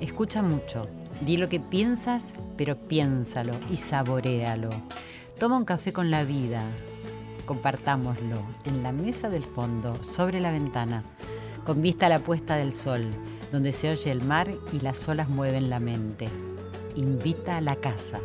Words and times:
escucha 0.00 0.42
mucho. 0.42 0.88
Di 1.20 1.36
lo 1.36 1.48
que 1.48 1.60
piensas, 1.60 2.32
pero 2.56 2.76
piénsalo 2.76 3.52
y 3.70 3.76
saboréalo. 3.76 4.70
Toma 5.38 5.56
un 5.56 5.64
café 5.64 5.92
con 5.92 6.10
la 6.10 6.24
vida. 6.24 6.62
Compartámoslo 7.46 8.42
en 8.64 8.82
la 8.82 8.92
mesa 8.92 9.28
del 9.28 9.44
fondo, 9.44 10.02
sobre 10.02 10.40
la 10.40 10.52
ventana, 10.52 11.02
con 11.64 11.82
vista 11.82 12.06
a 12.06 12.10
la 12.10 12.20
puesta 12.20 12.56
del 12.56 12.74
sol, 12.74 13.10
donde 13.52 13.72
se 13.72 13.90
oye 13.90 14.10
el 14.10 14.22
mar 14.22 14.52
y 14.72 14.80
las 14.80 15.08
olas 15.08 15.28
mueven 15.28 15.68
la 15.68 15.80
mente. 15.80 16.28
Invita 16.96 17.56
a 17.56 17.60
la 17.60 17.76
casa, 17.76 18.20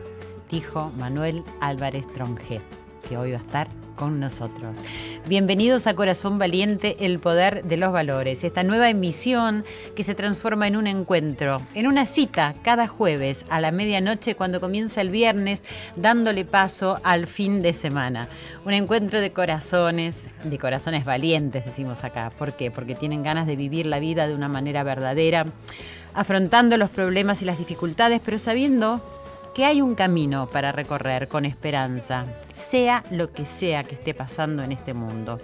dijo 0.50 0.92
Manuel 0.98 1.44
Álvarez 1.60 2.06
Tronje, 2.14 2.62
que 3.08 3.18
hoy 3.18 3.32
va 3.32 3.38
a 3.38 3.42
estar 3.42 3.68
con 3.96 4.20
nosotros. 4.20 4.78
Bienvenidos 5.28 5.88
a 5.88 5.96
Corazón 5.96 6.38
Valiente, 6.38 6.98
el 7.00 7.18
poder 7.18 7.64
de 7.64 7.78
los 7.78 7.92
valores. 7.92 8.44
Esta 8.44 8.62
nueva 8.62 8.90
emisión 8.90 9.66
que 9.96 10.04
se 10.04 10.14
transforma 10.14 10.68
en 10.68 10.76
un 10.76 10.86
encuentro, 10.86 11.64
en 11.74 11.88
una 11.88 12.06
cita 12.06 12.54
cada 12.62 12.88
jueves 12.88 13.44
a 13.50 13.60
la 13.60 13.72
medianoche 13.72 14.36
cuando 14.36 14.62
comienza 14.62 15.02
el 15.02 15.10
viernes, 15.10 15.64
dándole 15.96 16.46
paso 16.46 17.00
al 17.04 17.26
fin 17.26 17.64
de 17.64 17.74
semana. 17.74 18.30
Un 18.66 18.74
encuentro 18.74 19.20
de 19.20 19.32
corazones, 19.32 20.28
de 20.44 20.60
corazones 20.60 21.06
valientes, 21.06 21.66
decimos 21.66 22.04
acá. 22.04 22.32
¿Por 22.38 22.54
qué? 22.54 22.70
Porque 22.70 22.94
tienen 22.94 23.24
ganas 23.24 23.48
de 23.48 23.56
vivir 23.56 23.88
la 23.88 23.98
vida 23.98 24.28
de 24.28 24.36
una 24.36 24.48
manera 24.48 24.84
verdadera, 24.84 25.48
afrontando 26.14 26.78
los 26.78 26.92
problemas 26.92 27.42
y 27.42 27.46
las 27.46 27.58
dificultades, 27.58 28.22
pero 28.24 28.38
sabiendo 28.38 29.02
que 29.56 29.64
hay 29.64 29.82
un 29.82 29.96
camino 29.96 30.48
para 30.48 30.74
recorrer 30.74 31.30
con 31.30 31.46
esperanza, 31.46 32.26
sea 32.52 33.06
lo 33.10 33.32
que 33.32 33.46
sea 33.46 33.86
que 33.86 33.96
esté 33.96 34.14
pasando 34.14 34.64
en 34.64 34.74
este 34.74 34.94
mundo. 34.94 35.40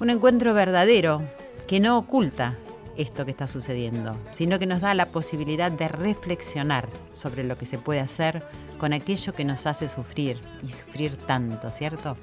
Un 0.00 0.10
encuentro 0.10 0.52
verdadero 0.52 1.22
que 1.66 1.80
no 1.80 1.96
oculta 1.96 2.58
esto 2.98 3.24
que 3.24 3.30
está 3.30 3.48
sucediendo, 3.48 4.18
sino 4.34 4.58
que 4.58 4.66
nos 4.66 4.82
da 4.82 4.92
la 4.92 5.06
posibilidad 5.06 5.72
de 5.72 5.88
reflexionar 5.88 6.90
sobre 7.14 7.42
lo 7.42 7.56
que 7.56 7.64
se 7.64 7.78
puede 7.78 8.00
hacer 8.00 8.42
con 8.76 8.92
aquello 8.92 9.32
que 9.32 9.46
nos 9.46 9.64
hace 9.66 9.88
sufrir 9.88 10.36
y 10.62 10.68
sufrir 10.68 11.16
tanto, 11.16 11.70
¿cierto? 11.70 12.18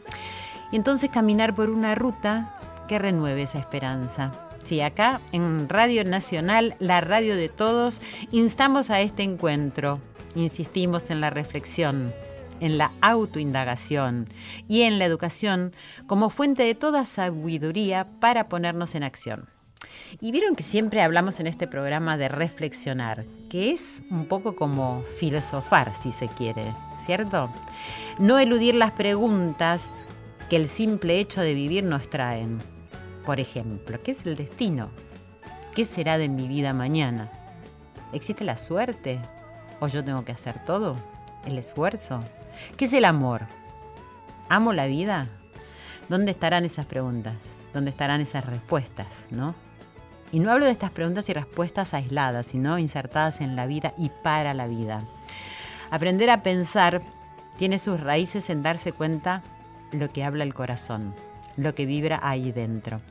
Y 0.71 0.75
entonces 0.75 1.09
caminar 1.09 1.55
por 1.55 1.71
una 1.71 1.95
ruta 1.95 2.55
que 2.87 2.99
renueve 2.99 3.41
esa 3.41 3.57
esperanza. 3.57 4.31
Sí, 4.61 4.79
acá 4.81 5.21
en 5.31 5.69
Radio 5.69 6.03
Nacional, 6.03 6.75
la 6.77 7.01
radio 7.01 7.35
de 7.35 7.49
todos, 7.49 7.99
instamos 8.31 8.91
a 8.91 9.01
este 9.01 9.23
encuentro 9.23 9.99
insistimos 10.39 11.11
en 11.11 11.21
la 11.21 11.29
reflexión, 11.29 12.13
en 12.59 12.77
la 12.77 12.91
autoindagación 13.01 14.27
y 14.67 14.81
en 14.81 14.99
la 14.99 15.05
educación 15.05 15.73
como 16.07 16.29
fuente 16.29 16.63
de 16.63 16.75
toda 16.75 17.05
sabiduría 17.05 18.05
para 18.19 18.45
ponernos 18.45 18.95
en 18.95 19.03
acción. 19.03 19.49
Y 20.19 20.31
vieron 20.31 20.55
que 20.55 20.63
siempre 20.63 21.01
hablamos 21.01 21.39
en 21.39 21.47
este 21.47 21.67
programa 21.67 22.17
de 22.17 22.27
reflexionar, 22.27 23.25
que 23.49 23.71
es 23.71 24.01
un 24.09 24.25
poco 24.25 24.55
como 24.55 25.03
filosofar, 25.17 25.95
si 25.95 26.11
se 26.11 26.27
quiere, 26.27 26.73
¿cierto? 26.97 27.53
No 28.17 28.39
eludir 28.39 28.75
las 28.75 28.91
preguntas 28.91 29.89
que 30.49 30.55
el 30.55 30.67
simple 30.67 31.19
hecho 31.19 31.41
de 31.41 31.53
vivir 31.53 31.83
nos 31.83 32.09
traen. 32.09 32.59
Por 33.25 33.39
ejemplo, 33.39 34.01
¿qué 34.01 34.11
es 34.11 34.25
el 34.25 34.35
destino? 34.35 34.89
¿Qué 35.75 35.85
será 35.85 36.17
de 36.17 36.27
mi 36.27 36.47
vida 36.47 36.73
mañana? 36.73 37.31
¿Existe 38.11 38.43
la 38.43 38.57
suerte? 38.57 39.21
¿O 39.79 39.87
yo 39.87 40.03
tengo 40.03 40.25
que 40.25 40.31
hacer 40.31 40.63
todo? 40.65 40.95
¿El 41.45 41.57
esfuerzo? 41.57 42.23
¿Qué 42.77 42.85
es 42.85 42.93
el 42.93 43.05
amor? 43.05 43.43
¿Amo 44.49 44.73
la 44.73 44.87
vida? 44.87 45.27
¿Dónde 46.09 46.31
estarán 46.31 46.65
esas 46.65 46.85
preguntas? 46.85 47.35
¿Dónde 47.73 47.91
estarán 47.91 48.19
esas 48.19 48.45
respuestas? 48.45 49.27
¿No? 49.31 49.55
Y 50.31 50.39
no 50.39 50.51
hablo 50.51 50.65
de 50.65 50.71
estas 50.71 50.91
preguntas 50.91 51.29
y 51.29 51.33
respuestas 51.33 51.93
aisladas, 51.93 52.47
sino 52.47 52.77
insertadas 52.77 53.41
en 53.41 53.55
la 53.55 53.67
vida 53.67 53.93
y 53.97 54.09
para 54.23 54.53
la 54.53 54.67
vida. 54.67 55.03
Aprender 55.91 56.29
a 56.29 56.43
pensar 56.43 57.01
tiene 57.57 57.79
sus 57.79 57.99
raíces 57.99 58.49
en 58.49 58.61
darse 58.61 58.91
cuenta 58.91 59.43
lo 59.91 60.11
que 60.11 60.23
habla 60.23 60.43
el 60.43 60.53
corazón, 60.53 61.15
lo 61.57 61.73
que 61.73 61.85
vibra 61.85 62.19
ahí 62.21 62.51
dentro. 62.51 63.01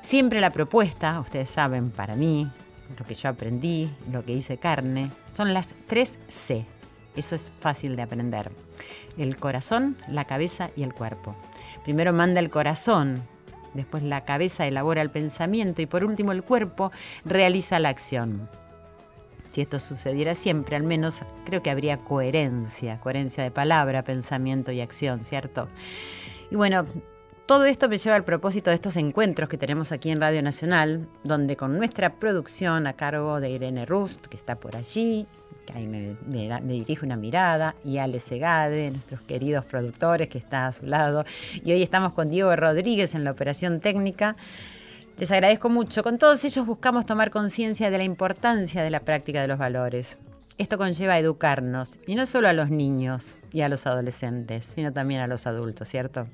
Siempre 0.00 0.40
la 0.40 0.50
propuesta, 0.50 1.20
ustedes 1.20 1.50
saben, 1.50 1.90
para 1.90 2.16
mí, 2.16 2.50
lo 2.98 3.04
que 3.04 3.14
yo 3.14 3.28
aprendí, 3.28 3.90
lo 4.10 4.24
que 4.24 4.32
hice 4.32 4.58
carne, 4.58 5.10
son 5.32 5.54
las 5.54 5.74
tres 5.86 6.18
C. 6.28 6.66
Eso 7.16 7.34
es 7.34 7.52
fácil 7.58 7.96
de 7.96 8.02
aprender. 8.02 8.50
El 9.16 9.36
corazón, 9.36 9.96
la 10.08 10.24
cabeza 10.24 10.70
y 10.76 10.82
el 10.82 10.92
cuerpo. 10.92 11.36
Primero 11.84 12.12
manda 12.12 12.40
el 12.40 12.50
corazón, 12.50 13.22
después 13.74 14.02
la 14.02 14.24
cabeza 14.24 14.66
elabora 14.66 15.02
el 15.02 15.10
pensamiento 15.10 15.82
y 15.82 15.86
por 15.86 16.04
último 16.04 16.32
el 16.32 16.42
cuerpo 16.42 16.90
realiza 17.24 17.78
la 17.78 17.90
acción. 17.90 18.48
Si 19.52 19.60
esto 19.60 19.78
sucediera 19.78 20.34
siempre, 20.34 20.74
al 20.74 20.82
menos 20.82 21.22
creo 21.44 21.62
que 21.62 21.70
habría 21.70 21.98
coherencia, 21.98 22.98
coherencia 22.98 23.44
de 23.44 23.52
palabra, 23.52 24.02
pensamiento 24.02 24.72
y 24.72 24.80
acción, 24.80 25.24
¿cierto? 25.24 25.68
Y 26.50 26.56
bueno, 26.56 26.84
todo 27.46 27.66
esto 27.66 27.88
me 27.88 27.98
lleva 27.98 28.16
al 28.16 28.24
propósito 28.24 28.70
de 28.70 28.74
estos 28.74 28.96
encuentros 28.96 29.48
que 29.48 29.58
tenemos 29.58 29.92
aquí 29.92 30.10
en 30.10 30.20
Radio 30.20 30.42
Nacional, 30.42 31.06
donde 31.24 31.56
con 31.56 31.76
nuestra 31.76 32.14
producción 32.14 32.86
a 32.86 32.94
cargo 32.94 33.40
de 33.40 33.50
Irene 33.50 33.84
Rust, 33.84 34.26
que 34.26 34.36
está 34.36 34.56
por 34.56 34.76
allí, 34.76 35.26
que 35.66 35.74
ahí 35.74 35.86
me, 35.86 36.16
me 36.26 36.72
dirige 36.72 37.04
una 37.04 37.16
mirada, 37.16 37.74
y 37.84 37.98
Ale 37.98 38.20
Segade, 38.20 38.90
nuestros 38.90 39.20
queridos 39.22 39.64
productores 39.66 40.28
que 40.28 40.38
está 40.38 40.68
a 40.68 40.72
su 40.72 40.86
lado, 40.86 41.24
y 41.62 41.72
hoy 41.72 41.82
estamos 41.82 42.14
con 42.14 42.30
Diego 42.30 42.54
Rodríguez 42.56 43.14
en 43.14 43.24
la 43.24 43.32
operación 43.32 43.80
técnica. 43.80 44.36
Les 45.18 45.30
agradezco 45.30 45.68
mucho. 45.68 46.02
Con 46.02 46.18
todos 46.18 46.44
ellos 46.44 46.66
buscamos 46.66 47.06
tomar 47.06 47.30
conciencia 47.30 47.90
de 47.90 47.98
la 47.98 48.04
importancia 48.04 48.82
de 48.82 48.90
la 48.90 49.00
práctica 49.00 49.40
de 49.42 49.48
los 49.48 49.58
valores. 49.58 50.18
Esto 50.56 50.78
conlleva 50.78 51.18
educarnos, 51.18 51.98
y 52.06 52.14
no 52.14 52.24
solo 52.24 52.48
a 52.48 52.52
los 52.54 52.70
niños 52.70 53.36
y 53.52 53.60
a 53.60 53.68
los 53.68 53.86
adolescentes, 53.86 54.72
sino 54.74 54.92
también 54.92 55.20
a 55.20 55.26
los 55.26 55.46
adultos, 55.46 55.88
¿cierto? 55.88 56.26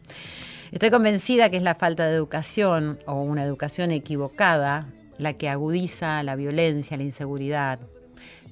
Estoy 0.72 0.90
convencida 0.90 1.50
que 1.50 1.56
es 1.56 1.64
la 1.64 1.74
falta 1.74 2.06
de 2.06 2.14
educación 2.14 3.00
o 3.04 3.14
una 3.22 3.42
educación 3.42 3.90
equivocada 3.90 4.86
la 5.18 5.32
que 5.32 5.48
agudiza 5.48 6.22
la 6.22 6.36
violencia, 6.36 6.96
la 6.96 7.02
inseguridad, 7.02 7.80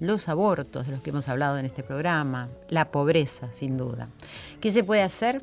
los 0.00 0.28
abortos 0.28 0.86
de 0.86 0.92
los 0.92 1.00
que 1.00 1.10
hemos 1.10 1.28
hablado 1.28 1.58
en 1.58 1.64
este 1.64 1.84
programa, 1.84 2.48
la 2.68 2.90
pobreza, 2.90 3.52
sin 3.52 3.76
duda. 3.76 4.08
¿Qué 4.60 4.72
se 4.72 4.82
puede 4.82 5.02
hacer? 5.02 5.42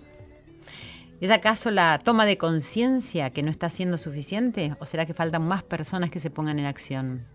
¿Es 1.22 1.32
acaso 1.32 1.72
la 1.72 1.98
toma 2.04 2.26
de 2.26 2.38
conciencia 2.38 3.30
que 3.30 3.42
no 3.42 3.52
está 3.52 3.70
siendo 3.70 3.98
suficiente 3.98 4.76
o 4.80 4.86
será 4.86 5.06
que 5.06 5.14
faltan 5.14 5.48
más 5.48 5.64
personas 5.64 6.12
que 6.12 6.20
se 6.20 6.30
pongan 6.30 6.60
en 6.60 6.66
acción? 6.66 7.26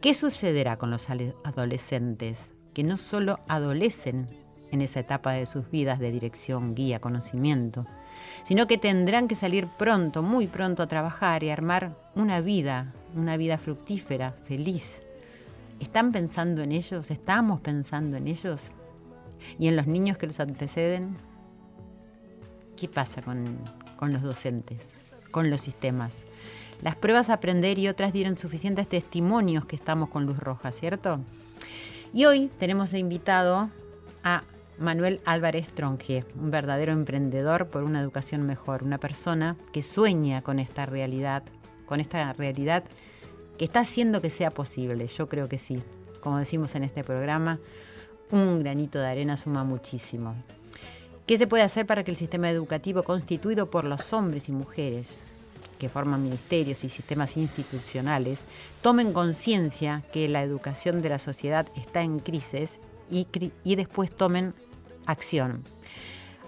¿Qué 0.00 0.12
sucederá 0.12 0.76
con 0.76 0.90
los 0.90 1.06
adolescentes 1.08 2.52
que 2.74 2.82
no 2.82 2.96
solo 2.96 3.38
adolecen 3.46 4.28
en 4.72 4.80
esa 4.80 4.98
etapa 4.98 5.34
de 5.34 5.46
sus 5.46 5.70
vidas 5.70 6.00
de 6.00 6.10
dirección, 6.10 6.74
guía, 6.74 7.00
conocimiento, 7.00 7.86
sino 8.42 8.66
que 8.66 8.78
tendrán 8.78 9.28
que 9.28 9.34
salir 9.34 9.66
pronto, 9.66 10.22
muy 10.22 10.46
pronto 10.46 10.82
a 10.82 10.86
trabajar 10.86 11.42
y 11.42 11.50
armar 11.50 11.92
una 12.14 12.40
vida, 12.40 12.92
una 13.14 13.36
vida 13.36 13.58
fructífera, 13.58 14.32
feliz? 14.44 15.02
¿Están 15.80 16.12
pensando 16.12 16.62
en 16.62 16.72
ellos? 16.72 17.10
¿Estamos 17.10 17.60
pensando 17.60 18.16
en 18.16 18.28
ellos? 18.28 18.70
¿Y 19.58 19.68
en 19.68 19.76
los 19.76 19.86
niños 19.86 20.18
que 20.18 20.26
los 20.26 20.40
anteceden? 20.40 21.16
¿Qué 22.76 22.88
pasa 22.88 23.22
con, 23.22 23.58
con 23.96 24.12
los 24.12 24.22
docentes, 24.22 24.94
con 25.30 25.50
los 25.50 25.60
sistemas? 25.60 26.24
Las 26.82 26.94
pruebas 26.94 27.30
a 27.30 27.34
aprender 27.34 27.78
y 27.78 27.88
otras 27.88 28.12
dieron 28.12 28.36
suficientes 28.36 28.88
testimonios 28.88 29.64
que 29.66 29.76
estamos 29.76 30.10
con 30.10 30.26
luz 30.26 30.38
roja, 30.38 30.72
¿cierto? 30.72 31.20
Y 32.12 32.24
hoy 32.26 32.50
tenemos 32.58 32.90
de 32.90 32.98
invitado 32.98 33.70
a 34.22 34.42
Manuel 34.78 35.20
Álvarez 35.24 35.68
Tronje, 35.68 36.24
un 36.38 36.50
verdadero 36.50 36.92
emprendedor 36.92 37.68
por 37.68 37.82
una 37.82 38.00
educación 38.00 38.46
mejor, 38.46 38.82
una 38.82 38.98
persona 38.98 39.56
que 39.72 39.82
sueña 39.82 40.42
con 40.42 40.58
esta 40.58 40.84
realidad, 40.84 41.42
con 41.86 42.00
esta 42.00 42.32
realidad 42.34 42.84
que 43.56 43.64
está 43.64 43.80
haciendo 43.80 44.20
que 44.20 44.28
sea 44.28 44.50
posible. 44.50 45.06
Yo 45.06 45.28
creo 45.28 45.48
que 45.48 45.58
sí. 45.58 45.82
Como 46.20 46.38
decimos 46.38 46.74
en 46.74 46.84
este 46.84 47.04
programa, 47.04 47.58
un 48.30 48.62
granito 48.62 48.98
de 48.98 49.06
arena 49.06 49.36
suma 49.36 49.64
muchísimo. 49.64 50.34
¿Qué 51.26 51.38
se 51.38 51.46
puede 51.46 51.62
hacer 51.62 51.86
para 51.86 52.04
que 52.04 52.10
el 52.10 52.16
sistema 52.16 52.50
educativo 52.50 53.02
constituido 53.02 53.66
por 53.66 53.84
los 53.84 54.12
hombres 54.12 54.48
y 54.48 54.52
mujeres 54.52 55.24
que 55.78 55.88
forman 55.88 56.22
ministerios 56.22 56.84
y 56.84 56.88
sistemas 56.88 57.36
institucionales 57.36 58.46
tomen 58.82 59.12
conciencia 59.12 60.02
que 60.12 60.28
la 60.28 60.42
educación 60.42 61.02
de 61.02 61.08
la 61.08 61.18
sociedad 61.18 61.66
está 61.76 62.02
en 62.02 62.18
crisis 62.18 62.78
y, 63.10 63.26
y 63.64 63.76
después 63.76 64.10
tomen 64.10 64.54
acción. 65.06 65.64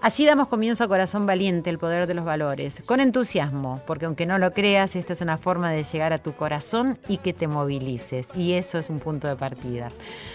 Así 0.00 0.24
damos 0.24 0.46
comienzo 0.46 0.84
a 0.84 0.88
Corazón 0.88 1.26
Valiente, 1.26 1.70
el 1.70 1.78
poder 1.78 2.06
de 2.06 2.14
los 2.14 2.24
valores, 2.24 2.84
con 2.86 3.00
entusiasmo, 3.00 3.82
porque 3.84 4.04
aunque 4.04 4.26
no 4.26 4.38
lo 4.38 4.52
creas, 4.52 4.94
esta 4.94 5.12
es 5.12 5.20
una 5.22 5.38
forma 5.38 5.72
de 5.72 5.82
llegar 5.82 6.12
a 6.12 6.18
tu 6.18 6.34
corazón 6.34 6.98
y 7.08 7.16
que 7.16 7.32
te 7.32 7.48
movilices, 7.48 8.30
y 8.36 8.52
eso 8.52 8.78
es 8.78 8.90
un 8.90 9.00
punto 9.00 9.26
de 9.26 9.34
partida. 9.34 9.88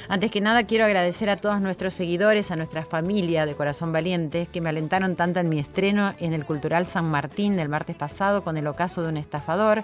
Antes 0.10 0.32
que 0.32 0.42
nada, 0.42 0.66
quiero 0.66 0.84
agradecer 0.84 1.30
a 1.30 1.38
todos 1.38 1.62
nuestros 1.62 1.94
seguidores, 1.94 2.52
a 2.52 2.58
nuestra 2.58 2.84
familia 2.84 3.46
de 3.46 3.56
Corazón 3.56 3.94
Valiente, 3.94 4.50
que 4.52 4.60
me 4.60 4.68
alentaron 4.68 5.16
tanto 5.16 5.40
en 5.40 5.48
mi 5.48 5.60
estreno 5.60 6.14
en 6.20 6.34
el 6.34 6.44
Cultural 6.44 6.86
San 6.86 7.06
Martín 7.06 7.56
del 7.56 7.70
martes 7.70 7.96
pasado 7.96 8.44
con 8.44 8.58
el 8.58 8.68
ocaso 8.68 9.02
de 9.02 9.08
un 9.08 9.18
estafador, 9.18 9.82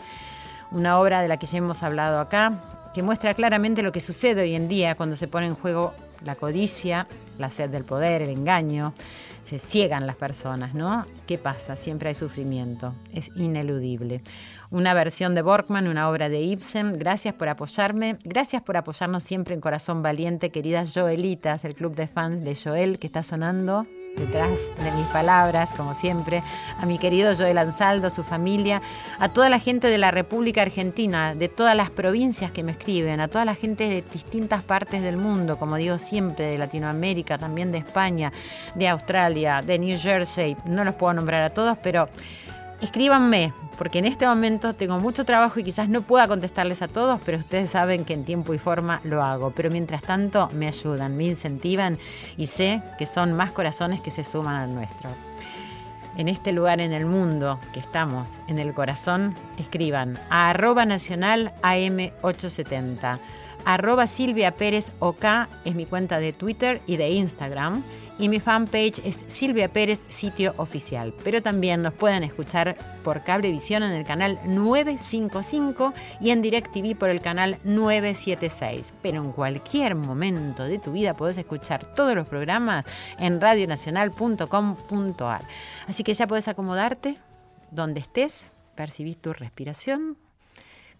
una 0.71 0.99
obra 0.99 1.21
de 1.21 1.29
la 1.29 1.37
que 1.37 1.47
ya 1.47 1.59
hemos 1.59 1.83
hablado 1.83 2.19
acá, 2.19 2.51
que 2.93 3.01
muestra 3.01 3.33
claramente 3.33 3.81
lo 3.81 3.93
que 3.93 4.01
sucede 4.01 4.41
hoy 4.41 4.55
en 4.55 4.67
día 4.67 4.95
cuando 4.95 5.15
se 5.15 5.29
pone 5.29 5.47
en 5.47 5.55
juego 5.55 5.93
la 6.23 6.35
codicia, 6.35 7.07
la 7.37 7.51
sed 7.51 7.69
del 7.69 7.83
poder, 7.83 8.21
el 8.21 8.29
engaño, 8.29 8.93
se 9.41 9.59
ciegan 9.59 10.05
las 10.05 10.15
personas, 10.15 10.73
¿no? 10.73 11.05
¿Qué 11.25 11.37
pasa? 11.37 11.75
Siempre 11.75 12.09
hay 12.09 12.15
sufrimiento, 12.15 12.93
es 13.13 13.29
ineludible. 13.35 14.21
Una 14.69 14.93
versión 14.93 15.33
de 15.33 15.41
Borkman, 15.41 15.87
una 15.87 16.09
obra 16.09 16.29
de 16.29 16.41
Ibsen. 16.41 16.99
Gracias 16.99 17.33
por 17.33 17.49
apoyarme, 17.49 18.19
gracias 18.23 18.61
por 18.61 18.77
apoyarnos 18.77 19.23
siempre 19.23 19.55
en 19.55 19.61
Corazón 19.61 20.03
Valiente, 20.03 20.51
queridas 20.51 20.93
Joelitas, 20.93 21.65
el 21.65 21.75
club 21.75 21.95
de 21.95 22.07
fans 22.07 22.43
de 22.43 22.55
Joel 22.55 22.99
que 22.99 23.07
está 23.07 23.23
sonando 23.23 23.87
detrás 24.15 24.71
de 24.81 24.91
mis 24.91 25.05
palabras, 25.07 25.73
como 25.73 25.95
siempre, 25.95 26.43
a 26.77 26.85
mi 26.85 26.97
querido 26.97 27.33
Joel 27.35 27.57
Ansaldo, 27.57 28.09
su 28.09 28.23
familia, 28.23 28.81
a 29.19 29.29
toda 29.29 29.49
la 29.49 29.59
gente 29.59 29.87
de 29.87 29.97
la 29.97 30.11
República 30.11 30.61
Argentina, 30.61 31.35
de 31.35 31.49
todas 31.49 31.75
las 31.75 31.89
provincias 31.89 32.51
que 32.51 32.63
me 32.63 32.71
escriben, 32.71 33.19
a 33.19 33.27
toda 33.27 33.45
la 33.45 33.55
gente 33.55 33.87
de 33.87 34.03
distintas 34.13 34.63
partes 34.63 35.01
del 35.01 35.17
mundo, 35.17 35.57
como 35.57 35.77
digo 35.77 35.99
siempre, 35.99 36.45
de 36.45 36.57
Latinoamérica, 36.57 37.37
también 37.37 37.71
de 37.71 37.79
España, 37.79 38.31
de 38.75 38.87
Australia, 38.87 39.61
de 39.61 39.79
New 39.79 39.97
Jersey, 39.97 40.57
no 40.65 40.83
los 40.83 40.95
puedo 40.95 41.13
nombrar 41.13 41.43
a 41.43 41.49
todos, 41.49 41.77
pero 41.81 42.09
escríbanme, 42.81 43.53
porque 43.77 43.99
en 43.99 44.05
este 44.05 44.25
momento 44.25 44.73
tengo 44.73 44.99
mucho 44.99 45.23
trabajo 45.25 45.59
y 45.59 45.63
quizás 45.63 45.89
no 45.89 46.01
pueda 46.01 46.27
contestarles 46.27 46.81
a 46.81 46.87
todos, 46.87 47.19
pero 47.25 47.37
ustedes 47.37 47.69
saben 47.69 48.05
que 48.05 48.13
en 48.13 48.25
tiempo 48.25 48.53
y 48.53 48.57
forma 48.57 48.99
lo 49.03 49.23
hago. 49.23 49.51
Pero 49.51 49.69
mientras 49.69 50.01
tanto 50.01 50.49
me 50.53 50.67
ayudan, 50.67 51.15
me 51.15 51.25
incentivan 51.25 51.97
y 52.37 52.47
sé 52.47 52.81
que 52.97 53.05
son 53.05 53.33
más 53.33 53.51
corazones 53.51 54.01
que 54.01 54.11
se 54.11 54.23
suman 54.23 54.55
al 54.55 54.73
nuestro. 54.73 55.09
En 56.17 56.27
este 56.27 56.51
lugar 56.51 56.81
en 56.81 56.91
el 56.91 57.05
mundo 57.05 57.59
que 57.71 57.79
estamos, 57.79 58.39
en 58.47 58.59
el 58.59 58.73
corazón, 58.73 59.35
escriban 59.57 60.19
a 60.29 60.49
arroba 60.49 60.85
nacional 60.85 61.53
AM870. 61.61 63.19
Arroba 63.65 64.07
Silvia 64.07 64.53
es 64.59 65.75
mi 65.75 65.85
cuenta 65.85 66.19
de 66.19 66.33
Twitter 66.33 66.81
y 66.87 66.97
de 66.97 67.09
Instagram 67.11 67.83
y 68.19 68.29
mi 68.29 68.39
fanpage 68.41 68.99
es 69.05 69.23
Silvia 69.27 69.71
Pérez, 69.71 70.01
sitio 70.09 70.53
oficial. 70.57 71.13
Pero 71.23 71.41
también 71.41 71.81
nos 71.81 71.93
pueden 71.93 72.23
escuchar 72.23 72.75
por 73.03 73.23
Cablevisión 73.23 73.81
en 73.81 73.93
el 73.93 74.03
canal 74.03 74.37
955 74.45 75.93
y 76.19 76.31
en 76.31 76.41
DirecTV 76.41 76.97
por 76.97 77.09
el 77.09 77.21
canal 77.21 77.57
976. 77.63 78.93
Pero 79.01 79.23
en 79.23 79.31
cualquier 79.31 79.95
momento 79.95 80.65
de 80.65 80.79
tu 80.79 80.91
vida 80.91 81.15
podés 81.15 81.37
escuchar 81.37 81.95
todos 81.95 82.13
los 82.13 82.27
programas 82.27 82.83
en 83.17 83.39
radionacional.com.ar. 83.39 85.41
Así 85.87 86.03
que 86.03 86.13
ya 86.13 86.27
puedes 86.27 86.49
acomodarte 86.49 87.17
donde 87.71 88.01
estés, 88.01 88.51
percibís 88.75 89.15
tu 89.17 89.31
respiración, 89.31 90.17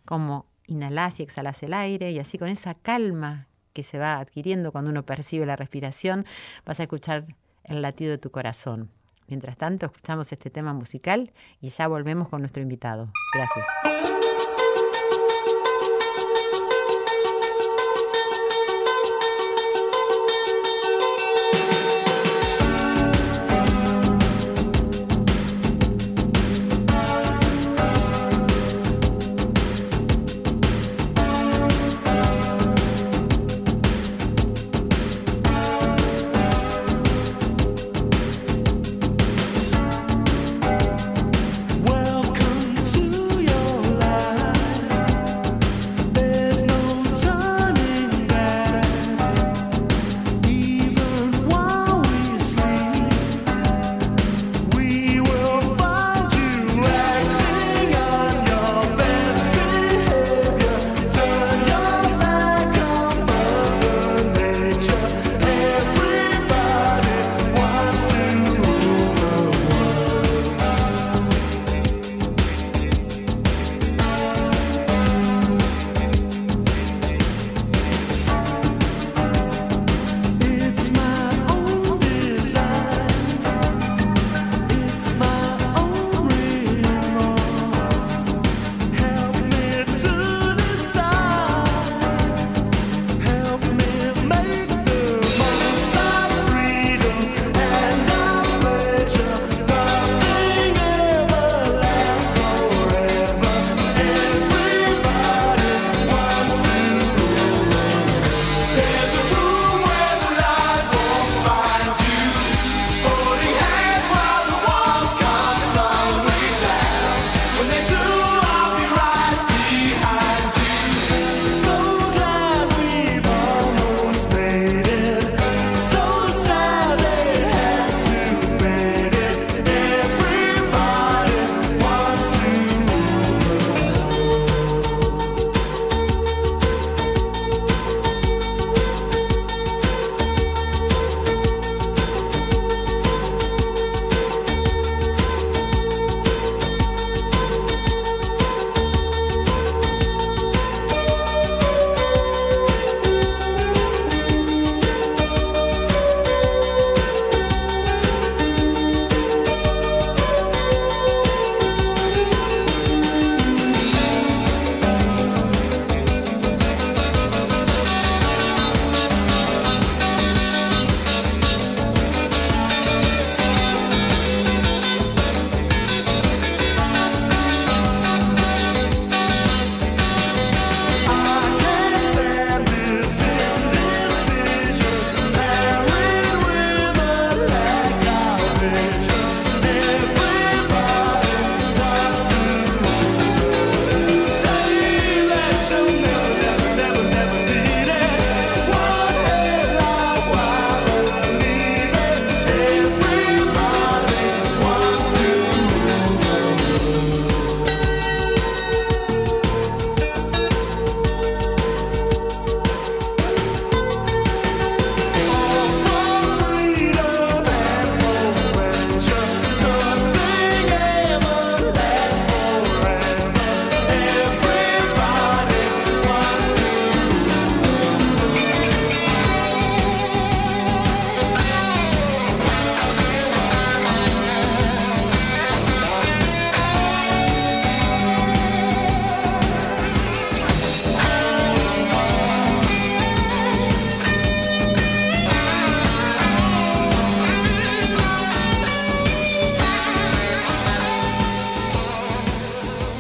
como 0.05 0.45
inhalás 0.67 1.19
y 1.19 1.23
exhalas 1.23 1.61
el 1.63 1.73
aire 1.73 2.11
y 2.11 2.19
así 2.19 2.37
con 2.37 2.47
esa 2.47 2.75
calma 2.75 3.48
que 3.73 3.83
se 3.83 3.99
va 3.99 4.19
adquiriendo 4.19 4.71
cuando 4.71 4.91
uno 4.91 5.03
percibe 5.03 5.45
la 5.45 5.55
respiración, 5.55 6.25
vas 6.65 6.79
a 6.79 6.83
escuchar 6.83 7.25
el 7.63 7.81
latido 7.81 8.11
de 8.11 8.17
tu 8.17 8.31
corazón. 8.31 8.89
Mientras 9.27 9.57
tanto, 9.57 9.85
escuchamos 9.85 10.31
este 10.31 10.49
tema 10.49 10.73
musical 10.73 11.31
y 11.61 11.69
ya 11.69 11.87
volvemos 11.87 12.29
con 12.29 12.41
nuestro 12.41 12.63
invitado. 12.63 13.11
Gracias. 13.33 14.18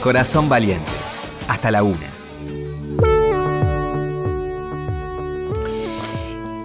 Corazón 0.09 0.49
Valiente. 0.49 0.91
Hasta 1.47 1.69
la 1.69 1.83
una. 1.83 2.11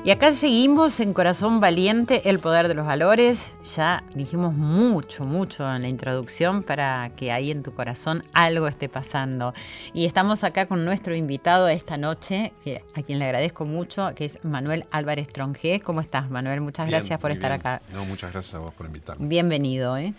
Y 0.03 0.11
acá 0.11 0.33
seguimos 0.33 0.99
en 1.01 1.13
Corazón 1.13 1.61
Valiente, 1.61 2.31
el 2.31 2.39
poder 2.39 2.69
de 2.69 2.75
los 2.75 2.87
valores. 2.87 3.59
Ya 3.77 4.03
dijimos 4.15 4.55
mucho, 4.55 5.25
mucho 5.25 5.71
en 5.71 5.83
la 5.83 5.89
introducción 5.89 6.63
para 6.63 7.11
que 7.19 7.33
ahí 7.33 7.51
en 7.51 7.63
tu 7.63 7.75
corazón 7.75 8.25
algo 8.33 8.67
esté 8.67 8.89
pasando. 8.89 9.53
Y 9.93 10.07
estamos 10.07 10.43
acá 10.43 10.65
con 10.65 10.87
nuestro 10.87 11.15
invitado 11.15 11.69
esta 11.69 11.99
noche, 11.99 12.55
que, 12.65 12.83
a 12.95 13.03
quien 13.03 13.19
le 13.19 13.27
agradezco 13.27 13.67
mucho, 13.67 14.15
que 14.15 14.25
es 14.25 14.43
Manuel 14.43 14.87
Álvarez 14.91 15.29
Tronjé. 15.29 15.81
¿Cómo 15.81 16.01
estás, 16.01 16.31
Manuel? 16.31 16.63
Muchas 16.63 16.89
gracias 16.89 17.21
por 17.21 17.31
estar 17.31 17.53
acá. 17.53 17.83
No, 17.93 18.07
muchas 18.07 18.33
gracias 18.33 18.55
a 18.55 18.61
vos 18.61 18.73
por 18.73 18.87
invitarme. 18.87 19.29
Bienvenido. 19.29 19.99
¿eh? 19.99 20.15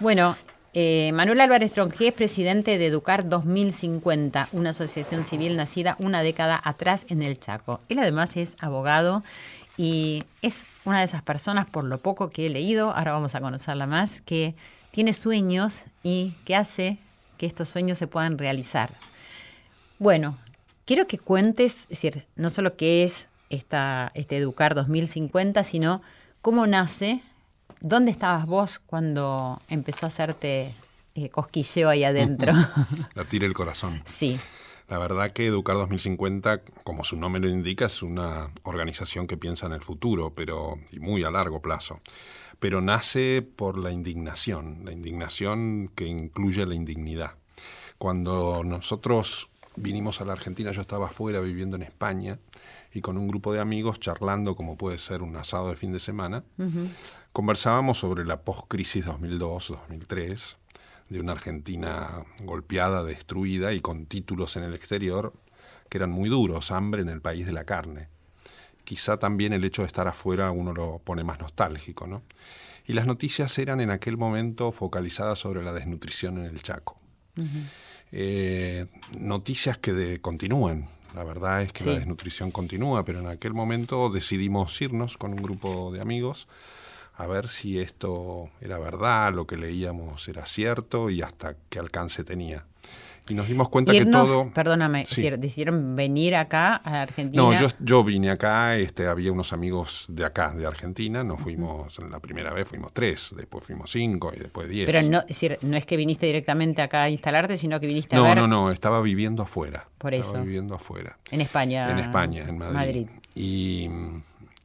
Bueno, 0.00 0.34
eh, 0.74 1.12
Manuel 1.12 1.40
Álvarez 1.40 1.72
Tronjé 1.72 2.08
es 2.08 2.14
presidente 2.14 2.78
de 2.78 2.86
Educar 2.86 3.28
2050, 3.28 4.48
una 4.52 4.70
asociación 4.70 5.24
civil 5.24 5.56
nacida 5.56 5.96
una 6.00 6.22
década 6.22 6.60
atrás 6.62 7.06
en 7.08 7.22
el 7.22 7.38
Chaco. 7.38 7.80
Él 7.88 8.00
además 8.00 8.36
es 8.36 8.56
abogado 8.60 9.22
y 9.76 10.24
es 10.42 10.66
una 10.84 10.98
de 10.98 11.04
esas 11.04 11.22
personas, 11.22 11.66
por 11.66 11.84
lo 11.84 11.98
poco 11.98 12.30
que 12.30 12.46
he 12.46 12.50
leído, 12.50 12.90
ahora 12.90 13.12
vamos 13.12 13.34
a 13.36 13.40
conocerla 13.40 13.86
más, 13.86 14.20
que 14.20 14.56
tiene 14.90 15.12
sueños 15.12 15.84
y 16.02 16.34
que 16.44 16.56
hace 16.56 16.98
que 17.38 17.46
estos 17.46 17.68
sueños 17.68 17.96
se 17.96 18.06
puedan 18.06 18.36
realizar. 18.36 18.90
Bueno, 20.00 20.36
quiero 20.86 21.06
que 21.06 21.18
cuentes, 21.18 21.82
es 21.82 21.88
decir, 21.88 22.26
no 22.34 22.50
solo 22.50 22.76
qué 22.76 23.04
es 23.04 23.28
esta, 23.48 24.10
este 24.14 24.38
Educar 24.38 24.74
2050, 24.74 25.62
sino 25.62 26.02
cómo 26.42 26.66
nace 26.66 27.22
¿Dónde 27.84 28.12
estabas 28.12 28.46
vos 28.46 28.78
cuando 28.78 29.60
empezó 29.68 30.06
a 30.06 30.08
hacerte 30.08 30.74
eh, 31.14 31.28
cosquilleo 31.28 31.90
ahí 31.90 32.02
adentro? 32.02 32.54
La 33.14 33.24
tira 33.24 33.44
el 33.44 33.52
corazón. 33.52 34.02
Sí. 34.06 34.40
La 34.88 34.98
verdad 34.98 35.32
que 35.32 35.44
Educar 35.44 35.76
2050, 35.76 36.62
como 36.82 37.04
su 37.04 37.18
nombre 37.18 37.42
lo 37.42 37.48
indica, 37.50 37.84
es 37.84 38.02
una 38.02 38.48
organización 38.62 39.26
que 39.26 39.36
piensa 39.36 39.66
en 39.66 39.74
el 39.74 39.82
futuro, 39.82 40.32
pero 40.34 40.78
y 40.92 40.98
muy 40.98 41.24
a 41.24 41.30
largo 41.30 41.60
plazo. 41.60 42.00
Pero 42.58 42.80
nace 42.80 43.42
por 43.42 43.76
la 43.76 43.92
indignación, 43.92 44.80
la 44.86 44.92
indignación 44.92 45.90
que 45.94 46.06
incluye 46.06 46.64
la 46.64 46.74
indignidad. 46.74 47.32
Cuando 47.98 48.62
nosotros 48.64 49.50
vinimos 49.76 50.22
a 50.22 50.24
la 50.24 50.32
Argentina, 50.32 50.70
yo 50.72 50.80
estaba 50.80 51.08
afuera 51.08 51.40
viviendo 51.40 51.76
en 51.76 51.82
España 51.82 52.38
y 52.94 53.00
con 53.00 53.18
un 53.18 53.26
grupo 53.26 53.52
de 53.52 53.60
amigos 53.60 53.98
charlando, 53.98 54.54
como 54.54 54.78
puede 54.78 54.98
ser 54.98 55.22
un 55.22 55.34
asado 55.36 55.68
de 55.68 55.76
fin 55.76 55.92
de 55.92 55.98
semana, 55.98 56.44
conversábamos 57.32 57.98
sobre 57.98 58.24
la 58.24 58.42
post-crisis 58.42 59.04
2002-2003, 59.04 60.56
de 61.08 61.20
una 61.20 61.32
Argentina 61.32 62.24
golpeada, 62.44 63.02
destruida 63.02 63.72
y 63.72 63.80
con 63.80 64.06
títulos 64.06 64.56
en 64.56 64.62
el 64.62 64.74
exterior 64.74 65.34
que 65.88 65.98
eran 65.98 66.10
muy 66.10 66.28
duros, 66.28 66.70
hambre 66.70 67.02
en 67.02 67.08
el 67.08 67.20
país 67.20 67.44
de 67.46 67.52
la 67.52 67.64
carne. 67.64 68.08
Quizá 68.84 69.18
también 69.18 69.52
el 69.52 69.64
hecho 69.64 69.82
de 69.82 69.86
estar 69.86 70.08
afuera 70.08 70.50
uno 70.50 70.72
lo 70.72 70.98
pone 70.98 71.24
más 71.24 71.40
nostálgico, 71.40 72.06
¿no? 72.06 72.22
Y 72.86 72.92
las 72.92 73.06
noticias 73.06 73.58
eran 73.58 73.80
en 73.80 73.90
aquel 73.90 74.16
momento 74.16 74.70
focalizadas 74.72 75.38
sobre 75.38 75.62
la 75.62 75.72
desnutrición 75.72 76.38
en 76.38 76.44
el 76.44 76.62
Chaco. 76.62 76.98
Eh, 78.12 78.86
noticias 79.18 79.78
que 79.78 80.20
continúan, 80.20 80.88
la 81.14 81.24
verdad 81.24 81.62
es 81.62 81.72
que 81.72 81.84
la 81.84 81.94
desnutrición 81.94 82.50
continúa, 82.50 83.04
pero 83.04 83.20
en 83.20 83.28
aquel 83.28 83.54
momento 83.54 84.10
decidimos 84.10 84.80
irnos 84.80 85.16
con 85.16 85.32
un 85.32 85.42
grupo 85.42 85.92
de 85.92 86.00
amigos 86.00 86.48
a 87.16 87.26
ver 87.26 87.48
si 87.48 87.78
esto 87.78 88.50
era 88.60 88.78
verdad, 88.78 89.32
lo 89.32 89.46
que 89.46 89.56
leíamos 89.56 90.28
era 90.28 90.46
cierto 90.46 91.10
y 91.10 91.22
hasta 91.22 91.56
qué 91.68 91.78
alcance 91.78 92.24
tenía. 92.24 92.66
Y 93.26 93.34
nos 93.34 93.48
dimos 93.48 93.70
cuenta 93.70 93.92
que 93.92 94.04
todo. 94.04 94.50
Perdóname, 94.52 95.04
decidieron 95.38 95.96
venir 95.96 96.36
acá 96.36 96.80
a 96.84 97.02
Argentina. 97.02 97.42
No, 97.42 97.58
yo, 97.58 97.68
yo 97.80 98.04
vine 98.04 98.30
acá, 98.30 98.76
este, 98.76 99.06
había 99.06 99.32
unos 99.32 99.54
amigos 99.54 100.06
de 100.10 100.26
acá, 100.26 100.50
de 100.50 100.66
Argentina, 100.66 101.24
nos 101.24 101.40
fuimos, 101.40 101.98
la 102.10 102.20
primera 102.20 102.52
vez 102.52 102.68
fuimos 102.68 102.92
tres, 102.92 103.34
después 103.34 103.64
fuimos 103.64 103.90
cinco 103.90 104.30
y 104.36 104.40
después 104.40 104.68
diez. 104.68 104.84
Pero 104.84 105.00
no, 105.08 105.20
es, 105.20 105.26
decir, 105.28 105.58
no 105.62 105.76
es 105.76 105.86
que 105.86 105.96
viniste 105.96 106.26
directamente 106.26 106.82
acá 106.82 107.04
a 107.04 107.10
instalarte, 107.10 107.56
sino 107.56 107.80
que 107.80 107.86
viniste 107.86 108.14
a 108.14 108.20
ver. 108.20 108.36
No, 108.36 108.46
no, 108.46 108.64
no, 108.66 108.70
estaba 108.70 109.00
viviendo 109.00 109.42
afuera. 109.42 109.88
Por 109.96 110.12
estaba 110.12 110.42
viviendo 110.42 110.74
afuera. 110.74 111.16
En 111.30 111.40
España. 111.40 111.90
En 111.90 112.00
España, 112.00 112.44
en 112.46 112.58
Madrid. 112.58 113.06
Y, 113.34 113.88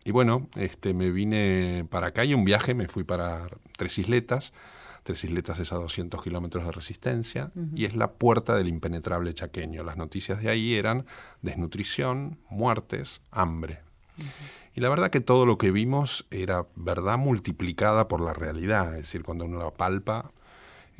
y 0.04 0.12
bueno, 0.12 0.50
este, 0.56 0.94
me 0.94 1.12
vine 1.12 1.86
para 1.90 2.08
acá 2.08 2.26
y 2.26 2.34
un 2.34 2.44
viaje, 2.44 2.74
me 2.74 2.90
fui 2.90 3.06
para 3.06 3.48
Tres 3.78 3.98
Isletas 4.00 4.52
Tres 5.10 5.24
Isletas 5.24 5.58
es 5.58 5.72
a 5.72 5.78
200 5.78 6.22
kilómetros 6.22 6.64
de 6.68 6.72
resistencia 6.72 7.52
y 7.74 7.86
es 7.86 7.96
la 7.96 8.12
puerta 8.12 8.56
del 8.56 8.68
impenetrable 8.68 9.34
chaqueño. 9.34 9.82
Las 9.82 9.98
noticias 9.98 10.40
de 10.40 10.52
ahí 10.52 10.76
eran 10.76 11.04
desnutrición, 11.42 12.38
muertes, 12.48 13.20
hambre. 13.32 13.80
Y 14.76 14.82
la 14.82 14.90
verdad 14.90 15.10
que 15.10 15.20
todo 15.20 15.48
lo 15.48 15.58
que 15.58 15.72
vimos 15.72 16.28
era 16.30 16.68
verdad 16.76 17.18
multiplicada 17.18 18.08
por 18.08 18.22
la 18.22 18.34
realidad, 18.34 18.90
es 18.90 19.02
decir, 19.02 19.24
cuando 19.24 19.46
uno 19.46 19.58
la 19.58 19.72
palpa, 19.72 20.32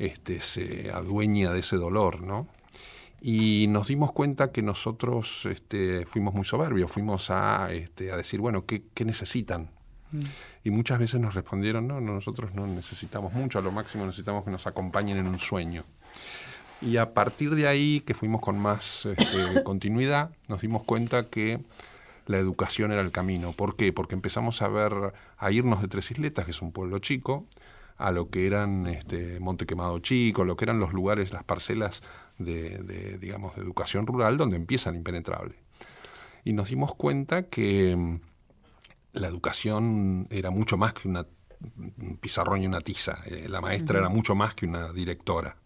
este, 0.00 0.40
se 0.40 0.90
adueña 0.90 1.52
de 1.52 1.60
ese 1.60 1.76
dolor, 1.76 2.20
¿no? 2.20 2.48
Y 3.20 3.66
nos 3.68 3.86
dimos 3.86 4.10
cuenta 4.10 4.50
que 4.50 4.62
nosotros 4.62 5.46
este, 5.46 6.04
fuimos 6.04 6.34
muy 6.34 6.44
soberbios, 6.44 6.90
fuimos 6.90 7.30
a, 7.30 7.72
este, 7.72 8.10
a 8.10 8.16
decir, 8.16 8.40
bueno, 8.40 8.66
¿qué, 8.66 8.82
qué 8.92 9.04
necesitan? 9.04 9.70
Mm. 10.10 10.22
Y 10.62 10.70
muchas 10.70 10.98
veces 10.98 11.20
nos 11.20 11.34
respondieron, 11.34 11.88
no, 11.88 12.00
nosotros 12.00 12.54
no 12.54 12.66
necesitamos 12.66 13.32
mucho, 13.32 13.58
a 13.58 13.62
lo 13.62 13.72
máximo 13.72 14.04
necesitamos 14.04 14.44
que 14.44 14.50
nos 14.50 14.66
acompañen 14.66 15.16
en 15.16 15.26
un 15.26 15.38
sueño. 15.38 15.84
Y 16.82 16.96
a 16.96 17.12
partir 17.12 17.54
de 17.54 17.66
ahí, 17.66 18.00
que 18.00 18.14
fuimos 18.14 18.40
con 18.40 18.58
más 18.58 19.06
este, 19.06 19.62
continuidad, 19.64 20.30
nos 20.48 20.60
dimos 20.60 20.82
cuenta 20.84 21.26
que 21.28 21.60
la 22.26 22.38
educación 22.38 22.92
era 22.92 23.00
el 23.00 23.10
camino. 23.10 23.52
¿Por 23.52 23.76
qué? 23.76 23.92
Porque 23.92 24.14
empezamos 24.14 24.62
a 24.62 24.68
ver, 24.68 25.12
a 25.38 25.50
irnos 25.50 25.82
de 25.82 25.88
Tres 25.88 26.10
Isletas, 26.10 26.44
que 26.44 26.50
es 26.52 26.62
un 26.62 26.72
pueblo 26.72 26.98
chico, 26.98 27.46
a 27.98 28.12
lo 28.12 28.30
que 28.30 28.46
eran 28.46 28.86
este, 28.86 29.40
Monte 29.40 29.66
Quemado 29.66 29.98
Chico, 29.98 30.44
lo 30.44 30.56
que 30.56 30.64
eran 30.64 30.78
los 30.78 30.92
lugares, 30.92 31.32
las 31.32 31.44
parcelas 31.44 32.02
de, 32.38 32.78
de, 32.78 33.18
digamos, 33.18 33.56
de 33.56 33.62
educación 33.62 34.06
rural, 34.06 34.38
donde 34.38 34.56
empieza 34.56 34.90
el 34.90 34.96
impenetrable. 34.96 35.54
Y 36.44 36.54
nos 36.54 36.70
dimos 36.70 36.94
cuenta 36.94 37.42
que 37.42 38.20
la 39.12 39.28
educación 39.28 40.26
era 40.30 40.50
mucho 40.50 40.76
más 40.76 40.94
que 40.94 41.08
una, 41.08 41.26
un 41.98 42.16
pizarrón 42.18 42.62
y 42.62 42.66
una 42.66 42.80
tiza. 42.80 43.18
Eh, 43.26 43.48
la 43.48 43.60
maestra 43.60 43.98
era 43.98 44.08
mucho 44.08 44.34
más 44.34 44.54
que 44.54 44.66
una 44.66 44.92
directora. 44.92 45.56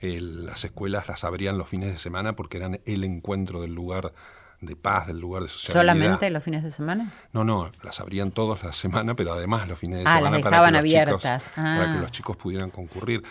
las 0.00 0.64
escuelas 0.64 1.08
las 1.08 1.24
abrían 1.24 1.58
los 1.58 1.68
fines 1.68 1.92
de 1.92 1.98
semana 1.98 2.34
porque 2.36 2.58
eran 2.58 2.80
el 2.84 3.04
encuentro 3.04 3.60
del 3.60 3.74
lugar 3.74 4.12
de 4.60 4.74
paz, 4.74 5.06
del 5.06 5.20
lugar 5.20 5.42
de 5.42 5.48
sociabilidad. 5.48 5.94
¿Solamente 5.94 6.30
los 6.30 6.42
fines 6.42 6.64
de 6.64 6.70
semana? 6.70 7.12
No, 7.32 7.44
no, 7.44 7.70
las 7.82 8.00
abrían 8.00 8.32
todas 8.32 8.62
la 8.64 8.72
semana, 8.72 9.14
pero 9.14 9.32
además 9.32 9.68
los 9.68 9.78
fines 9.78 9.98
de 9.98 10.04
ah, 10.06 10.16
semana 10.16 10.40
para 10.40 10.70
que, 10.70 10.78
abiertas. 10.78 11.48
para 11.54 11.94
que 11.94 12.00
los 12.00 12.10
chicos 12.10 12.36
pudieran 12.36 12.70
concurrir. 12.70 13.22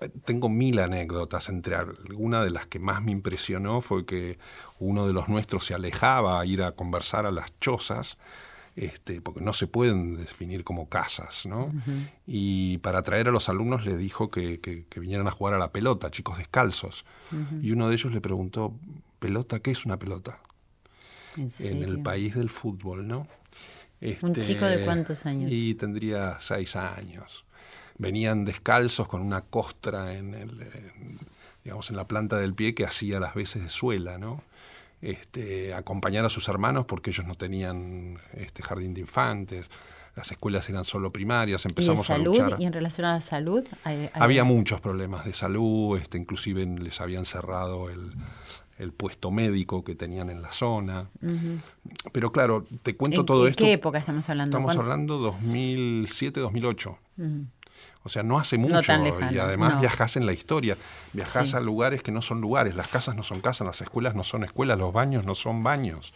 Eh, 0.00 0.08
tengo 0.24 0.48
mil 0.48 0.80
anécdotas, 0.80 1.48
entre 1.48 1.76
alguna 1.76 2.42
de 2.42 2.50
las 2.50 2.66
que 2.66 2.80
más 2.80 3.00
me 3.02 3.12
impresionó 3.12 3.80
fue 3.80 4.04
que 4.04 4.38
uno 4.80 5.06
de 5.06 5.12
los 5.12 5.28
nuestros 5.28 5.64
se 5.66 5.74
alejaba 5.74 6.40
a 6.40 6.46
ir 6.46 6.62
a 6.62 6.72
conversar 6.72 7.26
a 7.26 7.30
las 7.30 7.58
chozas 7.60 8.18
este, 8.74 9.20
porque 9.20 9.40
no 9.40 9.52
se 9.52 9.66
pueden 9.66 10.16
definir 10.16 10.64
como 10.64 10.88
casas, 10.88 11.44
¿no? 11.44 11.70
Y 12.26 12.78
para 12.78 13.00
atraer 13.00 13.28
a 13.28 13.30
los 13.30 13.48
alumnos 13.48 13.84
les 13.84 13.98
dijo 13.98 14.30
que, 14.30 14.86
vinieran 14.96 15.26
a 15.26 15.30
jugar 15.30 15.54
a 15.54 15.58
la 15.58 15.72
pelota, 15.72 16.10
chicos 16.10 16.38
descalzos. 16.38 17.04
Y 17.60 17.72
uno 17.72 17.88
de 17.88 17.94
ellos 17.94 18.12
le 18.12 18.20
preguntó, 18.20 18.74
¿pelota? 19.18 19.60
¿Qué 19.60 19.70
es 19.70 19.84
una 19.84 19.98
pelota? 19.98 20.40
¿En, 21.36 21.82
el 21.82 22.02
país 22.02 22.34
del 22.34 22.50
fútbol, 22.50 23.06
¿no? 23.06 23.26
¿Un 24.00 24.34
chico 24.34 24.64
de 24.66 24.74
este, 24.74 24.84
cuántos 24.84 25.26
años? 25.26 25.50
Y 25.52 25.74
tendría 25.74 26.38
seis 26.40 26.74
años. 26.76 27.44
Venían 27.98 28.44
descalzos 28.44 29.06
con 29.06 29.22
una 29.22 29.42
costra 29.42 30.16
en, 30.16 30.34
el, 30.34 30.50
digamos, 31.62 31.90
en 31.90 31.96
la 31.96 32.08
planta 32.08 32.38
del 32.38 32.54
pie 32.54 32.74
que 32.74 32.84
hacía 32.84 33.20
las 33.20 33.34
veces 33.34 33.62
de 33.62 33.68
suela, 33.68 34.18
¿no? 34.18 34.42
Este, 35.02 35.74
acompañar 35.74 36.24
a 36.24 36.28
sus 36.28 36.48
hermanos 36.48 36.86
porque 36.86 37.10
ellos 37.10 37.26
no 37.26 37.34
tenían 37.34 38.18
este 38.34 38.62
jardín 38.62 38.94
de 38.94 39.00
infantes, 39.00 39.68
las 40.14 40.30
escuelas 40.30 40.68
eran 40.68 40.84
solo 40.84 41.12
primarias, 41.12 41.64
empezamos 41.66 42.08
¿Y 42.08 42.12
a 42.12 42.18
luchar. 42.18 42.56
¿Y 42.58 42.66
en 42.66 42.72
relación 42.72 43.06
a 43.06 43.14
la 43.14 43.20
salud? 43.20 43.64
Había 44.14 44.44
muchos 44.44 44.80
problemas 44.80 45.24
de 45.24 45.34
salud, 45.34 45.98
este, 45.98 46.18
inclusive 46.18 46.64
les 46.66 47.00
habían 47.00 47.24
cerrado 47.24 47.90
el, 47.90 48.12
puesto 48.96 49.30
médico 49.30 49.84
que 49.84 49.94
tenían 49.94 50.28
en 50.28 50.42
la 50.42 50.50
zona. 50.50 51.08
Pero 52.12 52.32
claro, 52.32 52.66
te 52.82 52.96
cuento 52.96 53.24
todo 53.24 53.46
esto. 53.46 53.62
¿En 53.62 53.68
qué 53.68 53.72
época 53.74 53.98
estamos 53.98 54.28
hablando? 54.28 54.58
Estamos 54.58 54.76
hablando 54.76 55.18
2007, 55.18 56.40
2008. 56.40 56.98
O 58.04 58.08
sea, 58.08 58.22
no 58.22 58.38
hace 58.38 58.58
mucho 58.58 58.80
y 59.30 59.38
además 59.38 59.80
viajas 59.80 60.16
en 60.16 60.26
la 60.26 60.32
historia, 60.32 60.76
viajas 61.12 61.54
a 61.54 61.60
lugares 61.60 62.02
que 62.02 62.10
no 62.10 62.20
son 62.20 62.40
lugares, 62.40 62.74
las 62.74 62.88
casas 62.88 63.14
no 63.14 63.22
son 63.22 63.40
casas, 63.40 63.66
las 63.66 63.80
escuelas 63.80 64.14
no 64.14 64.24
son 64.24 64.44
escuelas, 64.44 64.78
los 64.78 64.92
baños 64.92 65.24
no 65.24 65.34
son 65.34 65.62
baños. 65.62 66.12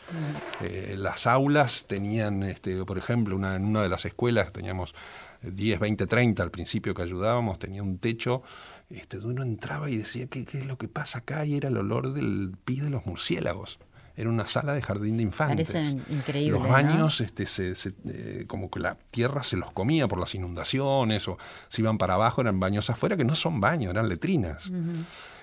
Eh, 0.62 0.96
las 0.98 1.26
aulas 1.26 1.86
tenían, 1.86 2.42
este, 2.42 2.84
por 2.84 2.98
ejemplo, 2.98 3.36
una, 3.36 3.56
en 3.56 3.64
una 3.64 3.82
de 3.82 3.88
las 3.88 4.04
escuelas 4.04 4.52
teníamos 4.52 4.94
10, 5.42 5.78
20, 5.78 6.06
30 6.06 6.42
al 6.42 6.50
principio 6.50 6.94
que 6.94 7.02
ayudábamos, 7.02 7.58
tenía 7.58 7.82
un 7.82 7.98
techo 7.98 8.42
este, 8.90 9.18
uno 9.18 9.42
entraba 9.42 9.90
y 9.90 9.96
decía, 9.96 10.26
¿qué, 10.28 10.44
¿qué, 10.44 10.58
es 10.58 10.66
lo 10.66 10.78
que 10.78 10.88
pasa 10.88 11.18
acá? 11.18 11.44
Y 11.44 11.56
era 11.56 11.68
el 11.68 11.76
olor 11.76 12.12
del 12.12 12.52
pis 12.64 12.84
de 12.84 12.90
los 12.90 13.04
murciélagos. 13.06 13.78
Era 14.16 14.30
una 14.30 14.46
sala 14.46 14.72
de 14.72 14.82
jardín 14.82 15.18
de 15.18 15.24
infantes. 15.24 15.72
Parece 15.72 15.96
increíble. 16.08 16.58
Los 16.58 16.68
baños, 16.68 17.20
este, 17.20 17.46
se, 17.46 17.74
eh, 18.08 18.44
como 18.46 18.70
que 18.70 18.80
la 18.80 18.96
tierra 19.10 19.42
se 19.42 19.56
los 19.56 19.72
comía 19.72 20.08
por 20.08 20.18
las 20.18 20.34
inundaciones, 20.34 21.28
o 21.28 21.36
si 21.68 21.82
iban 21.82 21.98
para 21.98 22.14
abajo 22.14 22.40
eran 22.40 22.58
baños 22.58 22.88
afuera, 22.88 23.16
que 23.16 23.24
no 23.24 23.34
son 23.34 23.60
baños, 23.60 23.90
eran 23.90 24.08
letrinas. 24.08 24.72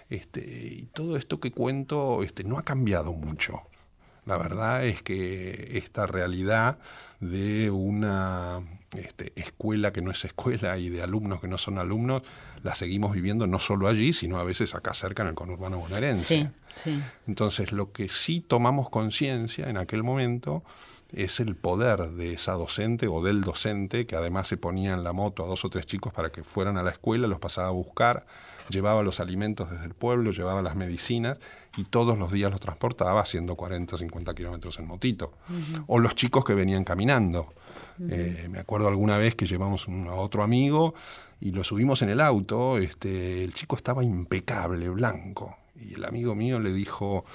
este, 0.09 0.41
y 0.41 0.85
todo 0.87 1.17
esto 1.17 1.39
que 1.39 1.51
cuento 1.51 2.23
este, 2.23 2.43
no 2.43 2.57
ha 2.57 2.63
cambiado 2.63 3.13
mucho. 3.13 3.61
La 4.25 4.37
verdad 4.37 4.85
es 4.85 5.03
que 5.03 5.77
esta 5.77 6.05
realidad 6.05 6.79
de 7.19 7.69
una 7.69 8.61
este, 8.97 9.33
escuela 9.35 9.91
que 9.91 10.01
no 10.01 10.11
es 10.11 10.23
escuela 10.23 10.77
y 10.77 10.89
de 10.89 11.01
alumnos 11.01 11.41
que 11.41 11.47
no 11.47 11.57
son 11.57 11.77
alumnos, 11.77 12.21
la 12.63 12.73
seguimos 12.75 13.11
viviendo 13.11 13.47
no 13.47 13.59
solo 13.59 13.87
allí, 13.87 14.13
sino 14.13 14.39
a 14.39 14.43
veces 14.43 14.75
acá 14.75 14.93
cerca 14.93 15.23
en 15.23 15.29
el 15.29 15.35
conurbano 15.35 15.77
bonaerense. 15.79 16.23
Sí, 16.23 16.47
sí. 16.75 17.01
Entonces, 17.27 17.71
lo 17.71 17.91
que 17.91 18.09
sí 18.09 18.41
tomamos 18.41 18.89
conciencia 18.89 19.69
en 19.69 19.77
aquel 19.77 20.03
momento 20.03 20.63
es 21.13 21.39
el 21.39 21.55
poder 21.55 22.11
de 22.11 22.33
esa 22.33 22.53
docente 22.53 23.07
o 23.07 23.23
del 23.23 23.41
docente 23.41 24.07
que 24.07 24.15
además 24.15 24.47
se 24.47 24.57
ponía 24.57 24.93
en 24.93 25.03
la 25.03 25.13
moto 25.13 25.43
a 25.43 25.47
dos 25.47 25.63
o 25.63 25.69
tres 25.69 25.85
chicos 25.85 26.11
para 26.11 26.31
que 26.31 26.43
fueran 26.43 26.77
a 26.77 26.83
la 26.83 26.91
escuela, 26.91 27.27
los 27.27 27.39
pasaba 27.39 27.67
a 27.67 27.71
buscar, 27.71 28.25
llevaba 28.69 29.03
los 29.03 29.19
alimentos 29.19 29.69
desde 29.69 29.85
el 29.85 29.93
pueblo, 29.93 30.31
llevaba 30.31 30.61
las 30.61 30.75
medicinas 30.75 31.37
y 31.77 31.83
todos 31.83 32.17
los 32.17 32.31
días 32.31 32.51
los 32.51 32.59
transportaba 32.59 33.21
haciendo 33.21 33.55
40, 33.55 33.97
50 33.97 34.33
kilómetros 34.33 34.79
en 34.79 34.87
motito. 34.87 35.33
O 35.87 35.99
los 35.99 36.15
chicos 36.15 36.43
que 36.43 36.53
venían 36.53 36.83
caminando. 36.83 37.53
Eh, 38.09 38.47
me 38.49 38.57
acuerdo 38.57 38.87
alguna 38.87 39.17
vez 39.17 39.35
que 39.35 39.45
llevamos 39.45 39.87
a 39.87 40.13
otro 40.15 40.43
amigo 40.43 40.95
y 41.39 41.51
lo 41.51 41.63
subimos 41.63 42.01
en 42.01 42.09
el 42.09 42.21
auto, 42.21 42.79
este, 42.79 43.43
el 43.43 43.53
chico 43.53 43.75
estaba 43.75 44.03
impecable, 44.03 44.89
blanco. 44.89 45.57
Y 45.83 45.95
el 45.95 46.05
amigo 46.05 46.33
mío 46.35 46.59
le 46.59 46.71
dijo, 46.71 47.25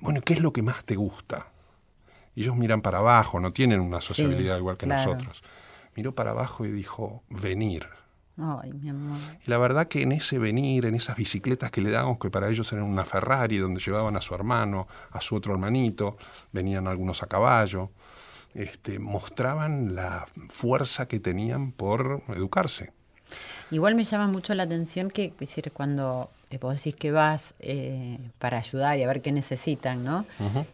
bueno, 0.00 0.20
¿qué 0.20 0.34
es 0.34 0.40
lo 0.40 0.52
que 0.52 0.62
más 0.62 0.84
te 0.84 0.96
gusta? 0.96 1.48
Y 2.34 2.42
ellos 2.42 2.56
miran 2.56 2.82
para 2.82 2.98
abajo, 2.98 3.40
no 3.40 3.52
tienen 3.52 3.80
una 3.80 4.00
sociabilidad 4.00 4.58
igual 4.58 4.76
que 4.76 4.86
nosotros. 4.86 5.42
Miró 5.96 6.14
para 6.14 6.30
abajo 6.30 6.64
y 6.64 6.70
dijo, 6.70 7.24
venir. 7.28 7.88
Ay, 8.36 8.72
mi 8.72 8.88
amor. 8.88 9.18
Y 9.44 9.50
la 9.50 9.58
verdad 9.58 9.88
que 9.88 10.02
en 10.02 10.12
ese 10.12 10.38
venir, 10.38 10.86
en 10.86 10.94
esas 10.94 11.16
bicicletas 11.16 11.72
que 11.72 11.80
le 11.80 11.90
damos, 11.90 12.20
que 12.20 12.30
para 12.30 12.48
ellos 12.48 12.72
eran 12.72 12.84
una 12.84 13.04
Ferrari, 13.04 13.58
donde 13.58 13.80
llevaban 13.80 14.14
a 14.16 14.20
su 14.20 14.32
hermano, 14.34 14.86
a 15.10 15.20
su 15.20 15.34
otro 15.34 15.52
hermanito, 15.52 16.16
venían 16.52 16.86
algunos 16.86 17.24
a 17.24 17.26
caballo, 17.26 17.90
este, 18.54 19.00
mostraban 19.00 19.96
la 19.96 20.28
fuerza 20.48 21.08
que 21.08 21.18
tenían 21.18 21.72
por 21.72 22.22
educarse. 22.28 22.92
Igual 23.72 23.96
me 23.96 24.04
llama 24.04 24.28
mucho 24.28 24.54
la 24.54 24.62
atención 24.62 25.10
que 25.10 25.34
decir, 25.38 25.72
cuando 25.72 26.30
vos 26.56 26.74
decís 26.76 26.94
que 26.94 27.12
vas 27.12 27.54
eh, 27.60 28.18
para 28.38 28.58
ayudar 28.58 28.98
y 28.98 29.02
a 29.02 29.06
ver 29.06 29.20
qué 29.20 29.32
necesitan, 29.32 30.02
¿no? 30.02 30.24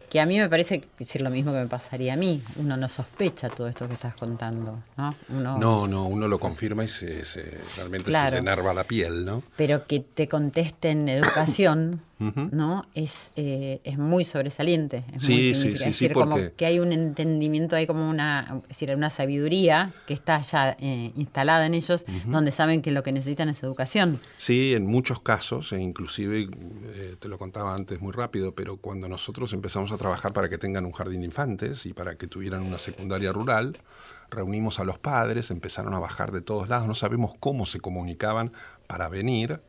Que 0.09 0.21
a 0.21 0.25
mí 0.25 0.39
me 0.39 0.47
parece 0.47 0.81
decir 0.97 1.21
lo 1.21 1.29
mismo 1.29 1.51
que 1.51 1.59
me 1.59 1.67
pasaría 1.67 2.13
a 2.13 2.15
mí. 2.15 2.41
Uno 2.55 2.77
no 2.77 2.87
sospecha 2.87 3.49
todo 3.49 3.67
esto 3.67 3.85
que 3.87 3.95
estás 3.95 4.15
contando, 4.15 4.81
¿no? 4.95 5.15
Uno, 5.29 5.57
no, 5.57 5.87
no, 5.87 6.05
uno 6.05 6.27
lo 6.29 6.39
confirma 6.39 6.85
y 6.85 6.87
se, 6.87 7.23
realmente 7.75 8.11
se 8.11 8.31
le 8.31 8.37
enerva 8.37 8.73
la 8.73 8.85
piel, 8.85 9.25
¿no? 9.25 9.43
Pero 9.57 9.85
que 9.85 9.99
te 9.99 10.29
contesten 10.29 11.09
educación, 11.09 11.99
¿no? 12.19 12.85
Es, 12.93 13.31
eh, 13.35 13.81
es 13.83 13.97
muy 13.97 14.23
sobresaliente. 14.23 15.03
Es 15.13 15.23
sí, 15.23 15.33
muy 15.33 15.55
sí, 15.55 15.61
sí, 15.61 15.73
Es 15.73 15.79
decir, 15.79 16.13
como 16.13 16.37
que 16.55 16.65
hay 16.65 16.79
un 16.79 16.93
entendimiento, 16.93 17.75
hay 17.75 17.85
como 17.85 18.09
una, 18.09 18.61
es 18.63 18.69
decir, 18.69 18.95
una 18.95 19.09
sabiduría 19.09 19.91
que 20.07 20.13
está 20.13 20.39
ya 20.39 20.77
instalada 20.79 21.65
en 21.65 21.73
ellos, 21.73 22.05
donde 22.25 22.51
saben 22.51 22.81
que 22.81 22.91
lo 22.91 23.03
que 23.03 23.11
necesitan 23.11 23.49
es 23.49 23.61
educación. 23.61 24.21
Sí, 24.37 24.73
en 24.73 24.85
muchos 24.85 25.19
casos 25.19 25.64
e 25.73 25.79
inclusive, 25.79 26.49
eh, 26.49 27.15
te 27.19 27.27
lo 27.27 27.37
contaba 27.37 27.73
antes 27.73 28.01
muy 28.01 28.11
rápido, 28.11 28.53
pero 28.53 28.77
cuando 28.77 29.07
nosotros 29.07 29.53
empezamos 29.53 29.91
a 29.91 29.97
trabajar 29.97 30.33
para 30.33 30.49
que 30.49 30.57
tengan 30.57 30.85
un 30.85 30.91
jardín 30.91 31.21
de 31.21 31.25
infantes 31.25 31.85
y 31.85 31.93
para 31.93 32.17
que 32.17 32.27
tuvieran 32.27 32.61
una 32.61 32.79
secundaria 32.79 33.31
rural, 33.31 33.77
reunimos 34.29 34.79
a 34.79 34.83
los 34.83 34.99
padres, 34.99 35.51
empezaron 35.51 35.93
a 35.93 35.99
bajar 35.99 36.31
de 36.31 36.41
todos 36.41 36.69
lados, 36.69 36.87
no 36.87 36.95
sabemos 36.95 37.33
cómo 37.39 37.65
se 37.65 37.79
comunicaban 37.79 38.51
para 38.87 39.09
venir. 39.09 39.61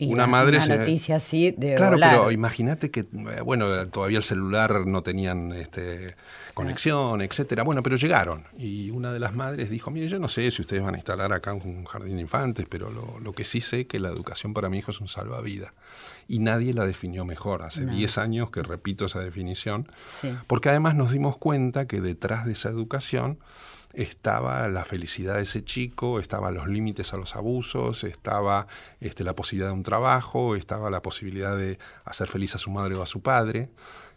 Una 0.00 0.26
madre 0.26 0.58
una 0.58 0.76
noticia 0.76 1.16
así 1.16 1.52
de 1.52 1.74
claro 1.74 1.96
pero 1.98 2.30
imagínate 2.30 2.90
que 2.90 3.00
eh, 3.00 3.40
bueno 3.44 3.88
todavía 3.88 4.18
el 4.18 4.24
celular 4.24 4.86
no 4.86 5.02
tenían 5.02 5.52
este 5.52 6.14
conexión, 6.56 7.20
etcétera. 7.20 7.64
Bueno, 7.64 7.82
pero 7.82 7.96
llegaron 7.96 8.46
y 8.56 8.88
una 8.88 9.12
de 9.12 9.20
las 9.20 9.34
madres 9.34 9.68
dijo, 9.68 9.90
mire, 9.90 10.08
yo 10.08 10.18
no 10.18 10.26
sé 10.26 10.50
si 10.50 10.62
ustedes 10.62 10.82
van 10.82 10.94
a 10.94 10.96
instalar 10.96 11.30
acá 11.34 11.52
un 11.52 11.84
jardín 11.84 12.16
de 12.16 12.22
infantes, 12.22 12.64
pero 12.66 12.90
lo, 12.90 13.32
que 13.34 13.44
sí 13.44 13.60
sé 13.60 13.82
es 13.82 13.86
que 13.86 14.00
la 14.00 14.08
educación 14.08 14.54
para 14.54 14.70
mi 14.70 14.78
hijo 14.78 14.90
es 14.90 15.02
un 15.02 15.06
salvavidas. 15.08 15.72
Y 16.28 16.38
nadie 16.38 16.72
la 16.72 16.86
definió 16.86 17.26
mejor. 17.26 17.62
Hace 17.62 17.84
10 17.84 18.16
años 18.16 18.50
que 18.50 18.62
repito 18.62 19.04
esa 19.04 19.20
definición, 19.20 19.86
porque 20.46 20.70
además 20.70 20.94
nos 20.94 21.12
dimos 21.12 21.36
cuenta 21.36 21.86
que 21.86 22.00
detrás 22.00 22.46
de 22.46 22.52
esa 22.52 22.70
educación 22.70 23.38
estaba 23.96 24.68
la 24.68 24.84
felicidad 24.84 25.36
de 25.36 25.42
ese 25.42 25.64
chico, 25.64 26.20
estaba 26.20 26.50
los 26.50 26.68
límites 26.68 27.14
a 27.14 27.16
los 27.16 27.34
abusos, 27.34 28.04
estaba 28.04 28.66
este, 29.00 29.24
la 29.24 29.34
posibilidad 29.34 29.70
de 29.70 29.74
un 29.74 29.82
trabajo, 29.82 30.54
estaba 30.54 30.90
la 30.90 31.00
posibilidad 31.00 31.56
de 31.56 31.78
hacer 32.04 32.28
feliz 32.28 32.54
a 32.54 32.58
su 32.58 32.70
madre 32.70 32.94
o 32.94 33.02
a 33.02 33.06
su 33.06 33.22
padre. 33.22 33.70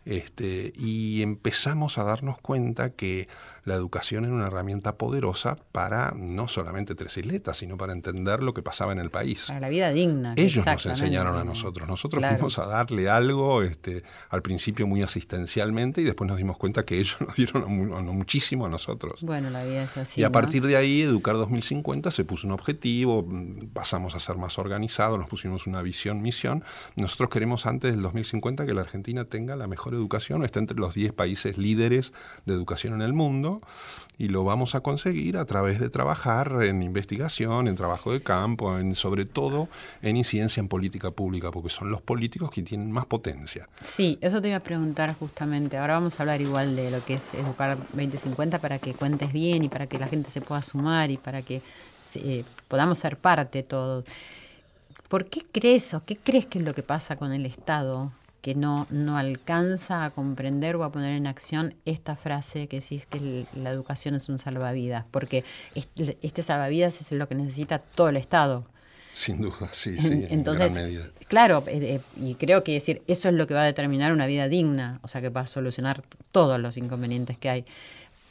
Este, 0.04 0.74
y 0.76 1.22
empezamos 1.22 1.98
a 1.98 2.04
darnos 2.04 2.39
cuenta 2.42 2.89
que 2.89 3.30
la 3.69 3.75
educación 3.75 4.25
era 4.25 4.34
una 4.34 4.47
herramienta 4.47 4.97
poderosa 4.97 5.55
para 5.71 6.12
no 6.15 6.47
solamente 6.47 6.95
Tres 6.95 7.17
Isletas, 7.17 7.58
sino 7.58 7.77
para 7.77 7.93
entender 7.93 8.41
lo 8.41 8.55
que 8.55 8.63
pasaba 8.63 8.91
en 8.91 8.99
el 8.99 9.12
país. 9.12 9.45
Para 9.47 9.60
la 9.60 9.69
vida 9.69 9.91
digna. 9.91 10.34
Ellos 10.38 10.65
nos 10.65 10.86
enseñaron 10.88 11.38
a 11.38 11.43
nosotros. 11.43 11.88
Nosotros 11.88 12.25
fuimos 12.25 12.58
a 12.58 12.65
darle 12.65 13.10
algo 13.10 13.62
este, 13.62 14.03
al 14.29 14.41
principio 14.41 14.88
muy 14.88 15.03
asistencialmente 15.03 16.01
y 16.01 16.03
después 16.03 16.27
nos 16.27 16.38
dimos 16.38 16.58
cuenta 16.58 16.84
que 16.84 16.97
ellos 16.97 17.17
nos 17.27 17.36
dieron 17.36 17.71
muchísimo 18.08 18.65
a 18.65 18.69
nosotros. 18.69 19.21
Bueno, 19.21 19.51
la 19.51 19.63
vida 19.63 19.84
es 19.84 19.97
así. 19.97 20.21
Y 20.21 20.23
a 20.23 20.32
partir 20.32 20.65
de 20.65 20.75
ahí, 20.75 21.03
Educar 21.03 21.36
2050 21.36 22.10
se 22.10 22.25
puso 22.25 22.47
un 22.47 22.53
objetivo, 22.53 23.27
pasamos 23.71 24.15
a 24.15 24.19
ser 24.19 24.38
más 24.38 24.58
organizados, 24.58 25.19
nos 25.19 25.29
pusimos 25.29 25.67
una 25.67 25.84
visión, 25.84 26.23
misión. 26.23 26.63
Nosotros 26.95 27.29
queremos 27.29 27.67
antes 27.67 27.91
del 27.91 28.01
2050 28.01 28.65
que 28.65 28.73
la 28.73 28.82
Argentina 28.82 29.25
tenga 29.25 29.55
la 29.55 29.67
mejor 29.67 29.93
educación, 29.93 30.43
esté 30.43 30.58
entre 30.58 30.77
los 30.77 30.95
10 30.95 31.13
países 31.13 31.55
líderes 31.60 32.13
de 32.47 32.53
educación 32.55 32.95
en 32.95 33.01
el 33.01 33.13
mundo 33.13 33.59
y 34.17 34.28
lo 34.28 34.43
vamos 34.43 34.76
a 34.76 34.82
conseguir 34.82 35.38
a 35.38 35.45
través 35.45 35.80
de 35.80 35.89
trabajar 35.89 36.63
en 36.63 36.84
investigación, 36.84 37.69
en 37.69 37.76
trabajo 37.76 38.12
de 38.12 38.22
campo, 38.22 38.78
en 38.78 38.93
sobre 38.93 39.26
todo 39.26 39.69
en 40.02 40.17
incidencia 40.17 40.60
en 40.60 40.67
política 40.67 41.10
pública, 41.12 41.52
porque 41.52 41.69
son 41.69 41.89
los 41.89 42.02
políticos 42.02 42.52
que 42.52 42.62
tienen 42.62 42.91
más 42.91 43.06
potencia. 43.06 43.69
Sí, 43.82 44.17
eso 44.19 44.41
te 44.41 44.50
iba 44.50 44.58
a 44.58 44.62
preguntar 44.62 45.15
justamente. 45.15 45.78
Ahora 45.78 45.93
vamos 45.93 46.19
a 46.19 46.24
hablar 46.24 46.41
igual 46.41 46.76
de 46.76 46.91
lo 46.91 47.04
que 47.04 47.13
es 47.13 47.34
Educar 47.34 47.78
2050 47.93 48.60
para 48.60 48.78
que 48.78 48.93
cuentes 48.93 49.32
bien 49.32 49.63
y 49.63 49.69
para 49.69 49.88
que 49.88 49.98
la 49.98 50.08
gente 50.08 50.30
se 50.30 50.41
pueda 50.41 50.62
sumar 50.62 51.10
y 51.10 51.17
para 51.17 51.41
que 51.41 51.62
podamos 52.67 53.00
ser 53.00 53.15
parte 53.15 53.63
todos. 53.63 54.04
¿Por 55.08 55.28
qué 55.28 55.45
crees 55.50 55.93
o 55.93 56.04
qué 56.04 56.17
crees 56.17 56.45
que 56.45 56.60
es 56.60 56.65
lo 56.65 56.74
que 56.74 56.84
pasa 56.84 57.15
con 57.15 57.32
el 57.32 57.45
Estado 57.45 58.12
que 58.41 58.56
no, 58.56 58.88
no 58.89 59.17
alcanza 59.17 60.06
a 60.06 60.10
comprender 60.12 60.75
o 60.75 60.84
a 60.84 60.91
poner 60.91 61.15
en 61.15 61.28
acción 61.28 61.75
esta 61.86 62.15
frase 62.15 62.67
que 62.67 62.80
decís 62.80 63.06
que 63.06 63.45
la 63.56 63.71
educación 63.71 64.15
es 64.15 64.30
un 64.30 64.39
salvavidas, 64.39 65.06
porque 65.12 65.43
este, 65.75 66.43
salvavidas 66.43 67.02
es 67.02 67.12
lo 67.12 67.28
que 67.28 67.36
necesita 67.36 67.80
todo 67.80 68.10
el 68.10 68.17
Estado. 68.17 68.65
Sin 69.13 69.41
duda, 69.41 69.69
sí, 69.71 69.97
sí. 69.99 70.28
Entonces, 70.30 70.80
claro, 71.28 71.63
eh, 71.67 71.95
eh, 71.95 72.02
y 72.21 72.36
creo 72.36 72.63
que 72.63 72.73
decir, 72.73 73.02
eso 73.08 73.28
es 73.28 73.36
lo 73.36 73.47
que 73.47 73.54
va 73.54 73.63
a 73.63 73.65
determinar 73.65 74.13
una 74.13 74.28
vida 74.28 74.47
digna, 74.47 74.99
o 75.02 75.08
sea, 75.08 75.19
que 75.19 75.30
va 75.30 75.41
a 75.41 75.47
solucionar 75.47 76.04
todos 76.32 76.60
los 76.60 76.78
inconvenientes 76.78 77.38
que 77.38 77.49
hay 77.49 77.65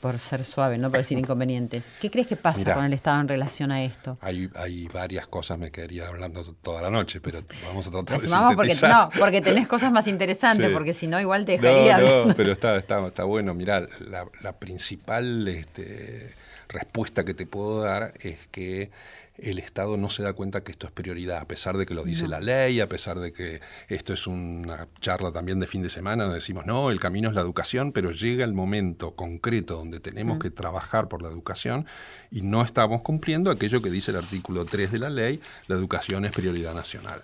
por 0.01 0.19
ser 0.19 0.45
suave, 0.45 0.79
no 0.79 0.91
por 0.91 1.01
decir 1.01 1.19
inconvenientes. 1.19 1.91
¿Qué 2.01 2.11
crees 2.11 2.27
que 2.27 2.37
pasa 2.37 2.75
con 2.75 2.85
el 2.85 2.93
Estado 2.93 3.21
en 3.21 3.29
relación 3.29 3.73
a 3.73 3.83
esto? 3.83 4.19
Hay, 4.21 4.49
hay 4.55 4.89
varias 4.89 5.27
cosas, 5.27 5.59
me 5.59 5.71
quedaría 5.71 6.07
hablando 6.07 6.45
toda 6.63 6.83
la 6.83 6.91
noche, 6.91 7.21
pero 7.21 7.41
vamos 7.67 7.87
a 7.87 7.91
tratar 7.91 8.21
de 8.21 8.29
vamos 8.29 8.55
porque, 8.55 8.75
no, 8.83 9.11
porque 9.19 9.41
tenés 9.41 9.67
cosas 9.67 9.93
más 9.93 10.07
interesantes, 10.07 10.71
porque 10.73 10.93
si 10.93 11.07
no 11.07 11.21
igual 11.21 11.45
te 11.45 11.53
dejaría... 11.53 11.99
No, 11.99 12.27
no, 12.27 12.35
pero 12.35 12.53
está, 12.53 12.77
está, 12.77 13.07
está 13.07 13.25
bueno. 13.25 13.55
Mirá, 13.55 13.87
la, 14.01 14.53
principal 14.59 15.47
este, 15.49 16.35
respuesta 16.69 17.25
que 17.25 17.35
te 17.35 17.47
puedo 17.47 17.83
dar 17.83 18.13
es 18.21 18.39
que 18.51 18.91
el 19.39 19.59
Estado 19.59 19.97
no 19.97 20.11
se 20.11 20.23
da 20.23 20.33
cuenta 20.33 20.63
que 20.65 20.73
esto 20.73 20.87
es 20.87 20.93
prioridad, 20.93 21.39
a 21.39 21.47
pesar 21.47 21.77
de 21.77 21.87
que 21.87 21.95
lo 21.95 22.05
dice 22.05 22.27
la 22.27 22.41
ley, 22.41 22.81
a 22.81 22.89
pesar 22.89 23.19
de 23.21 23.33
que 23.33 23.61
esto 23.89 24.13
es 24.13 24.27
una 24.27 24.89
charla 25.01 25.31
también 25.33 25.61
de 25.61 25.67
fin 25.67 25.83
de 25.83 25.89
semana, 25.89 26.25
donde 26.25 26.39
decimos, 26.41 26.67
no, 26.67 26.91
el 26.91 26.99
camino 26.99 27.29
es 27.29 27.35
la 27.35 27.41
educación, 27.41 27.93
pero 27.93 28.11
llega 28.11 28.45
el 28.45 28.53
momento 28.53 29.15
concreto 29.15 29.77
donde 29.77 30.01
tenemos 30.01 30.39
que 30.39 30.51
trabajar 30.51 31.09
por 31.09 31.23
la 31.23 31.29
educación 31.29 31.87
y 32.31 32.43
no 32.43 32.63
estamos 32.63 33.03
cumpliendo 33.03 33.51
aquello 33.51 33.83
que 33.83 33.91
dice 33.91 34.11
el 34.11 34.19
artículo 34.19 34.65
3 34.65 34.93
de 34.93 34.99
la 34.99 35.11
ley, 35.11 35.41
la 35.67 35.77
educación 35.77 36.25
es 36.25 36.33
prioridad 36.33 36.75
nacional. 36.75 37.23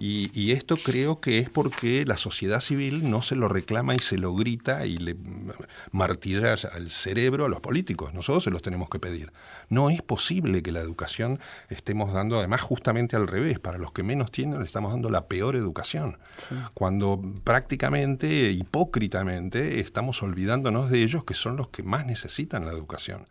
Y, 0.00 0.52
esto 0.52 0.76
creo 0.76 1.20
que 1.20 1.40
es 1.40 1.50
porque 1.50 2.04
la 2.06 2.16
sociedad 2.16 2.60
civil 2.60 3.10
no 3.10 3.20
se 3.20 3.34
lo 3.34 3.48
reclama 3.48 3.96
y 3.96 3.98
se 3.98 4.16
lo 4.16 4.32
grita 4.32 4.86
y 4.86 4.96
le 4.96 5.16
martilla 5.90 6.54
al 6.72 6.90
cerebro 6.92 7.46
a 7.46 7.48
los 7.48 7.60
políticos. 7.60 8.14
Nosotros 8.14 8.44
se 8.44 8.50
los 8.50 8.62
tenemos 8.62 8.88
que 8.88 9.00
pedir. 9.00 9.32
No 9.68 9.90
es 9.90 10.00
posible 10.00 10.62
que 10.62 10.70
la 10.70 10.80
educación 10.80 11.40
estemos 11.68 12.12
dando, 12.12 12.38
además 12.38 12.60
justamente 12.60 13.16
al 13.16 13.26
revés, 13.26 13.58
para 13.58 13.76
los 13.76 13.92
que 13.92 14.04
menos 14.04 14.30
tienen 14.30 14.60
le 14.60 14.64
estamos 14.64 14.92
dando 14.92 15.10
la 15.10 15.26
peor 15.26 15.56
educación. 15.56 16.18
Cuando 16.74 17.20
prácticamente, 17.42 18.52
hipócritamente, 18.52 19.80
estamos 19.80 20.22
olvidándonos 20.22 20.90
de 20.90 21.02
ellos 21.02 21.24
que 21.24 21.34
son 21.34 21.56
los 21.56 21.68
que 21.68 21.82
más 21.82 22.06
necesitan 22.06 22.64
la 22.64 22.70
educación. 22.70 23.26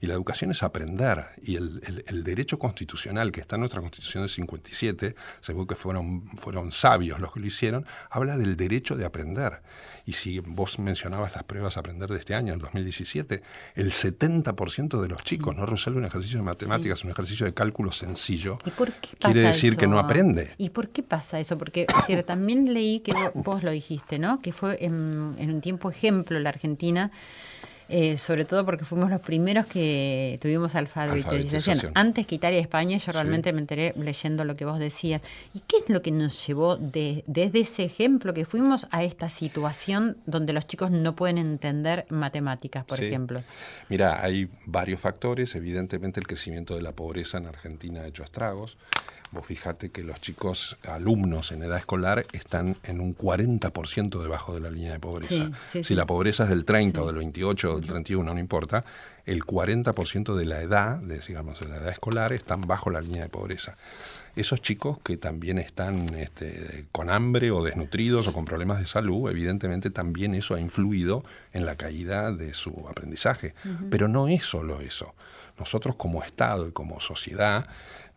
Y 0.00 0.06
la 0.06 0.14
educación 0.14 0.52
es 0.52 0.61
aprender. 0.66 1.24
Y 1.42 1.56
el, 1.56 2.24
derecho 2.24 2.58
constitucional 2.58 3.32
que 3.32 3.40
está 3.40 3.56
en 3.56 3.60
nuestra 3.60 3.80
constitución 3.80 4.22
de 4.22 4.28
57, 4.28 5.14
según 5.40 5.66
que 5.66 5.74
fueron, 5.74 6.24
fueron 6.36 6.70
sabios 6.70 7.18
los 7.20 7.32
que 7.32 7.40
lo 7.40 7.46
hicieron, 7.46 7.86
habla 8.10 8.36
del 8.36 8.56
derecho 8.56 8.96
de 8.96 9.04
aprender. 9.04 9.62
Y 10.06 10.12
si 10.12 10.38
vos 10.40 10.78
mencionabas 10.78 11.32
las 11.34 11.44
pruebas 11.44 11.76
a 11.76 11.80
aprender 11.80 12.08
de 12.08 12.18
este 12.18 12.34
año, 12.34 12.54
el 12.54 12.60
2017, 12.60 13.42
el 13.74 13.92
70% 13.92 15.00
de 15.00 15.08
los 15.08 15.22
chicos 15.22 15.56
no 15.56 15.66
resuelve 15.66 15.98
un 15.98 16.06
ejercicio 16.06 16.38
de 16.38 16.44
matemáticas, 16.44 17.04
un 17.04 17.10
ejercicio 17.10 17.46
de 17.46 17.54
cálculo 17.54 17.92
sencillo. 17.92 18.58
¿Y 18.64 18.70
por 18.70 18.92
qué 18.92 19.16
pasa 19.18 19.32
quiere 19.32 19.48
decir 19.48 19.76
que 19.76 19.86
no 19.86 19.98
aprende. 19.98 20.50
¿Y 20.58 20.70
por 20.70 20.88
qué 20.88 21.02
pasa 21.02 21.40
eso? 21.40 21.58
Porque 21.58 21.86
también 22.26 22.72
leí 22.72 23.00
que 23.00 23.12
vos, 23.34 23.62
lo 23.62 23.70
dijiste, 23.70 24.18
¿no? 24.18 24.40
Que 24.40 24.52
fue 24.52 24.84
en, 24.84 25.36
en 25.38 25.50
un 25.50 25.60
tiempo 25.60 25.90
ejemplo 25.90 26.38
la 26.38 26.48
Argentina 26.48 27.10
eh, 27.92 28.16
sobre 28.16 28.46
todo 28.46 28.64
porque 28.64 28.86
fuimos 28.86 29.10
los 29.10 29.20
primeros 29.20 29.66
que 29.66 30.38
tuvimos 30.40 30.74
alfabetización. 30.74 31.92
Antes 31.94 32.26
que 32.26 32.36
Italia 32.36 32.58
y 32.58 32.62
España, 32.62 32.96
yo 32.96 33.12
realmente 33.12 33.52
me 33.52 33.60
enteré 33.60 33.92
leyendo 33.98 34.44
lo 34.44 34.54
que 34.54 34.64
vos 34.64 34.78
decías. 34.78 35.20
¿Y 35.52 35.60
qué 35.60 35.76
es 35.76 35.90
lo 35.90 36.00
que 36.00 36.10
nos 36.10 36.46
llevó 36.46 36.76
desde 36.76 37.60
ese 37.60 37.84
ejemplo 37.84 38.32
que 38.32 38.46
fuimos 38.46 38.86
a 38.92 39.04
esta 39.04 39.28
situación 39.28 40.16
donde 40.24 40.54
los 40.54 40.66
chicos 40.66 40.90
no 40.90 41.14
pueden 41.14 41.36
entender 41.36 42.06
matemáticas, 42.08 42.86
por 42.86 42.98
ejemplo? 42.98 43.42
Mira, 43.90 44.24
hay 44.24 44.48
varios 44.64 44.98
factores. 44.98 45.54
Evidentemente 45.54 46.18
el 46.18 46.26
crecimiento 46.26 46.74
de 46.74 46.80
la 46.80 46.92
pobreza 46.92 47.36
en 47.36 47.46
Argentina 47.46 48.00
ha 48.00 48.06
hecho 48.06 48.22
estragos. 48.22 48.78
Vos 49.32 49.46
fíjate 49.46 49.90
que 49.90 50.04
los 50.04 50.20
chicos 50.20 50.76
alumnos 50.84 51.52
en 51.52 51.62
edad 51.62 51.78
escolar 51.78 52.26
están 52.32 52.76
en 52.82 53.00
un 53.00 53.16
40% 53.16 54.22
debajo 54.22 54.54
de 54.54 54.60
la 54.60 54.70
línea 54.70 54.92
de 54.92 55.00
pobreza. 55.00 55.50
si 55.66 55.94
la 55.94 56.04
pobreza 56.04 56.44
es 56.44 56.50
del 56.50 56.66
30 56.66 57.02
o 57.02 57.06
del 57.06 57.16
28 57.16 57.72
o 57.72 57.80
del 57.80 57.88
31, 57.88 58.34
no 58.34 58.38
importa, 58.38 58.84
el 59.24 59.44
40% 59.44 60.34
de 60.34 60.44
la 60.44 60.60
edad, 60.60 60.98
de, 60.98 61.18
digamos, 61.18 61.60
de 61.60 61.68
la 61.68 61.76
edad 61.76 61.88
escolar, 61.88 62.34
están 62.34 62.62
bajo 62.62 62.90
la 62.90 63.00
línea 63.00 63.22
de 63.22 63.28
pobreza. 63.30 63.78
Esos 64.36 64.60
chicos 64.60 64.98
que 65.02 65.16
también 65.16 65.58
están 65.58 66.14
este, 66.14 66.86
con 66.92 67.08
hambre 67.08 67.50
o 67.50 67.62
desnutridos 67.62 68.26
o 68.28 68.34
con 68.34 68.44
problemas 68.44 68.80
de 68.80 68.86
salud, 68.86 69.30
evidentemente 69.30 69.90
también 69.90 70.34
eso 70.34 70.54
ha 70.54 70.60
influido 70.60 71.24
en 71.54 71.64
la 71.64 71.76
caída 71.76 72.32
de 72.32 72.52
su 72.52 72.86
aprendizaje. 72.88 73.54
Pero 73.90 74.08
no 74.08 74.28
es 74.28 74.44
solo 74.44 74.80
eso. 74.80 75.14
Nosotros 75.58 75.96
como 75.96 76.24
Estado 76.24 76.66
y 76.66 76.72
como 76.72 77.00
sociedad 77.00 77.66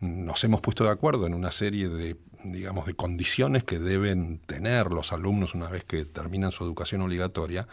nos 0.00 0.44
hemos 0.44 0.60
puesto 0.60 0.84
de 0.84 0.90
acuerdo 0.90 1.26
en 1.26 1.34
una 1.34 1.50
serie 1.50 1.88
de, 1.88 2.16
digamos, 2.44 2.86
de 2.86 2.94
condiciones 2.94 3.64
que 3.64 3.78
deben 3.78 4.38
tener 4.38 4.88
los 4.88 5.12
alumnos 5.12 5.54
una 5.54 5.68
vez 5.68 5.84
que 5.84 6.04
terminan 6.04 6.52
su 6.52 6.64
educación 6.64 7.02
obligatoria, 7.02 7.66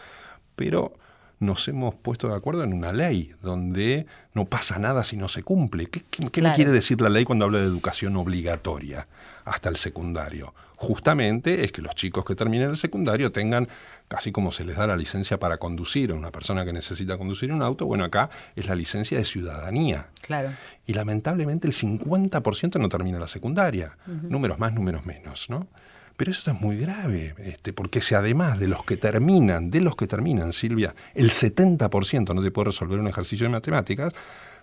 pero 0.56 0.94
nos 1.40 1.68
hemos 1.68 1.96
puesto 1.96 2.30
de 2.30 2.36
acuerdo 2.36 2.64
en 2.64 2.74
una 2.74 2.94
ley 2.94 3.34
donde 3.42 4.06
no 4.34 4.46
pasa 4.46 4.80
nada 4.80 5.04
si 5.04 5.18
no 5.18 5.28
se 5.28 5.44
cumple. 5.44 5.88
¿Qué, 5.88 6.02
qué, 6.10 6.30
quiere 6.30 6.72
decir 6.72 7.02
la 7.02 7.10
ley 7.10 7.26
cuando 7.26 7.46
habla 7.46 7.60
de 7.60 7.66
educación 7.66 8.16
obligatoria 8.16 9.08
hasta 9.46 9.70
el 9.70 9.78
secundario? 9.78 10.54
Justamente 10.84 11.64
es 11.64 11.72
que 11.72 11.82
los 11.82 11.96
chicos 11.96 12.26
que 12.26 12.36
terminen 12.36 12.70
el 12.70 12.78
secundario 12.78 13.32
tengan, 13.32 13.70
casi 14.10 14.34
como 14.34 14.52
se 14.52 14.66
les 14.66 14.76
da 14.76 14.86
la 14.86 14.98
licencia 14.98 15.40
para 15.40 15.58
conducir 15.58 16.12
a 16.12 16.14
una 16.14 16.30
persona 16.30 16.66
que 16.66 16.74
necesita 16.74 17.18
conducir 17.18 17.54
un 17.54 17.62
auto, 17.62 17.86
bueno, 17.86 18.04
acá 18.04 18.30
es 18.56 18.66
la 18.68 18.76
licencia 18.76 19.18
de 19.18 19.24
ciudadanía. 19.24 20.10
Claro. 20.22 20.52
Y 20.86 20.94
lamentablemente 20.94 21.68
el 21.68 21.74
50% 21.74 22.82
no 22.82 22.90
termina 22.90 23.18
la 23.18 23.28
secundaria. 23.28 23.98
Números 24.06 24.60
más, 24.60 24.74
números 24.74 25.06
menos, 25.06 25.50
¿no? 25.50 25.68
Pero 26.18 26.32
eso 26.32 26.52
es 26.52 26.62
muy 26.62 26.78
grave, 26.78 27.34
este, 27.40 27.74
porque 27.74 28.02
si 28.02 28.16
además 28.16 28.60
de 28.60 28.68
los 28.68 28.84
que 28.84 28.98
terminan, 28.98 29.72
de 29.72 29.82
los 29.82 29.96
que 29.96 30.08
terminan, 30.08 30.54
Silvia, 30.54 30.94
el 31.16 31.32
70% 31.32 32.36
no 32.36 32.44
te 32.44 32.52
puede 32.52 32.68
resolver 32.68 33.00
un 33.00 33.08
ejercicio 33.08 33.46
de 33.46 33.52
matemáticas, 33.52 34.14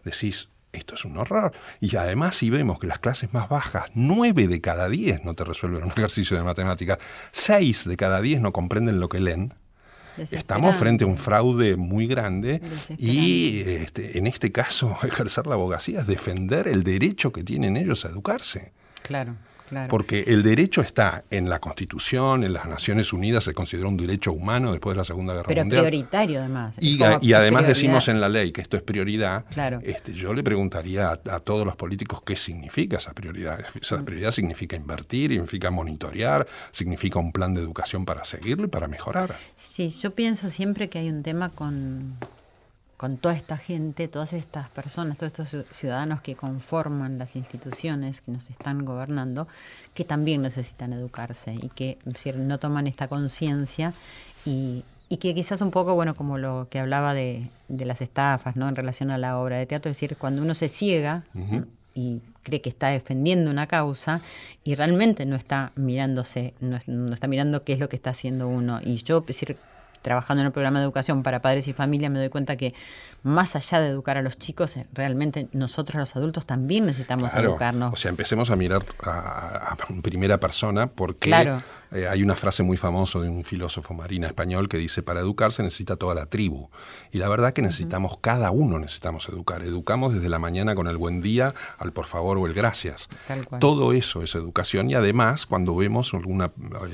decís, 0.04 0.48
esto 0.72 0.94
es 0.94 1.04
un 1.04 1.16
horror. 1.16 1.52
Y 1.80 1.96
además 1.96 2.36
si 2.36 2.50
vemos 2.50 2.78
que 2.78 2.86
las 2.86 3.00
clases 3.00 3.32
más 3.32 3.48
bajas, 3.48 3.86
9 3.94 4.46
de 4.46 4.60
cada 4.60 4.88
10 4.88 5.24
no 5.24 5.34
te 5.34 5.44
resuelven 5.44 5.82
un 5.82 5.90
ejercicio 5.96 6.36
de 6.36 6.44
matemáticas, 6.44 6.98
6 7.32 7.88
de 7.88 7.96
cada 7.96 8.20
10 8.20 8.40
no 8.40 8.52
comprenden 8.52 9.00
lo 9.00 9.08
que 9.08 9.20
leen, 9.20 9.54
Estamos 10.16 10.76
frente 10.76 11.04
a 11.04 11.06
un 11.06 11.16
fraude 11.16 11.76
muy 11.76 12.06
grande 12.06 12.60
y 12.98 13.60
este, 13.60 14.18
en 14.18 14.26
este 14.26 14.52
caso 14.52 14.98
ejercer 15.02 15.46
la 15.46 15.54
abogacía 15.54 16.00
es 16.00 16.06
defender 16.06 16.68
el 16.68 16.82
derecho 16.82 17.32
que 17.32 17.42
tienen 17.42 17.76
ellos 17.76 18.04
a 18.04 18.08
educarse. 18.08 18.72
Claro. 19.02 19.36
Porque 19.88 20.24
el 20.26 20.42
derecho 20.42 20.80
está 20.80 21.24
en 21.30 21.48
la 21.48 21.60
Constitución, 21.60 22.44
en 22.44 22.52
las 22.52 22.66
Naciones 22.66 23.12
Unidas 23.12 23.44
se 23.44 23.54
considera 23.54 23.88
un 23.88 23.96
derecho 23.96 24.32
humano 24.32 24.72
después 24.72 24.94
de 24.94 24.98
la 24.98 25.04
Segunda 25.04 25.34
Guerra 25.34 25.48
Mundial. 25.48 25.68
Pero 25.68 25.82
prioritario 25.82 26.40
además. 26.40 26.74
Y, 26.80 27.32
además 27.32 27.66
decimos 27.66 28.08
en 28.08 28.20
la 28.20 28.28
ley 28.28 28.52
que 28.52 28.60
esto 28.60 28.76
es 28.76 28.82
prioridad. 28.82 29.44
Este, 29.82 30.12
yo 30.12 30.34
le 30.34 30.42
preguntaría 30.42 31.10
a, 31.10 31.40
todos 31.40 31.64
los 31.64 31.76
políticos 31.76 32.22
qué 32.24 32.36
significa 32.36 32.98
esa 32.98 33.12
prioridad. 33.12 33.60
Esa 33.80 33.98
mm. 33.98 34.04
prioridad 34.04 34.30
significa 34.32 34.76
invertir, 34.76 35.32
significa 35.32 35.70
monitorear, 35.70 36.46
significa 36.72 37.18
un 37.18 37.32
plan 37.32 37.54
de 37.54 37.60
educación 37.60 38.04
para 38.04 38.24
seguirlo 38.24 38.66
y 38.66 38.68
para 38.68 38.88
mejorar. 38.88 39.34
Sí, 39.56 39.88
yo 39.90 40.14
pienso 40.14 40.50
siempre 40.50 40.88
que 40.88 40.98
hay 40.98 41.08
un 41.08 41.22
tema 41.22 41.50
con 41.50 42.16
con 43.00 43.16
toda 43.16 43.34
esta 43.34 43.56
gente, 43.56 44.08
todas 44.08 44.34
estas 44.34 44.68
personas, 44.68 45.16
todos 45.16 45.32
estos 45.32 45.64
ciudadanos 45.74 46.20
que 46.20 46.36
conforman 46.36 47.16
las 47.16 47.34
instituciones 47.34 48.20
que 48.20 48.30
nos 48.30 48.50
están 48.50 48.84
gobernando, 48.84 49.48
que 49.94 50.04
también 50.04 50.42
necesitan 50.42 50.92
educarse 50.92 51.54
y 51.54 51.70
que 51.70 51.96
no 52.36 52.58
toman 52.58 52.86
esta 52.86 53.08
conciencia 53.08 53.94
y, 54.44 54.84
que 55.18 55.34
quizás 55.34 55.62
un 55.62 55.70
poco, 55.70 55.94
bueno, 55.94 56.14
como 56.14 56.36
lo 56.36 56.68
que 56.68 56.78
hablaba 56.78 57.14
de, 57.14 57.48
las 57.70 58.02
estafas, 58.02 58.56
¿no? 58.56 58.68
En 58.68 58.76
relación 58.76 59.10
a 59.10 59.16
la 59.16 59.38
obra 59.38 59.56
de 59.56 59.64
teatro, 59.64 59.90
es 59.90 59.96
decir, 59.96 60.18
cuando 60.18 60.42
uno 60.42 60.52
se 60.52 60.68
ciega 60.68 61.24
y 61.94 62.20
cree 62.42 62.60
que 62.60 62.68
está 62.68 62.88
defendiendo 62.88 63.50
una 63.50 63.66
causa 63.66 64.20
y 64.62 64.74
realmente 64.74 65.24
no 65.24 65.36
está 65.36 65.72
mirándose, 65.74 66.52
no, 66.60 66.78
no, 66.86 67.14
está 67.14 67.28
mirando 67.28 67.64
qué 67.64 67.72
es 67.72 67.78
lo 67.78 67.88
que 67.88 67.96
está 67.96 68.10
haciendo 68.10 68.46
uno. 68.46 68.78
Y 68.84 68.96
yo, 68.96 69.20
es 69.20 69.26
decir, 69.28 69.56
trabajando 70.02 70.40
en 70.42 70.46
el 70.46 70.52
programa 70.52 70.78
de 70.78 70.84
educación 70.84 71.22
para 71.22 71.40
padres 71.40 71.68
y 71.68 71.72
familia 71.72 72.10
me 72.10 72.18
doy 72.18 72.28
cuenta 72.28 72.56
que 72.56 72.74
más 73.22 73.54
allá 73.54 73.80
de 73.80 73.88
educar 73.88 74.16
a 74.16 74.22
los 74.22 74.38
chicos, 74.38 74.76
eh, 74.76 74.86
realmente 74.92 75.48
nosotros 75.52 75.98
los 75.98 76.16
adultos 76.16 76.46
también 76.46 76.86
necesitamos 76.86 77.34
educarnos. 77.34 77.92
O 77.92 77.96
sea, 77.96 78.08
empecemos 78.08 78.50
a 78.50 78.56
mirar 78.56 78.82
a, 79.02 79.76
primera 80.02 80.38
persona 80.38 80.86
porque 80.86 81.30
eh, 81.92 82.08
hay 82.08 82.22
una 82.22 82.34
frase 82.34 82.62
muy 82.62 82.76
famosa 82.76 83.18
de 83.20 83.28
un 83.28 83.44
filósofo 83.44 83.92
marina 83.92 84.26
español 84.26 84.68
que 84.68 84.78
dice, 84.78 85.02
para 85.02 85.20
educarse 85.20 85.62
necesita 85.62 85.96
toda 85.96 86.14
la 86.14 86.26
tribu. 86.26 86.70
Y 87.12 87.18
la 87.18 87.28
verdad 87.28 87.52
que 87.52 87.62
necesitamos, 87.62 88.18
cada 88.20 88.50
uno 88.50 88.78
necesitamos 88.78 89.28
educar. 89.28 89.62
Educamos 89.62 90.14
desde 90.14 90.28
la 90.28 90.38
mañana 90.38 90.74
con 90.74 90.86
el 90.86 90.96
buen 90.96 91.20
día 91.20 91.52
al 91.78 91.92
por 91.92 92.06
favor 92.06 92.38
o 92.38 92.46
el 92.46 92.54
gracias. 92.54 93.08
Todo 93.58 93.92
eso 93.92 94.22
es 94.22 94.34
educación 94.34 94.90
y 94.90 94.94
además 94.94 95.46
cuando 95.46 95.76
vemos 95.76 96.14
algún 96.14 96.42
eh, 96.42 96.48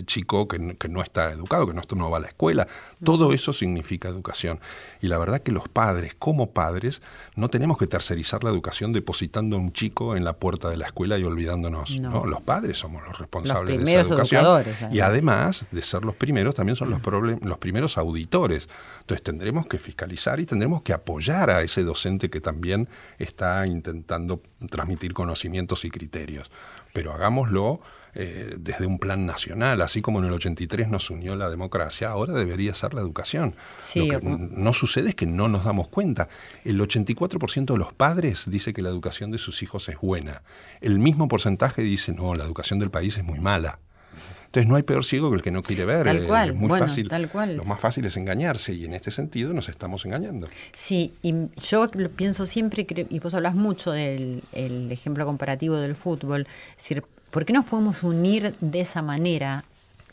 chico 0.07 0.49
que, 0.49 0.59
no 0.88 1.03
está 1.03 1.31
educado, 1.33 1.66
que 1.66 1.75
no, 1.75 1.83
no 1.95 2.11
va 2.11 2.19
a 2.19 2.21
la 2.21 2.29
escuela, 2.29 2.66
todo 3.05 3.33
eso 3.33 3.53
significa 3.53 4.09
educación. 4.09 4.61
Y 5.01 5.09
la 5.09 5.19
verdad 5.19 5.41
que 5.41 5.53
los 5.53 5.69
padres, 5.69 6.15
como 6.19 6.51
padres, 6.51 7.03
no 7.35 7.49
tenemos 7.49 7.77
que 7.77 7.87
tercerizar 7.87 8.43
la 8.43 8.51
educación 8.51 8.93
depositando 8.93 9.57
a 9.57 9.59
un 9.59 9.73
chico 9.73 10.17
en 10.17 10.25
la 10.25 10.35
puerta 10.35 10.71
de 10.71 10.77
la 10.77 10.87
escuela 10.87 11.19
y 11.19 11.25
olvidándonos. 11.25 11.99
No. 12.01 12.25
Los 12.25 12.41
padres 12.41 12.79
somos 12.79 13.05
los 13.05 13.19
responsables 13.19 13.85
de 13.85 13.91
esa 13.93 14.01
educación. 14.01 14.65
Y 14.91 15.01
además 15.01 15.67
de 15.71 15.83
ser 15.83 16.05
los 16.05 16.15
primeros, 16.15 16.55
también 16.55 16.77
son 16.77 16.91
los, 16.91 17.03
los 17.43 17.59
primeros 17.59 17.99
auditores. 17.99 18.69
Entonces 19.01 19.23
tendremos 19.23 19.67
que 19.67 19.79
fiscalizar 19.79 20.41
y 20.41 20.47
tendremos 20.47 20.83
que 20.83 20.93
apoyar 20.93 21.51
a 21.51 21.63
ese 21.63 21.85
docente 21.85 22.31
que 22.31 22.41
también 22.41 22.89
está 23.19 23.67
intentando 23.67 24.43
transmitir 24.71 25.13
conocimientos 25.13 25.85
y 25.85 25.91
criterios. 25.91 26.51
Pero 26.93 27.13
hagámoslo 27.13 27.81
eh, 28.19 28.57
desde 28.59 28.87
un 28.87 28.99
plan 28.99 29.27
nacional, 29.27 29.83
así 29.83 30.01
como 30.01 30.21
en 30.21 30.25
el 30.25 30.33
83 30.33 30.89
nos 30.89 31.11
unió 31.11 31.37
la 31.37 31.51
democracia, 31.51 32.09
ahora 32.09 32.33
debería 32.33 32.75
ser 32.75 32.95
la 32.95 33.03
educación. 33.03 33.55
Lo 33.95 34.09
que 34.09 34.21
no 34.23 34.73
sucede 34.73 35.11
es 35.11 35.15
que 35.15 35.27
no 35.27 35.49
nos 35.49 35.65
damos 35.65 35.89
cuenta. 35.89 36.29
El 36.65 36.81
84% 36.81 37.73
de 37.75 37.79
los 37.79 37.93
padres 37.93 38.45
dice 38.49 38.73
que 38.73 38.81
la 38.81 38.89
educación 38.89 39.33
de 39.33 39.39
sus 39.39 39.63
hijos 39.63 39.91
es 39.91 40.01
buena. 40.01 40.41
El 40.81 40.99
mismo 40.99 41.29
porcentaje 41.29 41.83
dice, 41.83 42.13
no, 42.13 42.35
la 42.35 42.45
educación 42.45 42.79
del 42.79 42.91
país 42.91 43.19
es 43.19 43.25
muy 43.25 43.39
mala. 43.39 43.81
Entonces 44.47 44.67
no 44.67 44.77
hay 44.77 44.83
peor 44.83 45.05
ciego 45.05 45.29
que 45.29 45.37
el 45.37 45.43
que 45.43 45.51
no 45.51 45.63
quiere 45.63 45.85
ver. 45.85 46.07
Tal 46.07 46.27
cual, 46.27 46.51
es 46.51 46.57
muy 46.57 46.71
fácil. 46.71 47.11
Tal 47.11 47.29
cual. 47.29 47.57
Lo 47.57 47.67
más 47.67 47.79
fácil 47.79 48.07
es 48.07 48.17
engañarse 48.17 48.73
y 48.73 48.87
en 48.87 48.95
este 48.95 49.11
sentido 49.11 49.53
nos 49.53 49.69
estamos 49.69 50.07
engañando. 50.07 50.49
Sí, 50.73 51.13
y 51.21 51.35
yo 51.61 51.91
pienso 52.17 52.47
siempre, 52.47 52.87
y 53.11 53.19
vos 53.19 53.35
hablas 53.35 53.55
mucho 53.55 53.93
del 53.93 54.43
ejemplo 54.91 55.27
comparativo 55.27 55.77
del 55.77 55.95
fútbol, 55.95 56.47
es 56.71 56.77
decir, 56.77 57.05
¿Por 57.37 57.44
qué 57.44 57.53
nos 57.53 57.66
podemos 57.66 58.03
unir 58.03 58.55
de 58.62 58.81
esa 58.81 59.03
manera 59.03 59.62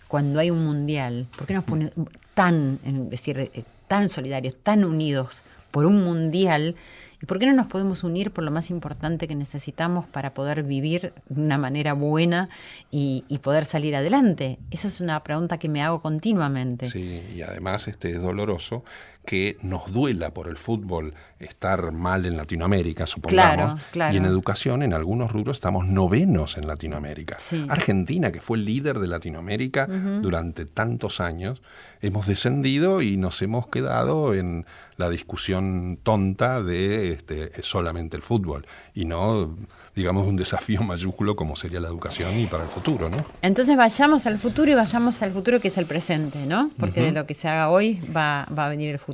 cuando 0.09 0.41
hay 0.41 0.51
un 0.51 0.65
mundial? 0.65 1.25
¿Por 1.37 1.47
qué 1.47 1.53
nos 1.53 1.63
ponemos 1.63 1.93
tan, 2.33 2.79
decir, 3.09 3.39
eh, 3.39 3.63
tan 3.87 4.09
solidarios, 4.09 4.57
tan 4.61 4.83
unidos 4.83 5.41
por 5.71 5.85
un 5.85 6.03
mundial? 6.03 6.75
¿Y 7.21 7.25
por 7.25 7.39
qué 7.39 7.45
no 7.45 7.53
nos 7.53 7.67
podemos 7.67 8.03
unir 8.03 8.31
por 8.31 8.43
lo 8.43 8.51
más 8.51 8.69
importante 8.69 9.29
que 9.29 9.35
necesitamos 9.35 10.05
para 10.05 10.33
poder 10.33 10.63
vivir 10.63 11.13
de 11.29 11.41
una 11.41 11.57
manera 11.57 11.93
buena 11.93 12.49
y, 12.91 13.23
poder 13.41 13.63
salir 13.63 13.95
adelante? 13.95 14.59
Esa 14.69 14.89
es 14.89 14.99
una 14.99 15.23
pregunta 15.23 15.57
que 15.57 15.69
me 15.69 15.81
hago 15.81 16.01
continuamente. 16.01 16.89
Sí, 16.89 17.23
y 17.33 17.41
además 17.41 17.87
este, 17.87 18.09
es 18.09 18.21
doloroso 18.21 18.83
que 19.25 19.57
nos 19.61 19.91
duela 19.91 20.33
por 20.33 20.47
el 20.47 20.57
fútbol 20.57 21.13
estar 21.39 21.91
mal 21.91 22.25
en 22.25 22.37
Latinoamérica, 22.37 23.07
supongamos, 23.07 23.81
y 23.93 24.17
en 24.17 24.25
educación 24.25 24.83
en 24.83 24.93
algunos 24.93 25.31
rubros 25.31 25.57
estamos 25.57 25.87
novenos 25.87 26.57
en 26.57 26.67
Latinoamérica. 26.67 27.37
Argentina, 27.69 28.31
que 28.31 28.41
fue 28.41 28.57
el 28.57 28.65
líder 28.65 28.99
de 28.99 29.07
Latinoamérica 29.07 29.87
durante 29.87 30.65
tantos 30.65 31.19
años, 31.19 31.61
hemos 32.01 32.27
descendido 32.27 33.01
y 33.01 33.17
nos 33.17 33.41
hemos 33.41 33.67
quedado 33.67 34.33
en 34.33 34.65
la 34.97 35.09
discusión 35.09 35.97
tonta 36.03 36.61
de 36.61 37.11
este, 37.11 37.51
solamente 37.63 38.15
el 38.15 38.23
fútbol 38.23 38.65
y 38.93 39.05
no 39.05 39.55
digamos, 39.95 40.25
un 40.25 40.35
desafío 40.35 40.81
mayúsculo 40.81 41.35
como 41.35 41.55
sería 41.55 41.79
la 41.79 41.87
educación 41.87 42.37
y 42.39 42.47
para 42.47 42.63
el 42.63 42.69
futuro, 42.69 43.09
¿no? 43.09 43.23
Entonces 43.41 43.77
vayamos 43.77 44.25
al 44.25 44.39
futuro 44.39 44.71
y 44.71 44.75
vayamos 44.75 45.21
al 45.21 45.31
futuro 45.31 45.59
que 45.59 45.67
es 45.67 45.77
el 45.77 45.85
presente, 45.85 46.45
¿no? 46.47 46.71
Porque 46.79 47.01
de 47.01 47.11
lo 47.11 47.25
que 47.27 47.33
se 47.33 47.47
haga 47.47 47.69
hoy 47.69 47.99
va, 48.15 48.47
va 48.57 48.65
a 48.65 48.69
venir 48.69 48.89
el 48.89 48.99
futuro. 48.99 49.12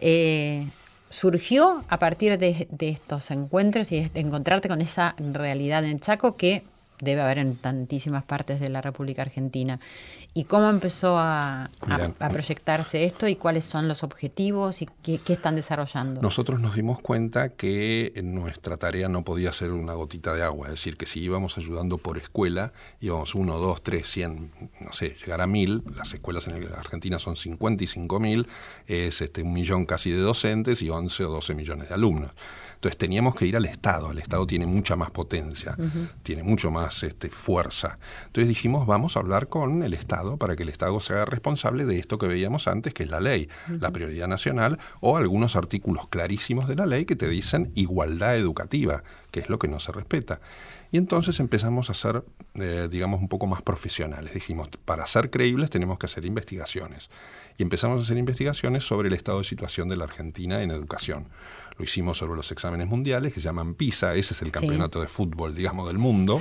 Eh, 0.00 0.66
surgió 1.10 1.84
a 1.88 1.98
partir 1.98 2.38
de, 2.38 2.68
estos 2.80 3.30
encuentros 3.30 3.92
y 3.92 4.08
de 4.08 4.20
encontrarte 4.20 4.68
con 4.68 4.80
esa 4.80 5.14
realidad 5.18 5.84
en 5.84 6.00
Chaco 6.00 6.36
que 6.36 6.64
debe 7.00 7.22
haber 7.22 7.38
en 7.38 7.56
tantísimas 7.56 8.24
partes 8.24 8.60
de 8.60 8.68
la 8.68 8.80
República 8.80 9.22
Argentina. 9.22 9.80
¿Y 10.32 10.44
cómo 10.44 10.68
empezó 10.68 11.16
a, 11.18 11.70
proyectarse 12.30 13.04
esto 13.04 13.28
y 13.28 13.36
cuáles 13.36 13.64
son 13.64 13.86
los 13.86 14.02
objetivos 14.02 14.82
y 14.82 14.88
qué, 15.02 15.20
están 15.28 15.54
desarrollando? 15.56 16.20
Nosotros 16.20 16.60
nos 16.60 16.74
dimos 16.74 17.00
cuenta 17.00 17.50
que 17.50 18.12
nuestra 18.24 18.76
tarea 18.76 19.08
no 19.08 19.24
podía 19.24 19.52
ser 19.52 19.70
una 19.70 19.92
gotita 19.92 20.34
de 20.34 20.42
agua, 20.42 20.66
es 20.66 20.72
decir, 20.72 20.96
que 20.96 21.06
si 21.06 21.20
íbamos 21.20 21.56
ayudando 21.56 21.98
por 21.98 22.18
escuela, 22.18 22.72
íbamos 23.00 23.34
uno, 23.34 23.58
dos, 23.58 23.82
tres, 23.82 24.08
cien, 24.08 24.50
no 24.80 24.92
sé, 24.92 25.16
llegar 25.20 25.40
a 25.40 25.46
mil, 25.46 25.84
las 25.96 26.12
escuelas 26.12 26.48
en 26.48 26.66
Argentina 26.72 27.18
son 27.18 27.36
55 27.36 28.18
mil, 28.18 28.48
es 28.86 29.20
este, 29.20 29.42
un 29.42 29.52
millón 29.52 29.86
casi 29.86 30.10
de 30.10 30.18
docentes 30.18 30.82
y 30.82 30.90
11 30.90 31.24
o 31.24 31.30
12 31.30 31.54
millones 31.54 31.88
de 31.88 31.94
alumnos. 31.94 32.32
Entonces 32.84 32.98
teníamos 32.98 33.34
que 33.34 33.46
ir 33.46 33.56
al 33.56 33.64
Estado, 33.64 34.10
el 34.10 34.18
Estado 34.18 34.46
tiene 34.46 34.66
mucha 34.66 34.94
más 34.94 35.10
potencia, 35.10 35.74
tiene 36.22 36.42
mucho 36.42 36.70
más 36.70 37.02
este, 37.02 37.30
fuerza. 37.30 37.98
Entonces 38.26 38.46
dijimos, 38.46 38.86
vamos 38.86 39.16
a 39.16 39.20
hablar 39.20 39.48
con 39.48 39.82
el 39.82 39.94
Estado 39.94 40.36
para 40.36 40.54
que 40.54 40.64
el 40.64 40.68
Estado 40.68 41.00
se 41.00 41.14
haga 41.14 41.24
responsable 41.24 41.86
de 41.86 41.98
esto 41.98 42.18
que 42.18 42.26
veíamos 42.26 42.68
antes, 42.68 42.92
que 42.92 43.04
es 43.04 43.08
la 43.08 43.20
ley, 43.20 43.48
la 43.68 43.90
prioridad 43.90 44.28
nacional 44.28 44.78
o 45.00 45.16
algunos 45.16 45.56
artículos 45.56 46.08
clarísimos 46.08 46.68
de 46.68 46.76
la 46.76 46.84
ley 46.84 47.06
que 47.06 47.16
te 47.16 47.26
dicen 47.26 47.72
igualdad 47.74 48.36
educativa, 48.36 49.02
que 49.30 49.40
es 49.40 49.48
lo 49.48 49.58
que 49.58 49.68
no 49.68 49.80
se 49.80 49.90
respeta. 49.90 50.42
Y 50.92 50.98
entonces 50.98 51.40
empezamos 51.40 51.88
a 51.88 51.94
ser, 51.94 52.22
eh, 52.54 52.86
digamos, 52.90 53.20
un 53.20 53.28
poco 53.28 53.46
más 53.46 53.62
profesionales. 53.62 54.34
Dijimos, 54.34 54.68
para 54.84 55.06
ser 55.06 55.30
creíbles 55.30 55.70
tenemos 55.70 55.98
que 55.98 56.04
hacer 56.04 56.26
investigaciones. 56.26 57.08
Y 57.56 57.62
empezamos 57.62 57.98
a 57.98 58.02
hacer 58.04 58.18
investigaciones 58.18 58.84
sobre 58.84 59.08
el 59.08 59.14
estado 59.14 59.38
de 59.38 59.44
situación 59.44 59.88
de 59.88 59.96
la 59.96 60.04
Argentina 60.04 60.62
en 60.62 60.70
educación 60.70 61.26
lo 61.76 61.84
hicimos 61.84 62.18
sobre 62.18 62.36
los 62.36 62.50
exámenes 62.52 62.88
mundiales 62.88 63.32
que 63.32 63.40
se 63.40 63.46
llaman 63.46 63.74
PISA, 63.74 64.14
ese 64.14 64.34
es 64.34 64.42
el 64.42 64.52
campeonato 64.52 65.00
de 65.00 65.08
fútbol, 65.08 65.54
digamos, 65.54 65.86
del 65.88 65.98
mundo, 65.98 66.40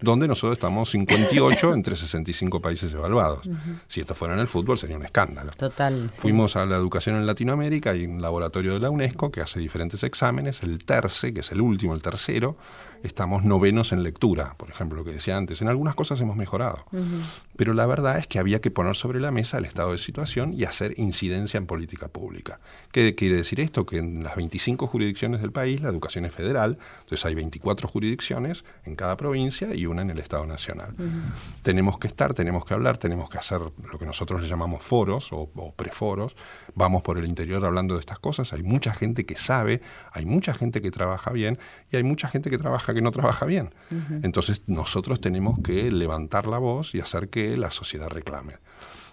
donde 0.00 0.26
nosotros 0.26 0.54
estamos 0.54 0.90
58 0.90 1.74
entre 1.74 1.96
65 1.96 2.60
países 2.60 2.92
evaluados. 2.92 3.48
Si 3.86 4.00
esto 4.00 4.14
fuera 4.14 4.34
en 4.34 4.40
el 4.40 4.48
fútbol 4.48 4.78
sería 4.78 4.96
un 4.96 5.04
escándalo. 5.04 5.52
Total. 5.52 6.10
Fuimos 6.14 6.56
a 6.56 6.66
la 6.66 6.76
educación 6.76 7.16
en 7.16 7.26
Latinoamérica, 7.26 7.90
hay 7.90 8.06
un 8.06 8.20
laboratorio 8.20 8.74
de 8.74 8.80
la 8.80 8.90
UNESCO 8.90 9.30
que 9.30 9.40
hace 9.40 9.60
diferentes 9.60 10.02
exámenes, 10.02 10.62
el 10.62 10.84
TERCE, 10.84 11.32
que 11.32 11.40
es 11.40 11.52
el 11.52 11.60
último, 11.60 11.94
el 11.94 12.02
tercero, 12.02 12.56
estamos 13.02 13.44
novenos 13.44 13.92
en 13.92 14.02
lectura, 14.02 14.54
por 14.56 14.70
ejemplo, 14.70 14.98
lo 14.98 15.04
que 15.04 15.12
decía 15.12 15.36
antes. 15.36 15.62
En 15.62 15.68
algunas 15.68 15.94
cosas 15.94 16.20
hemos 16.20 16.36
mejorado. 16.36 16.84
Pero 17.56 17.74
la 17.74 17.86
verdad 17.86 18.18
es 18.18 18.26
que 18.26 18.38
había 18.38 18.60
que 18.60 18.70
poner 18.70 18.96
sobre 18.96 19.20
la 19.20 19.30
mesa 19.30 19.58
el 19.58 19.64
estado 19.64 19.92
de 19.92 19.98
situación 19.98 20.54
y 20.54 20.64
hacer 20.64 20.94
incidencia 20.98 21.58
en 21.58 21.66
política 21.66 22.08
pública. 22.08 22.60
¿Qué 22.90 23.14
quiere 23.14 23.36
decir 23.36 23.60
esto? 23.60 23.86
Que 23.86 23.98
en 23.98 24.22
las 24.22 24.36
25 24.36 24.71
jurisdicciones 24.76 25.40
del 25.40 25.52
país 25.52 25.80
la 25.80 25.88
educación 25.88 26.24
es 26.24 26.32
federal, 26.32 26.78
entonces 27.00 27.24
hay 27.24 27.34
24 27.34 27.88
jurisdicciones 27.88 28.64
en 28.84 28.96
cada 28.96 29.16
provincia 29.16 29.74
y 29.74 29.86
una 29.86 30.02
en 30.02 30.10
el 30.10 30.18
Estado 30.18 30.46
Nacional. 30.46 30.94
Tenemos 31.62 31.98
que 31.98 32.08
estar, 32.08 32.34
tenemos 32.34 32.64
que 32.64 32.74
hablar, 32.74 32.98
tenemos 32.98 33.30
que 33.30 33.38
hacer 33.38 33.60
lo 33.60 33.98
que 33.98 34.06
nosotros 34.06 34.40
le 34.40 34.48
llamamos 34.48 34.82
foros 34.82 35.32
o, 35.32 35.50
o 35.54 35.72
preforos. 35.72 36.36
Vamos 36.74 37.02
por 37.02 37.18
el 37.18 37.26
interior 37.26 37.64
hablando 37.64 37.94
de 37.94 38.00
estas 38.00 38.18
cosas. 38.18 38.52
Hay 38.52 38.62
mucha 38.62 38.92
gente 38.92 39.24
que 39.26 39.36
sabe, 39.36 39.82
hay 40.12 40.26
mucha 40.26 40.54
gente 40.54 40.82
que 40.82 40.90
trabaja 40.90 41.32
bien 41.32 41.58
y 41.90 41.96
hay 41.96 42.02
mucha 42.02 42.28
gente 42.28 42.50
que 42.50 42.58
trabaja 42.58 42.94
que 42.94 43.02
no 43.02 43.10
trabaja 43.10 43.46
bien. 43.46 43.74
Entonces 44.22 44.62
nosotros 44.66 45.20
tenemos 45.20 45.58
que 45.62 45.90
levantar 45.90 46.46
la 46.46 46.58
voz 46.58 46.94
y 46.94 47.00
hacer 47.00 47.28
que 47.28 47.56
la 47.56 47.70
sociedad 47.70 48.08
reclame. 48.08 48.54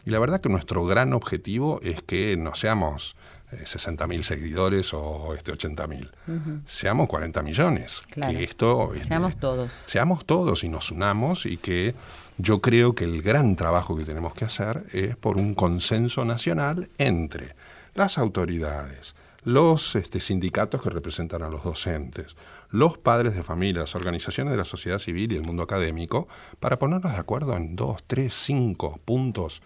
Y 0.05 0.11
la 0.11 0.19
verdad 0.19 0.41
que 0.41 0.49
nuestro 0.49 0.85
gran 0.85 1.13
objetivo 1.13 1.79
es 1.83 2.01
que 2.01 2.37
no 2.37 2.55
seamos 2.55 3.15
60.000 3.51 4.19
eh, 4.19 4.23
seguidores 4.23 4.93
o 4.93 5.33
este 5.35 5.53
80.000. 5.53 6.61
Seamos 6.67 7.07
40 7.07 7.41
millones. 7.41 8.01
Que 8.13 8.43
esto, 8.43 8.93
este, 8.93 9.07
seamos 9.07 9.39
todos. 9.39 9.71
Seamos 9.85 10.25
todos 10.25 10.63
y 10.63 10.69
nos 10.69 10.91
unamos 10.91 11.45
y 11.45 11.57
que 11.57 11.95
yo 12.37 12.61
creo 12.61 12.93
que 12.93 13.03
el 13.03 13.21
gran 13.21 13.55
trabajo 13.55 13.97
que 13.97 14.05
tenemos 14.05 14.33
que 14.33 14.45
hacer 14.45 14.85
es 14.93 15.15
por 15.15 15.37
un 15.37 15.53
consenso 15.53 16.25
nacional 16.25 16.89
entre 16.97 17.55
las 17.95 18.17
autoridades, 18.17 19.15
los 19.43 19.95
este, 19.95 20.19
sindicatos 20.19 20.81
que 20.81 20.89
representan 20.89 21.43
a 21.43 21.49
los 21.49 21.63
docentes, 21.63 22.35
los 22.71 22.97
padres 22.97 23.35
de 23.35 23.43
familia, 23.43 23.81
las 23.81 23.95
organizaciones 23.95 24.51
de 24.51 24.57
la 24.57 24.65
sociedad 24.65 24.99
civil 24.99 25.31
y 25.31 25.35
el 25.35 25.41
mundo 25.41 25.63
académico 25.63 26.27
para 26.59 26.77
ponernos 26.79 27.13
de 27.13 27.17
acuerdo 27.17 27.55
en 27.55 27.75
dos, 27.75 28.03
tres, 28.05 28.33
cinco 28.33 28.99
puntos 29.05 29.61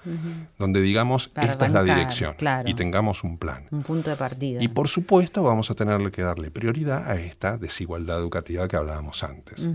donde 0.57 0.81
digamos 0.81 1.31
esta 1.35 1.65
es 1.65 1.71
la 1.71 1.83
dirección 1.83 2.35
y 2.65 2.73
tengamos 2.73 3.23
un 3.23 3.37
plan. 3.37 3.67
Un 3.71 3.83
punto 3.83 4.09
de 4.09 4.15
partida. 4.15 4.63
Y 4.63 4.67
por 4.67 4.87
supuesto 4.87 5.43
vamos 5.43 5.69
a 5.71 5.75
tener 5.75 6.11
que 6.11 6.21
darle 6.21 6.51
prioridad 6.51 7.09
a 7.09 7.15
esta 7.15 7.57
desigualdad 7.57 8.19
educativa 8.19 8.67
que 8.67 8.75
hablábamos 8.75 9.23
antes 9.23 9.67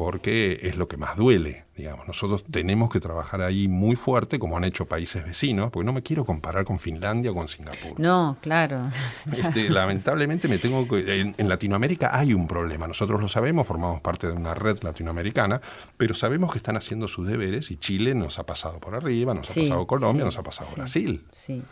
porque 0.00 0.60
es 0.62 0.76
lo 0.76 0.88
que 0.88 0.96
más 0.96 1.18
duele. 1.18 1.66
Digamos, 1.76 2.08
nosotros 2.08 2.42
tenemos 2.50 2.88
que 2.88 3.00
trabajar 3.00 3.42
ahí 3.42 3.68
muy 3.68 3.96
fuerte, 3.96 4.38
como 4.38 4.56
han 4.56 4.64
hecho 4.64 4.86
países 4.86 5.22
vecinos, 5.22 5.70
porque 5.70 5.84
no 5.84 5.92
me 5.92 6.02
quiero 6.02 6.24
comparar 6.24 6.64
con 6.64 6.78
Finlandia 6.78 7.32
o 7.32 7.34
con 7.34 7.48
Singapur. 7.48 8.00
No, 8.00 8.38
claro. 8.40 8.88
Este, 9.30 9.68
lamentablemente 9.68 10.48
me 10.48 10.56
tengo 10.56 10.88
que, 10.88 11.20
en, 11.36 11.48
Latinoamérica 11.50 12.18
hay 12.18 12.32
un 12.32 12.48
problema. 12.48 12.88
Nosotros 12.88 13.20
lo 13.20 13.28
sabemos, 13.28 13.66
formamos 13.66 14.00
parte 14.00 14.26
de 14.26 14.32
una 14.32 14.54
red 14.54 14.78
latinoamericana, 14.80 15.60
pero 15.98 16.14
sabemos 16.14 16.50
que 16.50 16.56
están 16.56 16.78
haciendo 16.78 17.06
sus 17.06 17.26
deberes 17.26 17.70
y 17.70 17.76
Chile 17.76 18.14
nos 18.14 18.38
ha 18.38 18.46
pasado 18.46 18.78
por 18.78 18.94
arriba, 18.94 19.34
nos 19.34 19.50
ha 19.50 19.54
pasado 19.54 19.86
Colombia, 19.86 20.24
nos 20.24 20.38
ha 20.38 20.42
pasado 20.42 20.70
Brasil. 20.76 21.26
Sí. 21.30 21.62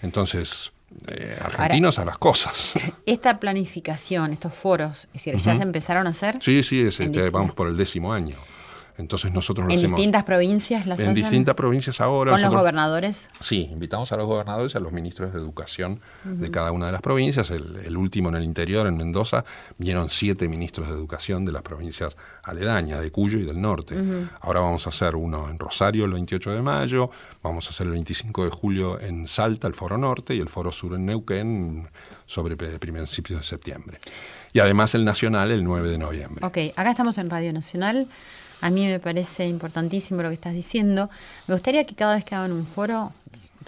Entonces, 0.00 0.72
eh, 1.08 1.36
argentinos 1.40 1.98
a 1.98 2.04
las 2.04 2.18
cosas. 2.18 2.72
Esta 3.06 3.40
planificación, 3.40 4.32
estos 4.32 4.54
foros, 4.54 5.08
es 5.12 5.24
decir, 5.24 5.36
¿ya 5.36 5.56
se 5.56 5.62
empezaron 5.62 6.06
a 6.06 6.10
hacer? 6.10 6.38
Sí, 6.40 6.62
sí, 6.62 6.82
este, 6.82 7.30
vamos 7.30 7.52
por 7.52 7.68
el 7.68 7.76
décimo 7.76 8.12
año. 8.12 8.36
Entonces 8.96 9.32
nosotros 9.32 9.66
lo 9.66 9.72
¿En 9.72 9.78
hacemos 9.78 9.96
distintas 9.96 10.22
provincias 10.24 10.86
las 10.86 11.00
en 11.00 11.06
hacen? 11.10 11.14
distintas 11.14 11.54
provincias 11.56 12.00
ahora. 12.00 12.30
¿Con 12.30 12.40
los 12.40 12.42
Nosotros- 12.42 12.60
gobernadores? 12.62 13.28
Sí, 13.40 13.68
invitamos 13.72 14.12
a 14.12 14.16
los 14.16 14.26
gobernadores 14.26 14.74
y 14.74 14.78
a 14.78 14.80
los 14.80 14.92
ministros 14.92 15.32
de 15.32 15.38
educación 15.40 16.00
de 16.22 16.50
cada 16.50 16.70
una 16.70 16.86
de 16.86 16.92
las 16.92 17.00
provincias. 17.02 17.50
El, 17.50 17.76
el 17.84 17.96
último 17.96 18.28
en 18.28 18.36
el 18.36 18.44
interior, 18.44 18.86
en 18.86 18.96
Mendoza, 18.96 19.44
vinieron 19.78 20.10
siete 20.10 20.48
ministros 20.48 20.88
de 20.88 20.94
educación 20.94 21.44
de 21.44 21.50
las 21.52 21.62
provincias 21.62 22.16
aledañas, 22.44 23.00
de 23.00 23.10
Cuyo 23.10 23.38
y 23.38 23.42
del 23.42 23.60
norte. 23.60 23.96
Ahora 24.40 24.60
vamos 24.60 24.86
a 24.86 24.90
hacer 24.90 25.16
uno 25.16 25.48
en 25.50 25.58
Rosario 25.58 26.04
el 26.04 26.12
28 26.12 26.52
de 26.52 26.62
mayo, 26.62 27.10
vamos 27.42 27.66
a 27.66 27.70
hacer 27.70 27.86
el 27.86 27.92
25 27.94 28.44
de 28.44 28.50
julio 28.50 29.00
en 29.00 29.26
Salta, 29.26 29.66
el 29.66 29.74
Foro 29.74 29.98
Norte, 29.98 30.34
y 30.34 30.40
el 30.40 30.48
Foro 30.48 30.70
Sur 30.70 30.94
en 30.94 31.06
Neuquén 31.06 31.88
sobre 32.26 32.56
principios 32.56 33.40
de 33.40 33.44
septiembre. 33.46 33.98
Y 34.52 34.60
además 34.60 34.94
el 34.94 35.04
Nacional 35.04 35.50
el 35.50 35.64
9 35.64 35.90
de 35.90 35.98
noviembre. 35.98 36.46
Ok, 36.46 36.58
acá 36.76 36.90
estamos 36.90 37.18
en 37.18 37.28
Radio 37.28 37.52
Nacional. 37.52 38.06
A 38.64 38.70
mí 38.70 38.86
me 38.86 38.98
parece 38.98 39.46
importantísimo 39.46 40.22
lo 40.22 40.30
que 40.30 40.36
estás 40.36 40.54
diciendo. 40.54 41.10
Me 41.48 41.54
gustaría 41.54 41.84
que 41.84 41.94
cada 41.94 42.14
vez 42.14 42.24
que 42.24 42.34
hagan 42.34 42.50
un 42.50 42.64
foro, 42.64 43.12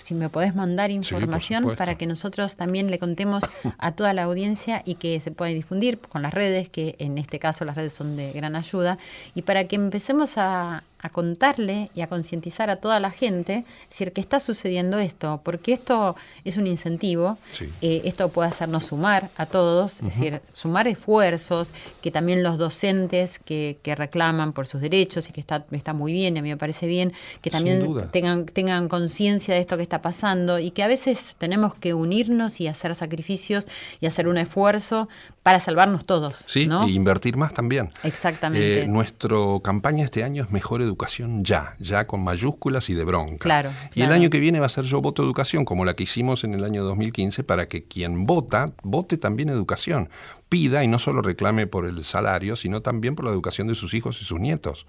si 0.03 0.15
me 0.15 0.31
podés 0.31 0.55
mandar 0.55 0.91
información 0.91 1.77
para 1.77 1.97
que 1.97 2.07
nosotros 2.07 2.57
también 2.57 2.91
le 2.91 2.99
contemos 2.99 3.45
a 3.77 3.93
toda 3.93 4.15
la 4.15 4.23
audiencia 4.23 4.83
y 4.87 4.95
que 4.95 5.21
se 5.21 5.33
pueda 5.33 5.53
difundir 5.53 5.99
con 5.99 6.23
las 6.23 6.33
redes, 6.33 6.71
que 6.71 6.97
en 6.99 7.19
este 7.19 7.39
caso 7.39 7.67
las 7.67 7.77
redes 7.77 7.93
son 7.93 8.17
de 8.17 8.33
gran 8.33 8.57
ayuda, 8.57 8.97
y 9.35 9.43
para 9.43 9.65
que 9.65 9.77
empecemos 9.77 10.39
a, 10.39 10.83
a 11.01 11.11
contarle 11.11 11.89
y 11.95 12.01
a 12.01 12.09
concientizar 12.09 12.71
a 12.71 12.77
toda 12.77 12.99
la 13.01 13.11
gente, 13.11 13.65
es 13.85 13.91
decir, 13.91 14.13
que 14.13 14.21
está 14.21 14.41
sucediendo 14.41 14.99
esto, 14.99 15.41
porque 15.45 15.73
esto 15.75 16.17
es 16.45 16.57
un 16.57 16.67
incentivo, 16.67 17.37
Sí. 17.53 17.71
eh, 17.83 18.01
esto 18.05 18.29
puede 18.31 18.49
hacernos 18.49 18.87
sumar 18.87 19.29
a 19.37 19.47
todos, 19.47 19.95
es 20.01 20.03
decir, 20.03 20.41
sumar 20.55 20.89
esfuerzos, 20.89 21.71
que 22.03 22.11
también 22.11 22.43
los 22.43 22.57
docentes 22.59 23.39
que, 23.39 23.79
que 23.83 23.95
reclaman 23.95 24.53
por 24.53 24.67
sus 24.67 24.81
derechos 24.81 25.29
y 25.29 25.33
que 25.33 25.41
está, 25.41 25.65
está 25.71 25.93
muy 25.93 26.13
bien, 26.13 26.37
y 26.37 26.39
a 26.39 26.43
mí 26.43 26.49
me 26.49 26.57
parece 26.57 26.87
bien, 26.87 27.13
que 27.43 27.51
también 27.51 27.85
tengan, 28.11 28.47
tengan 28.47 28.89
conciencia 28.89 29.55
de 29.55 29.61
esto 29.61 29.77
que 29.77 29.83
está 29.83 30.01
pasando 30.03 30.59
y 30.59 30.71
que 30.71 30.83
a 30.83 30.89
veces 30.89 31.37
tenemos 31.39 31.75
que 31.75 31.93
unirnos 31.95 32.61
y 32.61 32.69
hacer 32.69 32.95
sacrificios 32.95 33.67
y 34.01 34.07
hacer 34.07 34.29
un 34.29 34.39
esfuerzo 34.39 35.09
para 35.47 35.61
salvarnos 35.61 36.05
todos. 36.05 36.35
Sí, 36.47 36.67
¿no? 36.67 36.89
e 36.89 36.91
invertir 36.91 37.37
más 37.37 37.55
también. 37.55 37.93
Exactamente. 38.03 38.83
Eh, 38.83 38.89
nuestra 38.89 39.37
campaña 39.63 40.05
este 40.05 40.25
año 40.25 40.43
es 40.43 40.51
Mejor 40.51 40.83
Educación 40.83 41.45
Ya, 41.45 41.77
ya 41.79 42.09
con 42.09 42.25
mayúsculas 42.25 42.91
y 42.91 42.95
de 42.95 43.05
bronca. 43.05 43.45
Claro, 43.45 43.71
Y 43.95 44.03
el 44.03 44.11
año 44.11 44.29
que 44.29 44.41
viene 44.41 44.59
va 44.59 44.67
a 44.67 44.69
ser 44.69 44.87
Yo 44.87 45.01
Voto 45.01 45.23
Educación, 45.23 45.65
como 45.65 45.85
la 45.85 45.95
que 45.95 46.03
hicimos 46.03 46.43
en 46.43 46.55
el 46.55 46.65
año 46.65 46.83
2015, 46.83 47.45
para 47.45 47.69
que 47.69 47.85
quien 47.85 48.27
vota, 48.27 48.73
vote 48.83 49.19
también 49.19 49.49
educación. 49.49 50.09
Pida 50.49 50.83
y 50.83 50.89
no 50.89 50.99
solo 50.99 51.23
reclame 51.23 51.69
por 51.69 51.87
el 51.87 52.03
salario, 52.03 52.57
sino 52.57 52.83
también 52.83 53.15
por 53.15 53.25
la 53.25 53.31
educación 53.31 53.69
de 53.69 53.77
sus 53.77 53.95
hijos 53.95 54.21
y 54.21 54.25
sus 54.25 54.41
nietos. 54.41 54.85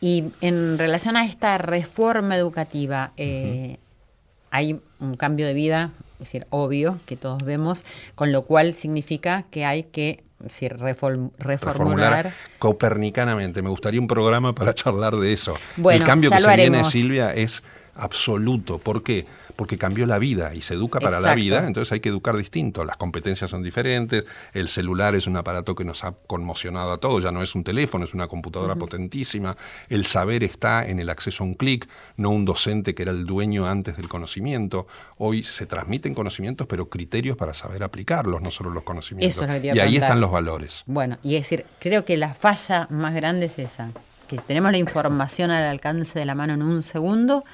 Y 0.00 0.26
en 0.42 0.78
relación 0.78 1.16
a 1.16 1.24
esta 1.24 1.58
reforma 1.58 2.36
educativa, 2.36 3.12
eh, 3.16 3.78
hay 4.52 4.78
un 5.00 5.16
cambio 5.16 5.46
de 5.46 5.54
vida, 5.54 5.90
es 6.14 6.18
decir, 6.20 6.46
obvio, 6.50 7.00
que 7.06 7.16
todos 7.16 7.42
vemos, 7.44 7.82
con 8.14 8.30
lo 8.30 8.42
cual 8.42 8.74
significa 8.74 9.44
que 9.50 9.64
hay 9.64 9.82
que 9.82 10.22
es 10.38 10.48
decir, 10.48 10.76
reform- 10.76 11.30
reformular. 11.38 12.24
Reformular 12.26 12.34
copernicanamente. 12.58 13.62
Me 13.62 13.68
gustaría 13.70 14.00
un 14.00 14.08
programa 14.08 14.52
para 14.54 14.74
charlar 14.74 15.14
de 15.16 15.32
eso. 15.32 15.54
Bueno, 15.76 16.00
el 16.00 16.06
cambio 16.06 16.30
que 16.30 16.40
se 16.40 16.56
viene. 16.56 16.84
Silvia, 16.84 17.32
es 17.32 17.62
absoluto. 17.94 18.78
¿Por 18.78 19.02
qué? 19.02 19.26
Porque 19.56 19.76
cambió 19.78 20.06
la 20.06 20.18
vida 20.18 20.54
y 20.54 20.62
se 20.62 20.74
educa 20.74 20.98
para 20.98 21.20
la 21.20 21.34
vida, 21.34 21.66
entonces 21.66 21.92
hay 21.92 22.00
que 22.00 22.08
educar 22.08 22.36
distinto. 22.36 22.84
Las 22.84 22.96
competencias 22.96 23.50
son 23.50 23.62
diferentes, 23.62 24.24
el 24.54 24.68
celular 24.68 25.14
es 25.14 25.26
un 25.26 25.36
aparato 25.36 25.74
que 25.74 25.84
nos 25.84 26.04
ha 26.04 26.12
conmocionado 26.26 26.92
a 26.92 26.98
todos, 26.98 27.22
ya 27.22 27.32
no 27.32 27.42
es 27.42 27.54
un 27.54 27.64
teléfono, 27.64 28.04
es 28.04 28.14
una 28.14 28.28
computadora 28.28 28.76
potentísima. 28.76 29.56
El 29.88 30.06
saber 30.06 30.42
está 30.42 30.86
en 30.86 31.00
el 31.00 31.10
acceso 31.10 31.44
a 31.44 31.46
un 31.46 31.54
clic, 31.54 31.88
no 32.16 32.30
un 32.30 32.44
docente 32.44 32.94
que 32.94 33.02
era 33.02 33.12
el 33.12 33.26
dueño 33.26 33.66
antes 33.66 33.96
del 33.96 34.08
conocimiento. 34.08 34.86
Hoy 35.18 35.42
se 35.42 35.66
transmiten 35.66 36.14
conocimientos, 36.14 36.66
pero 36.66 36.88
criterios 36.88 37.36
para 37.36 37.54
saber 37.54 37.82
aplicarlos, 37.82 38.40
no 38.40 38.50
solo 38.50 38.70
los 38.70 38.84
conocimientos. 38.84 39.36
Eso 39.36 39.46
lo 39.46 39.74
y 39.74 39.78
ahí 39.78 39.96
están 39.96 40.20
los 40.20 40.30
valores. 40.30 40.82
Bueno, 40.86 41.18
y 41.22 41.36
es 41.36 41.42
decir, 41.42 41.66
creo 41.78 42.04
que 42.04 42.16
la 42.16 42.34
falla 42.34 42.86
más 42.90 43.14
grande 43.14 43.46
es 43.46 43.58
esa, 43.58 43.90
que 44.28 44.38
tenemos 44.38 44.72
la 44.72 44.78
información 44.78 45.50
al 45.50 45.64
alcance 45.64 46.18
de 46.18 46.24
la 46.24 46.34
mano 46.34 46.54
en 46.54 46.62
un 46.62 46.82
segundo, 46.82 47.44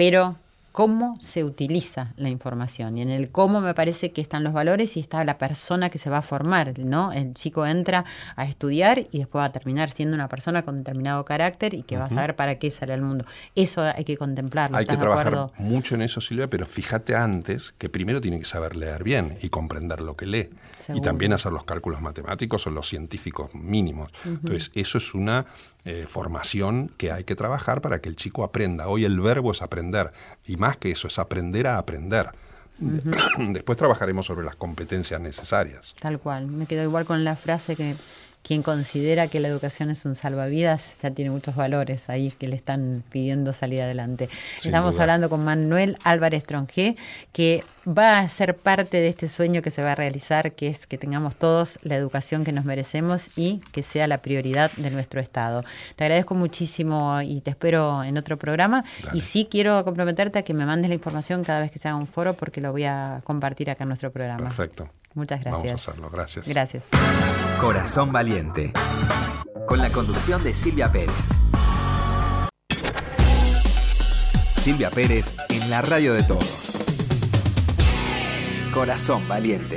pero 0.00 0.34
cómo 0.72 1.18
se 1.20 1.44
utiliza 1.44 2.14
la 2.16 2.30
información. 2.30 2.96
Y 2.96 3.02
en 3.02 3.10
el 3.10 3.30
cómo 3.30 3.60
me 3.60 3.74
parece 3.74 4.12
que 4.12 4.22
están 4.22 4.42
los 4.44 4.54
valores 4.54 4.96
y 4.96 5.00
está 5.00 5.22
la 5.26 5.36
persona 5.36 5.90
que 5.90 5.98
se 5.98 6.08
va 6.08 6.18
a 6.18 6.22
formar, 6.22 6.78
¿no? 6.78 7.12
El 7.12 7.34
chico 7.34 7.66
entra 7.66 8.06
a 8.34 8.46
estudiar 8.46 9.00
y 9.00 9.18
después 9.18 9.42
va 9.42 9.44
a 9.44 9.52
terminar 9.52 9.90
siendo 9.90 10.14
una 10.14 10.26
persona 10.26 10.62
con 10.62 10.78
determinado 10.78 11.26
carácter 11.26 11.74
y 11.74 11.82
que 11.82 11.98
va 11.98 12.06
a 12.06 12.08
saber 12.08 12.34
para 12.34 12.58
qué 12.58 12.70
sale 12.70 12.94
al 12.94 13.02
mundo. 13.02 13.26
Eso 13.54 13.82
hay 13.82 14.04
que 14.04 14.16
contemplarlo. 14.16 14.74
Hay 14.74 14.86
que 14.86 14.94
¿estás 14.94 15.06
de 15.06 15.22
trabajar 15.22 15.50
mucho 15.58 15.96
en 15.96 16.00
eso, 16.00 16.22
Silvia, 16.22 16.48
pero 16.48 16.64
fíjate 16.64 17.14
antes 17.14 17.74
que 17.76 17.90
primero 17.90 18.22
tiene 18.22 18.38
que 18.38 18.46
saber 18.46 18.76
leer 18.76 19.04
bien 19.04 19.36
y 19.42 19.50
comprender 19.50 20.00
lo 20.00 20.16
que 20.16 20.24
lee. 20.24 20.48
Seguro. 20.80 20.98
Y 20.98 21.00
también 21.00 21.32
hacer 21.32 21.52
los 21.52 21.64
cálculos 21.64 22.00
matemáticos 22.00 22.66
o 22.66 22.70
los 22.70 22.88
científicos 22.88 23.54
mínimos. 23.54 24.10
Entonces, 24.24 24.70
eso 24.74 24.98
es 24.98 25.14
una 25.14 25.46
eh, 25.84 26.06
formación 26.08 26.90
que 26.96 27.12
hay 27.12 27.24
que 27.24 27.36
trabajar 27.36 27.80
para 27.80 28.00
que 28.00 28.08
el 28.08 28.16
chico 28.16 28.44
aprenda. 28.44 28.88
Hoy 28.88 29.04
el 29.04 29.20
verbo 29.20 29.52
es 29.52 29.62
aprender. 29.62 30.12
Y 30.44 30.56
más 30.56 30.76
que 30.76 30.90
eso, 30.90 31.08
es 31.08 31.18
aprender 31.18 31.66
a 31.66 31.78
aprender. 31.78 32.30
Después 33.38 33.76
trabajaremos 33.76 34.26
sobre 34.26 34.44
las 34.44 34.56
competencias 34.56 35.20
necesarias. 35.20 35.94
Tal 36.00 36.18
cual. 36.18 36.46
Me 36.46 36.66
quedo 36.66 36.82
igual 36.82 37.04
con 37.04 37.24
la 37.24 37.36
frase 37.36 37.76
que 37.76 37.94
quien 38.42 38.62
considera 38.62 39.28
que 39.28 39.40
la 39.40 39.48
educación 39.48 39.90
es 39.90 40.04
un 40.04 40.14
salvavidas 40.14 41.00
ya 41.02 41.10
tiene 41.10 41.30
muchos 41.30 41.54
valores 41.54 42.08
ahí 42.08 42.30
que 42.30 42.48
le 42.48 42.56
están 42.56 43.02
pidiendo 43.10 43.52
salir 43.52 43.82
adelante. 43.82 44.28
Sin 44.58 44.70
Estamos 44.70 44.94
duda. 44.94 45.04
hablando 45.04 45.28
con 45.28 45.44
Manuel 45.44 45.96
Álvarez 46.04 46.44
Tronjé, 46.44 46.96
que 47.32 47.64
va 47.86 48.18
a 48.18 48.28
ser 48.28 48.56
parte 48.56 48.98
de 48.98 49.08
este 49.08 49.28
sueño 49.28 49.62
que 49.62 49.70
se 49.70 49.82
va 49.82 49.92
a 49.92 49.94
realizar, 49.94 50.52
que 50.52 50.68
es 50.68 50.86
que 50.86 50.98
tengamos 50.98 51.36
todos 51.36 51.78
la 51.82 51.96
educación 51.96 52.44
que 52.44 52.52
nos 52.52 52.64
merecemos 52.64 53.28
y 53.36 53.60
que 53.72 53.82
sea 53.82 54.06
la 54.06 54.18
prioridad 54.18 54.70
de 54.76 54.90
nuestro 54.90 55.20
Estado. 55.20 55.62
Te 55.96 56.04
agradezco 56.04 56.34
muchísimo 56.34 57.20
y 57.22 57.40
te 57.40 57.50
espero 57.50 58.02
en 58.04 58.16
otro 58.16 58.38
programa. 58.38 58.84
Dale. 59.04 59.18
Y 59.18 59.20
sí 59.20 59.46
quiero 59.50 59.84
comprometerte 59.84 60.38
a 60.38 60.42
que 60.42 60.54
me 60.54 60.66
mandes 60.66 60.88
la 60.88 60.94
información 60.94 61.44
cada 61.44 61.60
vez 61.60 61.70
que 61.70 61.78
se 61.78 61.88
haga 61.88 61.96
un 61.96 62.06
foro 62.06 62.34
porque 62.34 62.60
lo 62.60 62.72
voy 62.72 62.84
a 62.84 63.20
compartir 63.24 63.70
acá 63.70 63.84
en 63.84 63.88
nuestro 63.88 64.10
programa. 64.10 64.44
Perfecto. 64.44 64.90
Muchas 65.14 65.40
gracias. 65.40 65.62
Vamos 65.62 65.72
a 65.72 65.90
hacerlo. 65.90 66.10
Gracias. 66.10 66.48
Gracias. 66.48 66.84
Corazón 67.60 68.12
Valiente. 68.12 68.72
Con 69.66 69.78
la 69.78 69.90
conducción 69.90 70.42
de 70.42 70.54
Silvia 70.54 70.90
Pérez. 70.90 71.30
Silvia 74.56 74.90
Pérez 74.90 75.34
en 75.48 75.70
la 75.70 75.82
radio 75.82 76.14
de 76.14 76.22
todos. 76.22 76.72
Corazón 78.72 79.26
Valiente. 79.26 79.76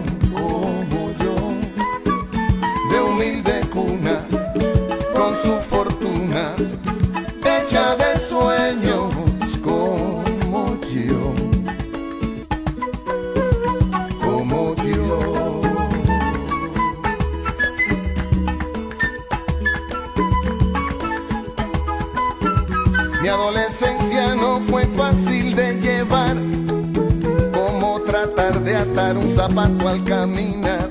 zapato 29.35 29.87
al 29.87 30.03
caminar. 30.03 30.89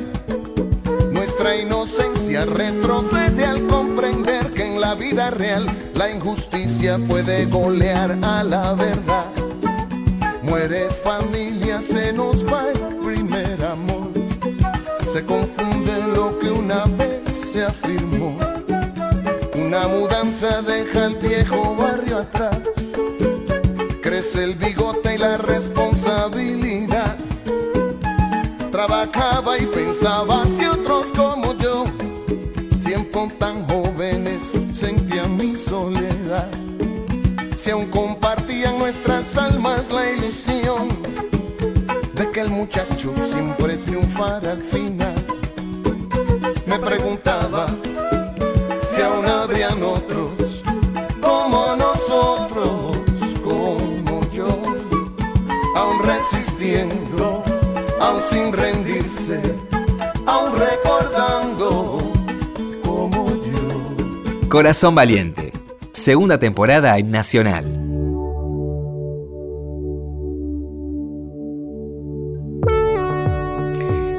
Nuestra 1.12 1.56
inocencia 1.56 2.46
retrocede 2.46 3.44
al 3.44 3.66
comprender 3.66 4.52
que 4.52 4.66
en 4.66 4.80
la 4.80 4.94
vida 4.94 5.30
real 5.30 5.66
la 5.94 6.10
injusticia 6.10 6.98
puede 6.98 7.46
golear 7.46 8.16
a 8.22 8.42
la 8.42 8.74
verdad. 8.74 9.26
Muere 10.42 10.88
familia, 10.90 11.82
se 11.82 12.12
nos 12.12 12.44
va 12.46 12.64
el 12.70 12.96
primer 12.96 13.64
amor. 13.64 14.10
Se 15.12 15.24
confunde 15.24 16.06
lo 16.14 16.38
que 16.38 16.50
una 16.50 16.84
vez 16.84 17.34
se 17.34 17.64
afirmó. 17.64 18.38
Una 19.54 19.86
mudanza 19.88 20.62
deja 20.62 21.06
el 21.06 21.16
viejo 21.16 21.76
barrio 21.76 22.18
atrás. 22.18 22.92
Crece 24.00 24.44
el 24.44 24.54
bigote 24.54 25.16
y 25.16 25.18
la 25.18 25.36
responsabilidad. 25.36 26.59
Y 29.02 29.66
pensaba 29.66 30.44
si 30.44 30.66
otros 30.66 31.06
como 31.16 31.54
yo, 31.54 31.84
siempre 32.78 33.28
tan 33.38 33.66
jóvenes, 33.66 34.52
sentían 34.72 35.38
mi 35.38 35.56
soledad. 35.56 36.50
Si 37.56 37.70
aún 37.70 37.86
compartían 37.86 38.78
nuestras 38.78 39.38
almas 39.38 39.90
la 39.90 40.10
ilusión 40.10 40.88
de 42.12 42.30
que 42.30 42.40
el 42.40 42.50
muchacho 42.50 43.14
siempre 43.16 43.78
triunfara 43.78 44.52
al 44.52 44.60
final. 44.60 45.14
Me 46.66 46.78
preguntaba 46.78 47.74
aún 58.20 58.28
sin 58.28 58.52
rendirse, 58.52 59.40
aún 60.26 60.52
recordando 60.58 62.12
como 62.82 63.28
yo. 63.28 64.48
Corazón 64.48 64.94
Valiente, 64.94 65.52
segunda 65.92 66.38
temporada 66.38 66.98
en 66.98 67.10
Nacional. 67.10 67.64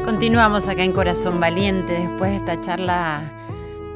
Continuamos 0.06 0.68
acá 0.68 0.84
en 0.84 0.92
Corazón 0.92 1.40
Valiente 1.40 1.94
después 1.94 2.32
de 2.32 2.38
esta 2.38 2.62
charla 2.62 3.32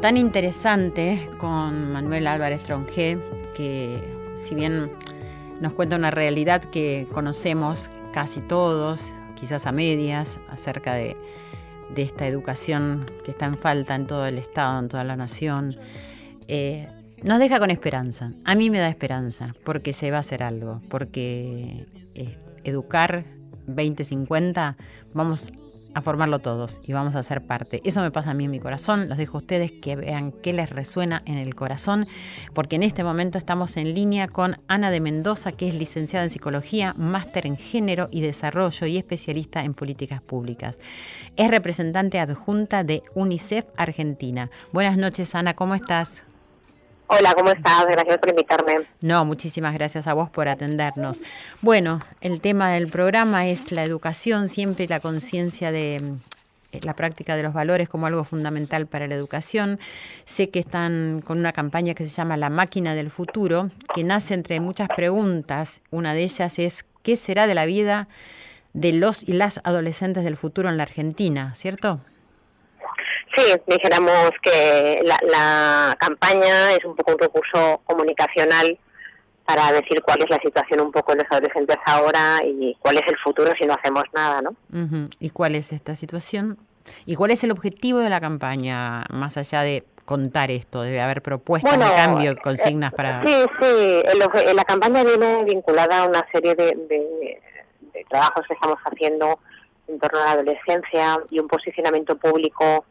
tan 0.01 0.17
interesante 0.17 1.29
con 1.37 1.91
Manuel 1.91 2.27
Álvarez 2.27 2.63
Tronjé, 2.63 3.19
que 3.55 4.03
si 4.37 4.55
bien 4.55 4.91
nos 5.61 5.73
cuenta 5.73 5.95
una 5.95 6.11
realidad 6.11 6.63
que 6.63 7.07
conocemos 7.13 7.89
casi 8.11 8.41
todos, 8.41 9.13
quizás 9.35 9.65
a 9.65 9.71
medias, 9.71 10.39
acerca 10.49 10.95
de, 10.95 11.15
de 11.93 12.01
esta 12.01 12.27
educación 12.27 13.05
que 13.23 13.31
está 13.31 13.45
en 13.45 13.57
falta 13.57 13.95
en 13.95 14.07
todo 14.07 14.25
el 14.25 14.37
Estado, 14.37 14.79
en 14.79 14.87
toda 14.87 15.03
la 15.03 15.15
nación, 15.15 15.75
eh, 16.47 16.87
nos 17.23 17.39
deja 17.39 17.59
con 17.59 17.71
esperanza. 17.71 18.33
A 18.43 18.55
mí 18.55 18.69
me 18.69 18.79
da 18.79 18.89
esperanza, 18.89 19.53
porque 19.63 19.93
se 19.93 20.11
va 20.11 20.17
a 20.17 20.19
hacer 20.19 20.43
algo, 20.43 20.81
porque 20.89 21.87
eh, 22.13 22.37
educar 22.63 23.25
2050, 23.67 24.77
vamos 25.13 25.51
a 25.95 26.01
formarlo 26.01 26.39
todos 26.39 26.81
y 26.83 26.93
vamos 26.93 27.15
a 27.15 27.23
ser 27.23 27.41
parte. 27.41 27.81
Eso 27.83 28.01
me 28.01 28.11
pasa 28.11 28.31
a 28.31 28.33
mí 28.35 28.43
en 28.45 28.51
mi 28.51 28.59
corazón. 28.59 29.09
Los 29.09 29.17
dejo 29.17 29.37
a 29.37 29.41
ustedes 29.41 29.71
que 29.71 29.95
vean 29.95 30.31
qué 30.31 30.53
les 30.53 30.69
resuena 30.69 31.23
en 31.25 31.37
el 31.37 31.55
corazón, 31.55 32.05
porque 32.53 32.75
en 32.75 32.83
este 32.83 33.03
momento 33.03 33.37
estamos 33.37 33.77
en 33.77 33.95
línea 33.95 34.27
con 34.27 34.57
Ana 34.67 34.91
de 34.91 34.99
Mendoza, 34.99 35.53
que 35.53 35.69
es 35.69 35.73
licenciada 35.73 36.25
en 36.25 36.29
psicología, 36.29 36.93
máster 36.97 37.47
en 37.47 37.57
género 37.57 38.09
y 38.11 38.21
desarrollo 38.21 38.85
y 38.85 38.97
especialista 38.97 39.63
en 39.63 39.73
políticas 39.73 40.21
públicas. 40.21 40.79
Es 41.37 41.49
representante 41.49 42.19
adjunta 42.19 42.83
de 42.83 43.01
UNICEF 43.15 43.65
Argentina. 43.77 44.51
Buenas 44.73 44.97
noches, 44.97 45.33
Ana, 45.33 45.55
¿cómo 45.55 45.75
estás? 45.75 46.23
Hola, 47.07 47.35
¿cómo 47.35 47.51
estás? 47.51 47.85
Gracias 47.85 48.17
por 48.17 48.29
invitarme. 48.29 48.73
No, 49.01 49.25
muchísimas 49.25 49.73
gracias 49.75 50.07
a 50.07 50.13
vos 50.13 50.29
por 50.29 50.47
atendernos. 50.47 51.21
Bueno, 51.61 52.01
el 52.21 52.41
tema 52.41 52.71
del 52.71 52.87
programa 52.87 53.47
es 53.47 53.71
la 53.71 53.83
educación, 53.83 54.49
siempre 54.49 54.87
la 54.87 54.99
conciencia 54.99 55.71
de 55.71 55.97
eh, 55.97 56.79
la 56.81 56.95
práctica 56.95 57.35
de 57.35 57.43
los 57.43 57.53
valores 57.53 57.89
como 57.89 58.07
algo 58.07 58.23
fundamental 58.23 58.87
para 58.87 59.07
la 59.07 59.13
educación. 59.13 59.79
Sé 60.25 60.49
que 60.49 60.59
están 60.59 61.21
con 61.23 61.37
una 61.37 61.53
campaña 61.53 61.93
que 61.93 62.05
se 62.05 62.11
llama 62.11 62.37
La 62.37 62.49
máquina 62.49 62.95
del 62.95 63.11
futuro, 63.11 63.69
que 63.93 64.03
nace 64.03 64.33
entre 64.33 64.59
muchas 64.59 64.89
preguntas. 64.89 65.81
Una 65.91 66.15
de 66.15 66.23
ellas 66.23 66.57
es, 66.57 66.85
¿qué 67.03 67.15
será 67.15 67.45
de 67.45 67.53
la 67.53 67.65
vida 67.65 68.07
de 68.73 68.93
los 68.93 69.27
y 69.27 69.33
las 69.33 69.61
adolescentes 69.63 70.23
del 70.23 70.37
futuro 70.37 70.69
en 70.69 70.77
la 70.77 70.83
Argentina? 70.83 71.53
¿Cierto? 71.53 72.01
Sí, 73.35 73.43
dijéramos 73.67 74.31
que 74.41 75.01
la, 75.03 75.17
la, 75.23 75.95
campaña 75.99 76.73
es 76.73 76.85
un 76.85 76.95
poco 76.95 77.13
un 77.13 77.19
recurso 77.19 77.81
comunicacional 77.85 78.77
para 79.45 79.71
decir 79.71 80.01
cuál 80.03 80.19
es 80.23 80.29
la 80.29 80.39
situación 80.39 80.81
un 80.81 80.91
poco 80.91 81.11
de 81.11 81.19
los 81.19 81.31
adolescentes 81.31 81.77
ahora 81.85 82.39
y 82.43 82.75
cuál 82.79 82.97
es 82.97 83.03
el 83.07 83.17
futuro 83.17 83.51
si 83.59 83.67
no 83.67 83.73
hacemos 83.73 84.03
nada, 84.13 84.41
¿no? 84.41 84.49
Uh 84.73 84.87
-huh. 84.87 85.15
¿Y 85.19 85.29
cuál 85.29 85.55
es 85.55 85.71
esta 85.71 85.95
situación? 85.95 86.57
¿Y 87.05 87.15
cuál 87.15 87.31
es 87.31 87.43
el 87.43 87.51
objetivo 87.51 87.99
de 87.99 88.09
la 88.09 88.19
campaña, 88.19 89.05
más 89.09 89.37
allá 89.37 89.61
de 89.61 89.83
contar 90.05 90.49
esto? 90.51 90.81
Debe 90.81 91.01
haber 91.01 91.21
propuestas 91.21 91.77
bueno, 91.77 91.89
de 91.91 91.95
cambio, 91.95 92.37
consignas 92.37 92.93
eh, 92.93 92.95
para... 92.95 93.23
Sí, 93.23 93.33
sí, 93.59 94.01
el, 94.05 94.55
la 94.55 94.63
campaña 94.63 95.03
viene 95.03 95.43
vinculada 95.43 96.03
a 96.03 96.07
una 96.07 96.25
serie 96.31 96.55
de, 96.55 96.65
de, 96.65 97.41
de 97.93 98.05
trabajos 98.09 98.45
que 98.47 98.53
estamos 98.53 98.77
haciendo 98.85 99.39
en 99.87 99.99
torno 99.99 100.19
a 100.21 100.25
la 100.25 100.31
adolescencia 100.31 101.19
y 101.29 101.39
un 101.39 101.47
posicionamiento 101.47 102.17
público 102.17 102.85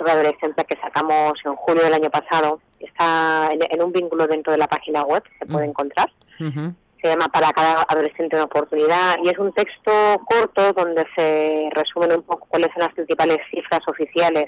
sobre 0.00 0.12
adolescencia 0.12 0.64
que 0.64 0.80
sacamos 0.80 1.34
en 1.44 1.54
julio 1.56 1.82
del 1.84 1.92
año 1.94 2.10
pasado. 2.10 2.60
Está 2.80 3.50
en, 3.52 3.60
en 3.70 3.84
un 3.84 3.92
vínculo 3.92 4.26
dentro 4.26 4.50
de 4.52 4.58
la 4.58 4.66
página 4.66 5.02
web, 5.02 5.22
se 5.38 5.44
puede 5.46 5.66
encontrar. 5.66 6.10
Uh 6.40 6.44
-huh. 6.44 6.74
Se 7.02 7.08
llama 7.08 7.28
Para 7.28 7.50
cada 7.52 7.82
adolescente 7.82 8.36
una 8.36 8.44
oportunidad 8.44 9.16
y 9.22 9.28
es 9.28 9.38
un 9.38 9.52
texto 9.52 9.92
corto 10.24 10.72
donde 10.72 11.04
se 11.16 11.68
resumen 11.72 12.12
un 12.12 12.22
poco 12.22 12.46
cuáles 12.48 12.68
son 12.72 12.80
las 12.80 12.94
principales 12.94 13.38
cifras 13.50 13.80
oficiales 13.86 14.46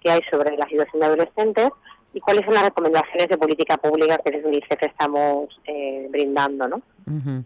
que 0.00 0.10
hay 0.10 0.20
sobre 0.30 0.56
la 0.56 0.66
situación 0.68 1.00
de 1.00 1.06
adolescentes 1.06 1.70
y 2.14 2.20
cuáles 2.20 2.44
son 2.44 2.54
las 2.54 2.64
recomendaciones 2.64 3.28
de 3.28 3.36
política 3.38 3.76
pública 3.76 4.18
que 4.18 4.30
desde 4.30 4.48
UNICEF 4.48 4.82
estamos 4.82 5.60
eh, 5.66 6.06
brindando, 6.10 6.68
¿no? 6.68 6.76
Uh 7.06 7.20
-huh. 7.20 7.44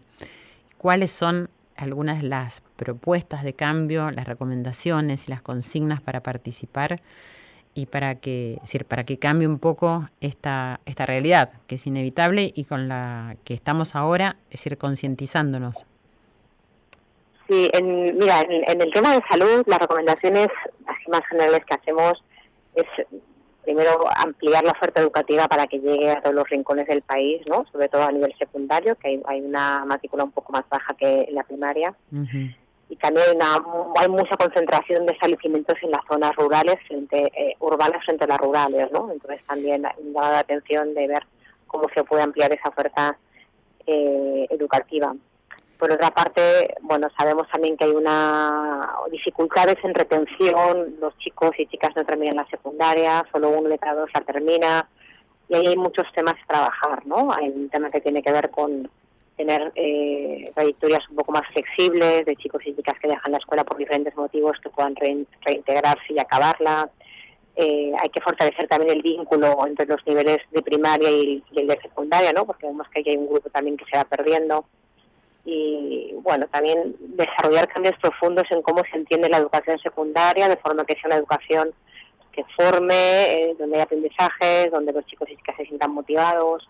¿Cuáles 0.77 1.11
son 1.11 1.49
algunas 1.75 2.21
de 2.21 2.27
las 2.27 2.61
propuestas 2.75 3.43
de 3.43 3.53
cambio, 3.53 4.11
las 4.11 4.27
recomendaciones 4.27 5.27
y 5.27 5.31
las 5.31 5.41
consignas 5.41 6.01
para 6.01 6.21
participar 6.21 6.97
y 7.75 7.87
para 7.87 8.15
que, 8.15 8.57
decir, 8.61 8.85
para 8.85 9.03
que 9.03 9.17
cambie 9.17 9.47
un 9.47 9.59
poco 9.59 10.09
esta, 10.21 10.79
esta 10.85 11.05
realidad 11.05 11.51
que 11.67 11.75
es 11.75 11.87
inevitable 11.87 12.51
y 12.53 12.65
con 12.65 12.87
la 12.87 13.35
que 13.43 13.53
estamos 13.53 13.95
ahora, 13.95 14.37
es 14.45 14.59
decir, 14.59 14.77
concientizándonos. 14.77 15.85
Sí, 17.47 17.69
mira, 17.81 18.41
en, 18.41 18.69
en, 18.69 18.81
el 18.81 18.93
tema 18.93 19.15
de 19.15 19.21
salud, 19.29 19.63
las 19.65 19.79
recomendaciones 19.79 20.47
así 20.85 21.09
más 21.09 21.21
generales 21.27 21.61
que 21.65 21.75
hacemos 21.75 22.23
es 22.75 22.85
primero 23.63 24.05
ampliar 24.15 24.63
la 24.63 24.71
oferta 24.71 25.01
educativa 25.01 25.47
para 25.47 25.67
que 25.67 25.79
llegue 25.79 26.11
a 26.11 26.21
todos 26.21 26.35
los 26.35 26.49
rincones 26.49 26.87
del 26.87 27.01
país, 27.01 27.41
¿no? 27.47 27.65
Sobre 27.71 27.89
todo 27.89 28.03
a 28.03 28.11
nivel 28.11 28.33
secundario, 28.37 28.95
que 28.95 29.07
hay, 29.09 29.21
hay 29.25 29.41
una 29.41 29.85
matrícula 29.85 30.23
un 30.23 30.31
poco 30.31 30.51
más 30.51 30.63
baja 30.69 30.93
que 30.95 31.23
en 31.23 31.35
la 31.35 31.43
primaria. 31.43 31.93
Uh 32.11 32.17
-huh. 32.17 32.55
Y 32.89 32.95
también 32.97 33.25
hay, 33.29 33.35
una, 33.35 33.57
hay 33.99 34.09
mucha 34.09 34.35
concentración 34.37 35.05
de 35.05 35.13
establecimientos 35.13 35.77
en 35.81 35.91
las 35.91 36.01
zonas 36.07 36.35
rurales, 36.35 36.75
frente, 36.87 37.31
eh, 37.35 37.55
urbanas 37.59 38.03
frente 38.05 38.25
a 38.25 38.27
las 38.27 38.37
rurales, 38.37 38.91
¿no? 38.91 39.11
Entonces 39.11 39.43
también 39.45 39.81
da 39.81 40.29
la 40.29 40.39
atención 40.39 40.93
de 40.93 41.07
ver 41.07 41.23
cómo 41.65 41.89
se 41.95 42.03
puede 42.03 42.21
ampliar 42.21 42.53
esa 42.53 42.69
oferta 42.69 43.17
eh, 43.87 44.47
educativa. 44.49 45.15
Por 45.83 45.91
otra 45.91 46.11
parte, 46.11 46.73
bueno, 46.79 47.09
sabemos 47.17 47.45
también 47.51 47.75
que 47.75 47.83
hay 47.83 47.91
una 47.91 48.89
dificultades 49.11 49.75
en 49.83 49.93
retención, 49.93 50.95
los 51.01 51.17
chicos 51.17 51.51
y 51.57 51.65
chicas 51.65 51.89
no 51.97 52.05
terminan 52.05 52.37
la 52.37 52.47
secundaria, 52.49 53.21
solo 53.33 53.49
uno 53.49 53.67
de 53.67 53.77
cada 53.77 53.99
dos 53.99 54.09
la 54.13 54.21
termina, 54.21 54.87
y 55.49 55.55
ahí 55.55 55.67
hay 55.67 55.75
muchos 55.75 56.05
temas 56.15 56.35
que 56.35 56.45
trabajar, 56.47 57.05
¿no? 57.05 57.27
Hay 57.33 57.49
un 57.49 57.67
tema 57.67 57.91
que 57.91 57.99
tiene 57.99 58.23
que 58.23 58.31
ver 58.31 58.49
con 58.49 58.89
tener 59.35 59.73
eh, 59.75 60.53
trayectorias 60.55 61.01
un 61.09 61.17
poco 61.17 61.33
más 61.33 61.43
flexibles 61.51 62.25
de 62.27 62.35
chicos 62.37 62.61
y 62.65 62.73
chicas 62.73 62.97
que 63.01 63.09
dejan 63.09 63.33
la 63.33 63.39
escuela 63.39 63.65
por 63.65 63.75
diferentes 63.75 64.15
motivos 64.15 64.57
que 64.63 64.69
puedan 64.69 64.95
re 64.95 65.25
reintegrarse 65.41 66.13
y 66.13 66.19
acabarla. 66.19 66.89
Eh, 67.57 67.91
hay 68.01 68.09
que 68.09 68.21
fortalecer 68.21 68.69
también 68.69 68.95
el 68.95 69.01
vínculo 69.01 69.67
entre 69.67 69.85
los 69.85 69.99
niveles 70.07 70.37
de 70.49 70.61
primaria 70.61 71.11
y, 71.11 71.43
el 71.57 71.67
de 71.67 71.77
secundaria, 71.81 72.31
¿no? 72.31 72.45
Porque 72.45 72.67
vemos 72.67 72.87
que 72.87 73.03
hay 73.05 73.17
un 73.17 73.27
grupo 73.27 73.49
también 73.49 73.75
que 73.75 73.83
se 73.91 73.97
va 73.97 74.05
perdiendo. 74.05 74.65
Y 75.45 76.13
bueno, 76.21 76.47
también 76.47 76.95
desarrollar 76.99 77.67
cambios 77.67 77.97
profundos 78.01 78.45
en 78.49 78.61
cómo 78.61 78.81
se 78.89 78.97
entiende 78.97 79.29
la 79.29 79.37
educación 79.37 79.77
secundaria, 79.79 80.47
de 80.47 80.57
forma 80.57 80.85
que 80.85 80.93
sea 80.93 81.07
una 81.07 81.17
educación 81.17 81.73
que 82.31 82.43
forme, 82.57 82.95
eh, 82.95 83.55
donde 83.59 83.77
hay 83.77 83.81
aprendizajes, 83.81 84.71
donde 84.71 84.93
los 84.93 85.05
chicos 85.05 85.29
y 85.29 85.35
chicas 85.35 85.55
se 85.57 85.65
sientan 85.65 85.93
motivados. 85.93 86.67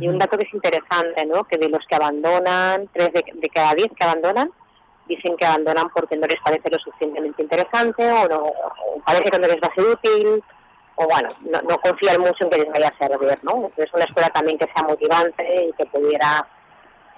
Y 0.00 0.08
un 0.08 0.18
dato 0.18 0.36
que 0.36 0.46
es 0.46 0.54
interesante, 0.54 1.24
¿no? 1.26 1.44
Que 1.44 1.58
de 1.58 1.68
los 1.68 1.80
que 1.86 1.94
abandonan, 1.94 2.88
tres 2.92 3.12
de, 3.12 3.48
cada 3.54 3.72
diez 3.74 3.88
que 3.96 4.04
abandonan, 4.04 4.50
dicen 5.06 5.36
que 5.36 5.46
abandonan 5.46 5.88
porque 5.94 6.16
no 6.16 6.26
les 6.26 6.40
parece 6.42 6.68
lo 6.70 6.78
suficientemente 6.78 7.40
interesante 7.40 8.10
o, 8.10 8.28
no, 8.28 8.52
parece 9.06 9.30
que 9.30 9.38
no 9.38 9.46
les 9.46 9.56
va 9.56 9.68
a 9.70 9.74
ser 9.74 9.84
útil 9.84 10.42
o 10.96 11.06
bueno, 11.06 11.28
no, 11.42 11.60
no 11.62 11.78
confían 11.78 12.20
mucho 12.20 12.44
en 12.44 12.50
que 12.50 12.58
les 12.58 12.72
vaya 12.72 12.88
a 12.88 12.98
servir, 12.98 13.38
¿no? 13.42 13.66
Entonces 13.66 13.92
una 13.94 14.04
escuela 14.04 14.28
también 14.30 14.58
que 14.58 14.66
sea 14.74 14.82
motivante 14.82 15.66
y 15.66 15.72
que 15.74 15.86
pudiera 15.86 16.44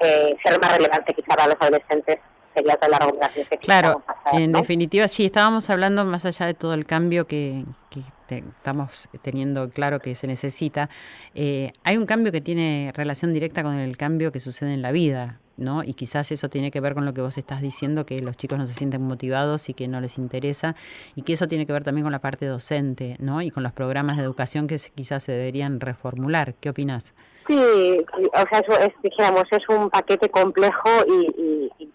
eh, 0.01 0.37
ser 0.45 0.61
más 0.61 0.77
relevante 0.77 1.15
quizá 1.15 1.29
para 1.29 1.47
los 1.49 1.57
adolescentes 1.61 2.19
sería 2.55 2.77
toda 2.77 2.89
la 2.89 2.99
regulación 2.99 3.47
que 3.51 3.57
Claro, 3.59 4.03
en 4.33 4.53
definitiva 4.53 5.07
sí, 5.09 5.27
estábamos 5.27 5.71
hablando 5.71 6.05
más 6.05 6.25
allá 6.25 6.47
de 6.47 6.55
todo 6.55 6.75
el 6.75 6.87
cambio 6.87 7.27
que, 7.27 7.65
que 7.91 8.03
estamos 8.37 9.09
teniendo 9.23 9.71
claro 9.71 10.01
que 10.01 10.15
se 10.15 10.27
necesita, 10.27 10.89
eh, 11.35 11.73
hay 11.85 11.97
un 11.97 12.07
cambio 12.07 12.33
que 12.33 12.41
tiene 12.41 12.93
relación 12.95 13.33
directa 13.33 13.63
con 13.63 13.75
el 13.75 13.97
cambio 13.97 14.33
que 14.33 14.41
sucede 14.41 14.75
en 14.75 14.83
la 14.83 14.93
vida. 14.93 15.41
¿No? 15.59 15.85
Y 15.85 15.95
quizás 15.95 16.33
eso 16.33 16.49
tiene 16.49 16.71
que 16.71 16.81
ver 16.81 16.95
con 16.95 17.05
lo 17.05 17.13
que 17.13 17.21
vos 17.21 17.37
estás 17.37 17.61
diciendo, 17.61 18.07
que 18.07 18.21
los 18.21 18.37
chicos 18.37 18.59
no 18.59 18.67
se 18.67 18.75
sienten 18.75 19.03
motivados 19.03 19.69
y 19.69 19.75
que 19.75 19.89
no 19.89 20.01
les 20.01 20.17
interesa, 20.17 20.75
y 21.15 21.23
que 21.23 21.35
eso 21.35 21.49
tiene 21.49 21.67
que 21.67 21.73
ver 21.73 21.85
también 21.85 22.05
con 22.05 22.13
la 22.13 22.21
parte 22.21 22.47
docente, 22.47 23.17
¿no? 23.19 23.43
Y 23.43 23.51
con 23.51 23.63
los 23.63 23.73
programas 23.73 24.17
de 24.17 24.23
educación 24.23 24.67
que 24.67 24.79
quizás 24.95 25.25
se 25.25 25.33
deberían 25.33 25.81
reformular. 25.81 26.55
¿Qué 26.55 26.71
opinas? 26.71 27.15
Sí, 27.47 27.57
o 27.57 28.45
sea, 28.51 28.87
es, 28.87 28.93
dijéramos, 29.03 29.45
es 29.51 29.69
un 29.69 29.91
paquete 29.91 30.29
complejo 30.29 30.91
y, 31.07 31.71
y, 31.79 31.93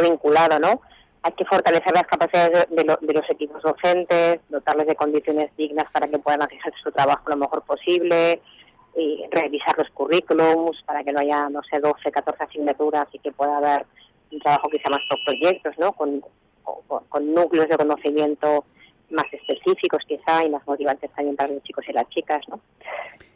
vinculado, 0.00 0.58
¿no? 0.60 0.80
Hay 1.22 1.32
que 1.32 1.44
fortalecer 1.44 1.92
las 1.92 2.04
capacidades 2.04 2.68
de, 2.70 2.84
de, 2.84 3.12
los 3.12 3.28
equipos 3.28 3.60
docentes, 3.62 4.38
dotarles 4.48 4.86
de 4.86 4.94
condiciones 4.94 5.50
dignas 5.56 5.90
para 5.90 6.06
que 6.06 6.18
puedan 6.18 6.42
hacer 6.42 6.72
su 6.80 6.92
trabajo 6.92 7.24
lo 7.26 7.36
mejor 7.36 7.62
posible, 7.62 8.40
y 8.98 9.24
revisar 9.30 9.78
los 9.78 9.88
currículums 9.90 10.82
para 10.84 11.04
que 11.04 11.12
no 11.12 11.20
haya, 11.20 11.48
no 11.48 11.60
sé, 11.70 11.78
12, 11.78 12.10
14 12.10 12.44
asignaturas 12.44 13.06
y 13.12 13.20
que 13.20 13.30
pueda 13.30 13.58
haber 13.58 13.86
un 14.32 14.40
trabajo 14.40 14.68
sea 14.70 14.90
más 14.90 15.00
por 15.08 15.18
proyectos, 15.24 15.78
¿no? 15.78 15.92
Con, 15.92 16.22
con, 17.08 17.34
núcleos 17.34 17.68
de 17.68 17.76
conocimiento 17.76 18.64
más 19.10 19.24
específicos 19.32 20.02
quizá 20.06 20.44
y 20.44 20.50
más 20.50 20.66
motivantes 20.66 21.10
también 21.12 21.36
para 21.36 21.52
los 21.52 21.62
chicos 21.62 21.84
y 21.88 21.92
las 21.92 22.08
chicas, 22.10 22.40
¿no? 22.48 22.60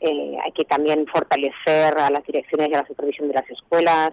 Eh, 0.00 0.36
hay 0.44 0.52
que 0.52 0.64
también 0.64 1.06
fortalecer 1.06 1.96
a 1.96 2.10
las 2.10 2.24
direcciones 2.24 2.68
y 2.68 2.74
a 2.74 2.82
la 2.82 2.86
supervisión 2.86 3.28
de 3.28 3.34
las 3.34 3.48
escuelas 3.48 4.12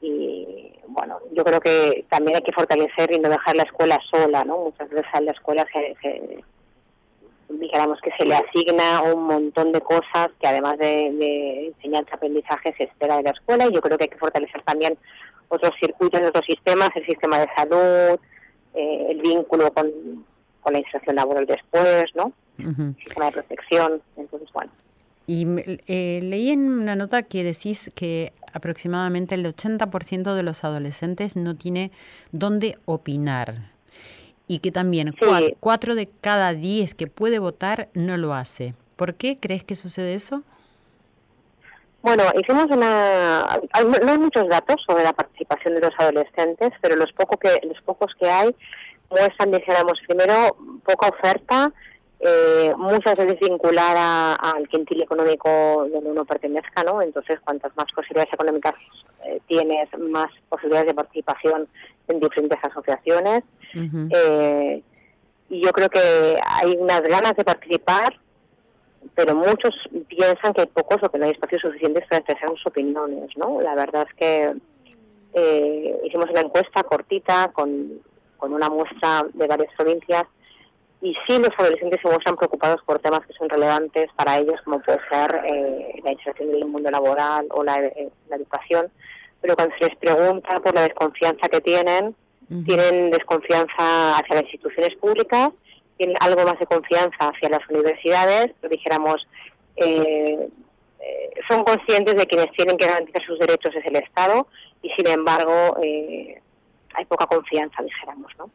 y 0.00 0.72
bueno, 0.86 1.18
yo 1.32 1.44
creo 1.44 1.60
que 1.60 2.06
también 2.08 2.36
hay 2.36 2.42
que 2.42 2.52
fortalecer 2.52 3.12
y 3.12 3.18
no 3.18 3.28
dejar 3.28 3.56
la 3.56 3.64
escuela 3.64 3.98
sola, 4.10 4.44
¿no? 4.44 4.58
Muchas 4.58 4.88
veces 4.88 5.20
la 5.20 5.32
escuela 5.32 5.66
se 5.72 6.42
dijéramos 7.58 8.00
que 8.00 8.10
se 8.18 8.24
le 8.24 8.34
asigna 8.34 9.02
un 9.02 9.24
montón 9.24 9.72
de 9.72 9.80
cosas 9.80 10.28
que 10.40 10.46
además 10.46 10.78
de, 10.78 11.12
de 11.12 11.66
enseñanza 11.68 12.14
aprendizaje 12.14 12.74
se 12.76 12.84
espera 12.84 13.16
de 13.16 13.24
la 13.24 13.30
escuela 13.30 13.66
y 13.66 13.72
yo 13.72 13.80
creo 13.80 13.98
que 13.98 14.04
hay 14.04 14.10
que 14.10 14.18
fortalecer 14.18 14.62
también 14.62 14.96
otros 15.48 15.72
circuitos, 15.80 16.20
otros 16.20 16.46
sistemas, 16.46 16.90
el 16.94 17.04
sistema 17.04 17.38
de 17.38 17.48
salud, 17.56 18.18
eh, 18.74 19.06
el 19.10 19.20
vínculo 19.20 19.72
con, 19.72 19.90
con, 20.60 20.72
la 20.72 20.78
inserción 20.78 21.16
laboral 21.16 21.44
después, 21.46 22.04
¿no? 22.14 22.32
El 22.58 22.94
sistema 22.96 23.26
de 23.26 23.32
protección, 23.32 24.02
entonces 24.16 24.48
bueno. 24.52 24.70
Y 25.26 25.46
eh, 25.86 26.20
leí 26.22 26.50
en 26.50 26.70
una 26.70 26.94
nota 26.94 27.22
que 27.22 27.42
decís 27.42 27.90
que 27.94 28.32
aproximadamente 28.52 29.34
el 29.34 29.44
80% 29.44 30.34
de 30.34 30.42
los 30.42 30.64
adolescentes 30.64 31.36
no 31.36 31.56
tiene 31.56 31.90
dónde 32.32 32.78
opinar 32.84 33.54
y 34.50 34.58
que 34.58 34.72
también 34.72 35.14
cuatro, 35.60 35.94
de 35.94 36.08
cada 36.20 36.54
diez 36.54 36.96
que 36.96 37.06
puede 37.06 37.38
votar 37.38 37.88
no 37.94 38.16
lo 38.16 38.34
hace. 38.34 38.74
¿Por 38.96 39.14
qué 39.14 39.38
crees 39.38 39.62
que 39.62 39.76
sucede 39.76 40.14
eso? 40.14 40.42
Bueno, 42.02 42.24
hicimos 42.36 42.66
una... 42.68 43.60
No 44.02 44.10
hay 44.10 44.18
muchos 44.18 44.48
datos 44.48 44.82
sobre 44.84 45.04
la 45.04 45.12
participación 45.12 45.76
de 45.76 45.82
los 45.82 45.92
adolescentes, 45.96 46.70
pero 46.82 46.96
los, 46.96 47.12
poco 47.12 47.36
que, 47.36 47.60
los 47.62 47.80
pocos 47.82 48.12
que 48.18 48.28
hay 48.28 48.52
muestran, 49.08 49.52
dijéramos, 49.52 50.00
primero, 50.08 50.56
poca 50.84 51.10
oferta, 51.10 51.72
eh, 52.18 52.74
muchas 52.76 53.16
veces 53.16 53.38
vinculada 53.38 54.34
al 54.34 54.66
quintil 54.68 55.00
económico 55.02 55.48
donde 55.92 56.10
uno 56.10 56.24
pertenezca, 56.24 56.82
¿no? 56.82 57.02
Entonces, 57.02 57.38
cuantas 57.44 57.70
más 57.76 57.86
posibilidades 57.94 58.34
económicas 58.34 58.74
eh, 59.26 59.40
tienes, 59.46 59.88
más 59.96 60.32
posibilidades 60.48 60.88
de 60.88 60.94
participación 60.94 61.68
en 62.08 62.18
diferentes 62.18 62.58
asociaciones. 62.64 63.44
Eh, 63.74 64.82
y 65.48 65.60
yo 65.60 65.70
creo 65.72 65.88
que 65.88 66.38
hay 66.44 66.76
unas 66.78 67.02
ganas 67.02 67.34
de 67.36 67.44
participar, 67.44 68.18
pero 69.14 69.34
muchos 69.34 69.74
piensan 70.08 70.52
que 70.54 70.62
hay 70.62 70.66
pocos 70.66 70.98
o 71.02 71.08
que 71.10 71.18
no 71.18 71.24
hay 71.24 71.32
espacios 71.32 71.62
suficientes 71.62 72.04
para 72.08 72.18
expresar 72.18 72.48
sus 72.50 72.66
opiniones, 72.66 73.36
¿no? 73.36 73.60
La 73.60 73.74
verdad 73.74 74.06
es 74.08 74.14
que 74.14 74.54
eh, 75.34 76.00
hicimos 76.04 76.30
una 76.30 76.40
encuesta 76.40 76.82
cortita 76.82 77.50
con, 77.52 78.00
con 78.36 78.52
una 78.52 78.68
muestra 78.68 79.24
de 79.32 79.46
varias 79.46 79.72
provincias 79.76 80.24
y 81.02 81.14
sí 81.26 81.38
los 81.38 81.50
adolescentes 81.56 82.00
se 82.02 82.08
muestran 82.08 82.36
preocupados 82.36 82.82
por 82.84 82.98
temas 82.98 83.20
que 83.26 83.32
son 83.32 83.48
relevantes 83.48 84.10
para 84.16 84.38
ellos, 84.38 84.60
como 84.64 84.80
puede 84.80 84.98
ser 85.10 85.40
eh, 85.46 86.00
la 86.04 86.12
inserción 86.12 86.50
en 86.50 86.56
el 86.56 86.66
mundo 86.66 86.90
laboral 86.90 87.46
o 87.50 87.64
la, 87.64 87.80
la 88.28 88.36
educación, 88.36 88.90
pero 89.40 89.56
cuando 89.56 89.74
se 89.78 89.86
les 89.86 89.96
pregunta 89.96 90.60
por 90.60 90.74
la 90.74 90.82
desconfianza 90.82 91.48
que 91.48 91.60
tienen, 91.60 92.14
tienen 92.66 93.10
desconfianza 93.12 94.18
hacia 94.18 94.34
las 94.34 94.42
instituciones 94.42 94.96
públicas, 94.96 95.50
tienen 95.96 96.16
algo 96.20 96.44
más 96.44 96.58
de 96.58 96.66
confianza 96.66 97.16
hacia 97.18 97.48
las 97.48 97.60
universidades, 97.68 98.50
dijéramos, 98.68 99.26
eh, 99.76 100.48
eh, 101.00 101.30
son 101.48 101.62
conscientes 101.64 102.16
de 102.16 102.26
quienes 102.26 102.50
tienen 102.52 102.76
que 102.76 102.86
garantizar 102.86 103.22
sus 103.24 103.38
derechos 103.38 103.74
es 103.74 103.86
el 103.86 103.96
Estado 103.96 104.48
y 104.82 104.90
sin 104.90 105.06
embargo 105.08 105.76
eh, 105.82 106.40
hay 106.94 107.04
poca 107.04 107.26
confianza, 107.26 107.82
dijéramos, 107.82 108.32
¿no? 108.38 108.50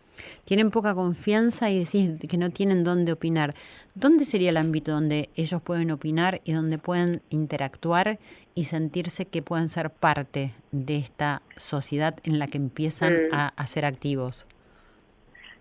Tienen 0.45 0.71
poca 0.71 0.93
confianza 0.93 1.69
y 1.69 1.79
decís 1.79 2.11
que 2.29 2.37
no 2.37 2.49
tienen 2.49 2.83
dónde 2.83 3.11
opinar. 3.11 3.53
¿Dónde 3.95 4.25
sería 4.25 4.49
el 4.49 4.57
ámbito 4.57 4.91
donde 4.91 5.29
ellos 5.35 5.61
pueden 5.61 5.91
opinar 5.91 6.41
y 6.43 6.51
donde 6.53 6.77
pueden 6.77 7.21
interactuar 7.29 8.19
y 8.53 8.65
sentirse 8.65 9.25
que 9.25 9.41
pueden 9.41 9.69
ser 9.69 9.89
parte 9.89 10.53
de 10.71 10.97
esta 10.97 11.41
sociedad 11.57 12.15
en 12.23 12.39
la 12.39 12.47
que 12.47 12.57
empiezan 12.57 13.13
mm. 13.13 13.33
a, 13.55 13.67
ser 13.67 13.85
activos? 13.85 14.47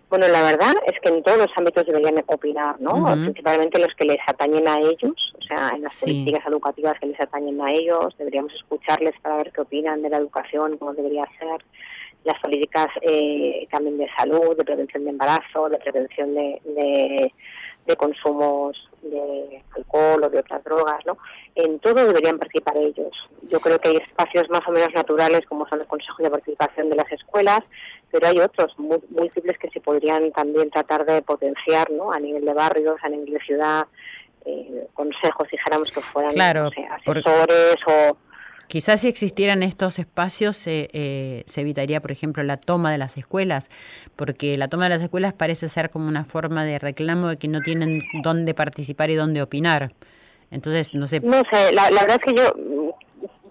Bueno, 0.09 0.27
la 0.27 0.43
verdad 0.43 0.75
es 0.85 0.99
que 1.01 1.09
en 1.09 1.23
todos 1.23 1.37
los 1.37 1.47
ámbitos 1.55 1.85
deberían 1.85 2.23
opinar, 2.27 2.79
¿no? 2.79 3.05
Principalmente 3.13 3.79
los 3.79 3.93
que 3.95 4.05
les 4.05 4.19
atañen 4.27 4.67
a 4.67 4.77
ellos, 4.79 5.33
o 5.37 5.41
sea, 5.41 5.71
en 5.75 5.81
las 5.81 5.99
políticas 5.99 6.45
educativas 6.45 6.99
que 6.99 7.07
les 7.07 7.19
atañen 7.19 7.59
a 7.59 7.71
ellos, 7.71 8.15
deberíamos 8.17 8.53
escucharles 8.53 9.15
para 9.21 9.37
ver 9.37 9.51
qué 9.51 9.61
opinan 9.61 10.03
de 10.03 10.09
la 10.09 10.17
educación, 10.17 10.77
cómo 10.77 10.93
debería 10.93 11.25
ser 11.39 11.65
las 12.25 12.39
políticas 12.39 12.87
eh, 13.01 13.67
también 13.71 13.97
de 13.97 14.09
salud, 14.17 14.57
de 14.57 14.63
prevención 14.63 15.03
de 15.03 15.11
embarazo, 15.11 15.69
de 15.69 15.77
prevención 15.77 16.33
de, 16.33 17.31
de, 17.85 17.95
consumos 17.95 18.89
de 19.03 19.61
alcohol 19.75 20.23
o 20.23 20.29
de 20.29 20.39
otras 20.39 20.63
drogas, 20.63 21.05
¿no? 21.05 21.17
En 21.53 21.79
todo 21.79 22.05
deberían 22.05 22.39
participar 22.39 22.75
ellos. 22.77 23.13
Yo 23.43 23.59
creo 23.59 23.79
que 23.79 23.89
hay 23.89 23.97
espacios 23.97 24.49
más 24.49 24.61
o 24.67 24.71
menos 24.71 24.89
naturales 24.93 25.41
como 25.47 25.67
son 25.69 25.79
los 25.79 25.87
consejos 25.87 26.17
de 26.17 26.31
participación 26.31 26.89
de 26.89 26.95
las 26.95 27.11
escuelas, 27.11 27.59
pero 28.11 28.27
hay 28.27 28.39
otros 28.39 28.73
múltiples 28.79 29.57
que 29.59 29.69
se 29.69 29.79
podrían 29.79 30.31
también 30.31 30.71
tratar 30.71 31.05
de 31.05 31.21
potenciar, 31.21 31.91
¿no? 31.91 32.11
A 32.11 32.19
nivel 32.19 32.43
de 32.43 32.53
barrios, 32.53 32.97
a 33.03 33.09
nivel 33.09 33.31
de 33.31 33.39
ciudad, 33.41 33.85
eh, 34.45 34.87
consejos, 34.93 35.47
dijéramos 35.51 35.91
que 35.91 36.01
fueran 36.01 36.31
claro, 36.31 36.69
asesores 36.91 37.75
o 37.87 38.17
Quizás 38.67 39.01
si 39.01 39.07
existieran 39.07 39.63
estos 39.63 39.99
espacios 39.99 40.61
eh, 40.65 41.43
se 41.45 41.61
evitaría, 41.61 42.01
por 42.01 42.11
ejemplo, 42.11 42.43
la 42.43 42.57
toma 42.57 42.91
de 42.91 42.97
las 42.97 43.17
escuelas, 43.17 43.69
porque 44.15 44.57
la 44.57 44.67
toma 44.67 44.85
de 44.85 44.89
las 44.89 45.01
escuelas 45.01 45.33
parece 45.33 45.69
ser 45.69 45.89
como 45.89 46.07
una 46.07 46.25
forma 46.25 46.63
de 46.65 46.79
reclamo 46.79 47.27
de 47.27 47.37
que 47.37 47.47
no 47.47 47.61
tienen 47.61 48.01
dónde 48.23 48.53
participar 48.53 49.09
y 49.09 49.15
dónde 49.15 49.41
opinar. 49.41 49.93
Entonces, 50.51 50.93
no 50.93 51.07
sé. 51.07 51.19
No 51.19 51.43
sé, 51.51 51.73
la, 51.73 51.89
verdad 51.89 52.19
es 52.19 52.33
que 52.33 52.33
yo 52.33 52.95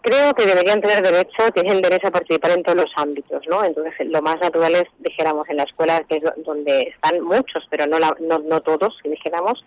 creo 0.03 0.35
que 0.35 0.47
deberían 0.47 0.81
tener 0.81 1.03
derecho, 1.03 1.51
tienen 1.55 1.81
derecho 1.81 2.09
a 2.09 2.11
participar 2.11 2.53
en 2.53 2.63
todos 2.63 2.79
los 2.79 2.93
ámbitos, 2.97 3.43
¿no? 3.49 3.65
Entonces, 3.65 3.95
lo 4.09 4.21
más 4.21 4.37
natural 4.41 4.75
es, 4.75 4.85
dijéramos, 4.99 5.49
en 5.49 5.59
la 5.59 5.63
escuela, 5.65 6.03
que 6.09 6.17
es 6.17 6.23
donde 6.45 6.93
están 6.95 7.21
muchos, 7.23 7.65
pero 7.71 7.87
no, 7.87 7.99
no, 7.99 8.39
no 8.39 8.61
todos, 8.61 8.97
dijéramos, 9.05 9.65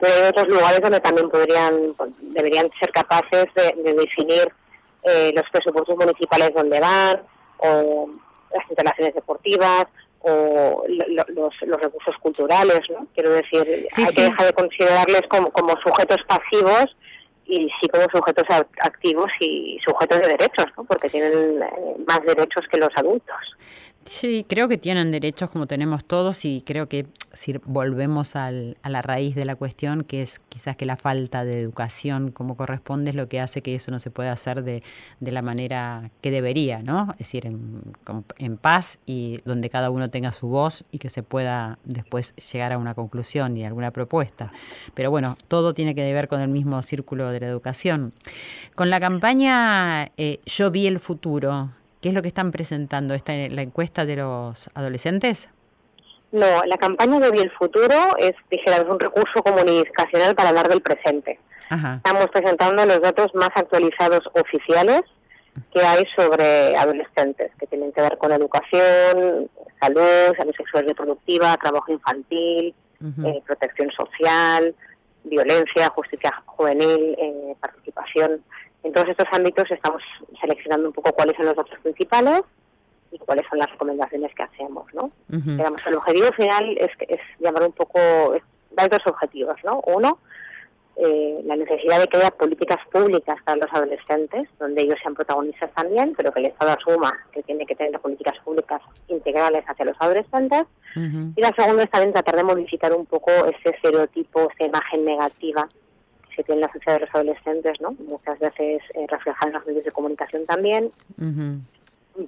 pero 0.00 0.14
hay 0.14 0.28
otros 0.28 0.48
lugares 0.48 0.80
donde 0.80 1.00
también 1.00 1.30
podrían, 1.30 1.92
deberían 2.20 2.70
ser 2.80 2.90
capaces 2.90 3.46
de 3.54 3.92
definir 3.94 4.52
eh, 5.02 5.32
los 5.34 5.44
presupuestos 5.50 5.96
municipales 5.96 6.50
donde 6.54 6.80
van, 6.80 7.22
o 7.58 8.10
las 8.52 8.64
instalaciones 8.68 9.14
deportivas, 9.14 9.86
o 10.20 10.84
los, 10.88 11.54
los, 11.66 11.80
recursos 11.80 12.14
culturales, 12.20 12.80
¿no? 12.90 13.06
Quiero 13.14 13.30
decir, 13.30 13.62
hay 13.96 14.14
que 14.14 14.22
dejar 14.22 14.46
de 14.46 14.52
considerarles 14.52 15.22
como, 15.28 15.50
como 15.50 15.74
sujetos 15.80 16.18
pasivos 16.26 16.94
y 17.50 17.68
sí 17.80 17.88
como 17.88 18.06
sujetos 18.12 18.44
activos 18.80 19.30
y 19.40 19.78
sujetos 19.84 20.20
de 20.20 20.28
derechos, 20.28 20.66
¿no? 20.76 20.84
porque 20.84 21.10
tienen 21.10 21.62
eh, 21.62 21.96
más 22.06 22.22
derechos 22.24 22.64
que 22.70 22.78
los 22.78 22.90
adultos. 22.94 23.36
Sí, 24.04 24.46
creo 24.48 24.66
que 24.68 24.78
tienen 24.78 25.10
derechos 25.10 25.50
como 25.50 25.66
tenemos 25.66 26.04
todos 26.04 26.44
y 26.46 26.62
creo 26.62 26.88
que 26.88 27.06
si 27.34 27.54
volvemos 27.64 28.34
al, 28.34 28.78
a 28.82 28.88
la 28.88 29.02
raíz 29.02 29.34
de 29.34 29.44
la 29.44 29.56
cuestión, 29.56 30.04
que 30.04 30.22
es 30.22 30.40
quizás 30.48 30.74
que 30.76 30.86
la 30.86 30.96
falta 30.96 31.44
de 31.44 31.58
educación 31.58 32.30
como 32.30 32.56
corresponde 32.56 33.10
es 33.10 33.16
lo 33.16 33.28
que 33.28 33.40
hace 33.40 33.62
que 33.62 33.74
eso 33.74 33.90
no 33.90 34.00
se 34.00 34.10
pueda 34.10 34.32
hacer 34.32 34.64
de, 34.64 34.82
la 35.20 35.42
manera 35.42 36.10
que 36.22 36.30
debería, 36.30 36.82
¿no? 36.82 37.12
Es 37.12 37.18
decir, 37.18 37.46
en, 37.46 37.82
en, 38.38 38.56
paz 38.56 38.98
y 39.06 39.38
donde 39.44 39.68
cada 39.68 39.90
uno 39.90 40.10
tenga 40.10 40.32
su 40.32 40.48
voz 40.48 40.84
y 40.90 40.98
que 40.98 41.10
se 41.10 41.22
pueda 41.22 41.78
después 41.84 42.34
llegar 42.52 42.72
a 42.72 42.78
una 42.78 42.94
conclusión 42.94 43.56
y 43.56 43.64
alguna 43.64 43.90
propuesta. 43.90 44.50
Pero 44.94 45.10
bueno, 45.10 45.36
todo 45.46 45.74
tiene 45.74 45.94
que 45.94 46.12
ver 46.12 46.26
con 46.26 46.40
el 46.40 46.48
mismo 46.48 46.82
círculo 46.82 47.30
de 47.30 47.40
la 47.40 47.46
educación. 47.46 48.12
Con 48.74 48.90
la 48.90 48.98
campaña 48.98 50.10
eh, 50.16 50.40
Yo 50.46 50.70
vi 50.70 50.86
el 50.86 50.98
futuro, 50.98 51.70
¿Qué 52.00 52.08
es 52.08 52.14
lo 52.14 52.22
que 52.22 52.28
están 52.28 52.50
presentando? 52.50 53.14
¿Está 53.14 53.32
la 53.50 53.62
encuesta 53.62 54.06
de 54.06 54.16
los 54.16 54.70
adolescentes? 54.74 55.50
No, 56.32 56.62
la 56.64 56.76
campaña 56.78 57.18
de 57.20 57.30
Vi 57.30 57.40
el 57.40 57.50
Futuro 57.50 58.16
es, 58.18 58.34
dijera, 58.50 58.82
un 58.82 58.98
recurso 58.98 59.42
comunicacional 59.42 60.34
para 60.34 60.50
hablar 60.50 60.68
del 60.68 60.80
presente. 60.80 61.38
Estamos 61.70 62.26
presentando 62.32 62.84
los 62.84 63.00
datos 63.00 63.32
más 63.34 63.50
actualizados 63.54 64.20
oficiales 64.32 65.02
que 65.72 65.80
hay 65.80 66.04
sobre 66.16 66.76
adolescentes, 66.76 67.52
que 67.60 67.66
tienen 67.66 67.92
que 67.92 68.00
ver 68.00 68.18
con 68.18 68.32
educación, 68.32 69.48
salud, 69.80 70.36
salud 70.36 70.54
sexual 70.56 70.84
y 70.84 70.88
reproductiva, 70.88 71.56
trabajo 71.58 71.92
infantil, 71.92 72.74
eh, 73.24 73.42
protección 73.46 73.90
social, 73.92 74.74
violencia, 75.24 75.90
justicia 75.90 76.42
juvenil, 76.46 77.16
eh, 77.18 77.54
participación 77.60 78.42
en 78.82 78.92
todos 78.92 79.08
estos 79.08 79.26
ámbitos 79.32 79.70
estamos 79.70 80.02
seleccionando 80.40 80.88
un 80.88 80.94
poco 80.94 81.12
cuáles 81.12 81.36
son 81.36 81.46
los 81.46 81.56
datos 81.56 81.78
principales 81.82 82.42
y 83.12 83.18
cuáles 83.18 83.46
son 83.48 83.58
las 83.58 83.70
recomendaciones 83.70 84.34
que 84.34 84.42
hacemos, 84.42 84.86
¿no? 84.94 85.10
el 85.86 85.96
objetivo 85.96 86.32
final 86.32 86.76
es, 86.78 86.90
es 87.08 87.20
llamar 87.38 87.64
un 87.64 87.72
poco, 87.72 87.98
hay 88.76 88.88
dos 88.88 89.00
objetivos, 89.06 89.56
¿no? 89.64 89.82
Uno, 89.86 90.18
eh, 91.02 91.40
la 91.44 91.56
necesidad 91.56 91.98
de 91.98 92.08
que 92.08 92.18
haya 92.18 92.30
políticas 92.30 92.76
públicas 92.92 93.36
para 93.44 93.56
los 93.56 93.72
adolescentes, 93.72 94.48
donde 94.58 94.82
ellos 94.82 94.98
sean 95.02 95.14
protagonistas 95.14 95.72
también, 95.72 96.12
pero 96.14 96.30
que 96.30 96.40
el 96.40 96.46
Estado 96.46 96.72
asuma 96.72 97.12
que 97.32 97.42
tiene 97.42 97.64
que 97.64 97.74
tener 97.74 97.98
políticas 98.00 98.38
públicas 98.44 98.82
integrales 99.08 99.64
hacia 99.66 99.86
los 99.86 99.96
adolescentes. 99.98 100.64
Y 100.94 101.40
la 101.40 101.54
segunda 101.56 101.84
es 101.84 101.90
también 101.90 102.12
tratar 102.12 102.36
de 102.36 102.44
modificar 102.44 102.92
un 102.92 103.06
poco 103.06 103.30
ese 103.30 103.70
estereotipo, 103.70 104.50
esa 104.52 104.64
imagen 104.64 105.04
negativa 105.04 105.68
que 106.40 106.44
tiene 106.44 106.62
la 106.62 106.72
sociedad 106.72 106.98
de 106.98 107.06
los 107.06 107.14
adolescentes, 107.14 107.80
¿no? 107.80 107.92
Muchas 107.92 108.38
veces 108.38 108.82
eh, 108.94 109.06
reflejada 109.08 109.48
en 109.48 109.52
los 109.52 109.66
medios 109.66 109.84
de 109.84 109.92
comunicación 109.92 110.46
también, 110.46 110.90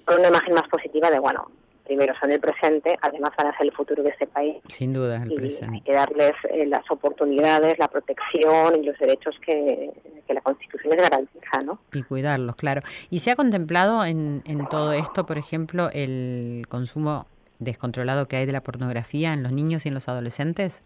por 0.05 0.19
una 0.19 0.29
imagen 0.29 0.55
más 0.55 0.69
positiva 0.69 1.11
de, 1.11 1.19
bueno, 1.19 1.51
primero 1.85 2.15
son 2.21 2.31
el 2.31 2.41
presente, 2.41 2.95
además 3.01 3.33
van 3.39 3.49
a 3.49 3.57
ser 3.57 3.67
el 3.67 3.73
futuro 3.73 4.03
de 4.03 4.11
este 4.11 4.27
país. 4.27 4.57
Sin 4.69 4.93
duda, 4.93 5.23
el 5.23 5.35
presente. 5.35 5.77
Hay 5.77 5.81
que 5.81 5.93
darles 5.93 6.33
eh, 6.51 6.67
las 6.67 6.89
oportunidades, 6.91 7.79
la 7.79 7.89
protección 7.89 8.83
y 8.83 8.85
los 8.85 8.99
derechos 8.99 9.35
que, 9.45 9.91
la 10.29 10.41
Constitución 10.41 10.97
les 10.97 11.11
garantiza, 11.11 11.59
¿no? 11.67 11.79
Y 11.93 12.03
cuidarlos, 12.03 12.57
claro. 12.57 12.81
¿Y 13.11 13.19
se 13.19 13.31
ha 13.31 13.37
contemplado 13.37 14.05
en, 14.05 14.43
en 14.47 14.67
todo 14.67 14.95
esto, 14.95 15.27
por 15.27 15.37
ejemplo, 15.37 15.91
el 15.93 16.65
consumo 16.71 17.27
descontrolado 17.59 18.29
que 18.29 18.37
hay 18.37 18.47
de 18.47 18.53
la 18.53 18.63
pornografía 18.63 19.35
en 19.35 19.43
los 19.43 19.53
niños 19.53 19.85
y 19.85 19.89
en 19.89 19.95
los 19.95 20.09
adolescentes? 20.09 20.83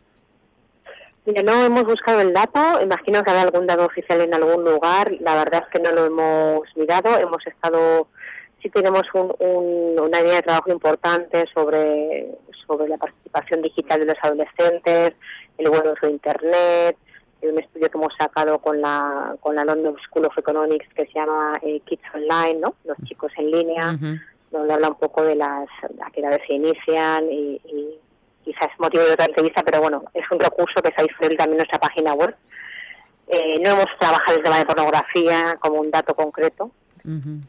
No 1.26 1.64
hemos 1.64 1.84
buscado 1.84 2.20
el 2.20 2.32
dato, 2.32 2.80
imagino 2.80 3.22
que 3.22 3.30
hay 3.30 3.38
algún 3.38 3.66
dato 3.66 3.84
oficial 3.84 4.20
en 4.20 4.34
algún 4.34 4.64
lugar, 4.64 5.12
la 5.20 5.34
verdad 5.34 5.64
es 5.64 5.68
que 5.72 5.80
no 5.80 5.90
lo 5.90 6.06
hemos 6.06 6.62
mirado, 6.76 7.18
hemos 7.18 7.44
estado, 7.46 8.08
sí 8.62 8.70
tenemos 8.70 9.02
una 9.12 10.20
línea 10.20 10.36
de 10.36 10.42
trabajo 10.42 10.70
importante 10.70 11.44
sobre, 11.52 12.38
sobre 12.66 12.88
la 12.88 12.96
participación 12.96 13.62
digital 13.62 14.00
de 14.00 14.06
los 14.06 14.16
adolescentes, 14.22 15.14
el 15.58 15.68
buen 15.70 15.88
uso 15.88 16.06
de 16.06 16.10
Internet, 16.10 16.96
un 17.42 17.58
estudio 17.58 17.90
que 17.90 17.98
hemos 17.98 18.14
sacado 18.18 18.58
con 18.58 18.80
la, 18.80 19.36
con 19.40 19.54
la 19.54 19.64
London 19.64 19.96
School 20.06 20.26
of 20.26 20.38
Economics 20.38 20.88
que 20.94 21.06
se 21.06 21.12
llama 21.12 21.54
eh, 21.62 21.80
Kids 21.86 22.02
Online, 22.14 22.60
¿no? 22.60 22.74
los 22.84 22.96
chicos 23.04 23.32
en 23.36 23.50
línea, 23.50 23.98
donde 24.50 24.74
habla 24.74 24.88
un 24.88 24.96
poco 24.96 25.22
de 25.22 25.36
las 25.36 25.68
a 26.00 26.10
qué 26.12 26.20
edades 26.20 26.40
se 26.46 26.54
inician 26.54 27.30
y 27.30 27.60
quizás 28.46 28.68
motivo 28.78 29.02
de 29.02 29.12
otra 29.12 29.26
entrevista, 29.26 29.62
pero 29.64 29.80
bueno, 29.80 30.04
es 30.14 30.24
un 30.30 30.38
recurso 30.38 30.80
que 30.80 30.88
está 30.88 31.02
disponible 31.02 31.36
también 31.36 31.54
en 31.54 31.66
nuestra 31.66 31.80
página 31.80 32.14
web. 32.14 32.34
Eh, 33.26 33.58
no 33.60 33.70
hemos 33.70 33.86
trabajado 33.98 34.38
el 34.38 34.44
tema 34.44 34.58
de 34.58 34.66
pornografía 34.66 35.56
como 35.58 35.80
un 35.80 35.90
dato 35.90 36.14
concreto, 36.14 36.70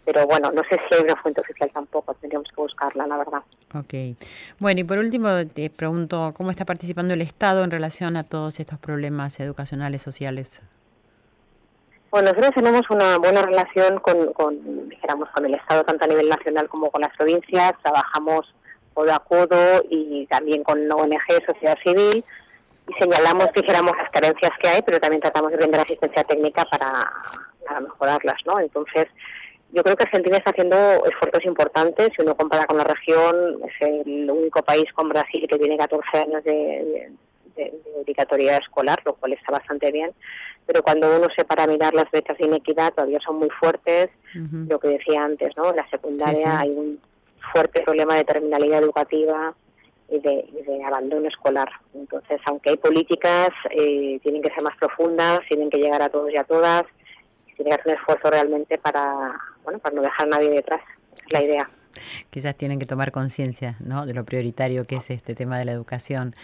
pero 0.06 0.28
bueno, 0.28 0.52
no 0.52 0.62
sé 0.70 0.80
si 0.88 0.95
hay 0.95 1.02
una 1.02 1.16
fuente 1.16 1.41
oficial 1.41 1.72
tampoco, 1.72 2.14
tendríamos 2.16 2.48
que 2.50 2.62
buscarla, 2.62 3.08
la 3.08 3.18
verdad. 3.18 3.41
Ok. 3.74 4.18
Bueno, 4.60 4.82
y 4.82 4.84
por 4.84 4.98
último 4.98 5.30
te 5.48 5.70
pregunto, 5.70 6.34
¿cómo 6.36 6.52
está 6.52 6.66
participando 6.66 7.14
el 7.14 7.22
Estado 7.22 7.64
en 7.64 7.72
relación 7.72 8.18
a 8.18 8.24
todos 8.24 8.60
estos 8.60 8.80
problemas 8.80 9.39
educacionales, 9.39 10.02
sociales? 10.02 10.62
Bueno, 12.10 12.30
nosotros 12.32 12.56
tenemos 12.56 12.82
una 12.89 13.18
buena 13.18 13.41
relación 13.41 14.00
con, 14.00 14.34
con, 14.34 14.58
con 14.60 15.45
el 15.45 15.56
Estado, 15.56 15.84
tanto 15.84 16.06
a 16.06 16.08
nivel 16.08 16.30
nacional 16.30 16.70
como 16.70 16.89
con 16.89 17.02
las 17.02 17.16
provincias. 17.18 17.74
Trabajamos 17.84 18.54
de 19.06 19.14
acuerdo 19.14 19.84
y 19.89 20.26
también 20.28 20.64
con 20.64 20.91
ONG, 20.91 21.45
sociedad 21.45 21.78
civil, 21.84 22.24
y 22.88 22.93
señalamos, 23.00 23.50
dijéramos, 23.54 23.93
las 23.98 24.10
carencias 24.10 24.52
que 24.60 24.68
hay, 24.70 24.82
pero 24.82 25.00
también 25.00 25.22
tratamos 25.22 25.52
de 25.52 25.58
brindar 25.58 25.82
asistencia 25.82 26.24
técnica 26.24 26.64
para, 26.66 27.12
para 27.66 27.82
mejorarlas, 27.82 28.38
¿no? 28.45 28.60
Entonces, 28.60 29.08
yo 29.72 29.84
creo 29.84 29.95
que 29.95 30.04
Argentina 30.04 30.38
está 30.38 30.52
haciendo 30.52 30.78
esfuerzos 31.06 31.43
importantes. 31.45 32.10
Si 32.16 32.24
uno 32.24 32.36
compara 32.36 32.66
con 32.66 32.78
la 32.78 32.86
región, 32.86 33.60
es 33.66 33.88
el 33.88 34.30
único 34.32 34.64
país 34.64 34.86
con 34.93 35.10
Brasil 35.10 35.45
que 35.50 35.58
tiene 35.58 35.78
14 35.78 36.18
años 36.18 36.43
de, 36.43 37.12
de, 37.56 37.74
obligatoriedad 38.00 38.60
escolar, 38.62 39.00
lo 39.06 39.16
cual 39.16 39.34
está 39.34 39.52
bastante 39.52 39.91
bien. 39.91 40.12
Pero 40.66 40.84
cuando 40.84 41.18
uno 41.18 41.28
se 41.36 41.43
para 41.43 41.64
a 41.64 41.68
mirar 41.68 41.93
las 41.93 42.10
brechas 42.12 42.38
de 42.38 42.45
inequidad, 42.45 42.93
todavía 42.93 43.20
son 43.20 43.38
muy 43.38 43.50
fuertes. 43.50 44.10
Lo 44.34 44.80
que 44.80 44.89
decía 44.89 45.24
antes, 45.24 45.56
¿no? 45.58 45.70
En 45.70 45.78
la 45.78 45.89
secundaria 45.89 46.60
hay 46.60 46.70
un 46.70 47.00
fuerte 47.54 47.82
problema 47.82 48.16
de 48.16 48.24
terminalidad 48.24 48.82
educativa 48.84 49.56
y 50.10 50.20
de, 50.20 50.84
abandono 50.86 51.28
escolar. 51.28 51.70
Entonces, 51.94 52.40
aunque 52.46 52.70
hay 52.70 52.78
políticas, 52.78 53.50
eh, 53.72 54.20
tienen 54.24 54.42
que 54.42 54.50
ser 54.52 54.64
más 54.64 54.76
profundas, 54.78 55.42
tienen 55.50 55.70
que 55.70 55.80
llegar 55.80 56.02
a 56.02 56.10
todos 56.10 56.32
y 56.32 56.38
a 56.38 56.44
todas, 56.44 56.84
tiene 57.56 57.72
que 57.72 57.76
hacer 57.76 57.88
un 57.88 58.00
esfuerzo 58.00 58.30
realmente 58.30 58.78
para, 58.78 59.38
bueno, 59.64 59.80
para 59.80 59.96
no 59.96 60.02
dejar 60.02 60.28
a 60.28 60.30
nadie 60.30 60.50
detrás. 60.50 60.82
Es 61.14 61.34
la 61.34 61.44
idea. 61.44 61.70
Quizás 62.30 62.56
tienen 62.56 62.80
que 62.80 62.86
tomar 62.86 63.12
conciencia 63.12 63.76
¿no? 63.80 64.06
de 64.06 64.14
lo 64.14 64.26
prioritario 64.26 64.86
que 64.86 64.98
es 64.98 65.10
este 65.10 65.36
tema 65.36 65.58
de 65.58 65.66
la 65.66 65.72
educación. 65.72 66.36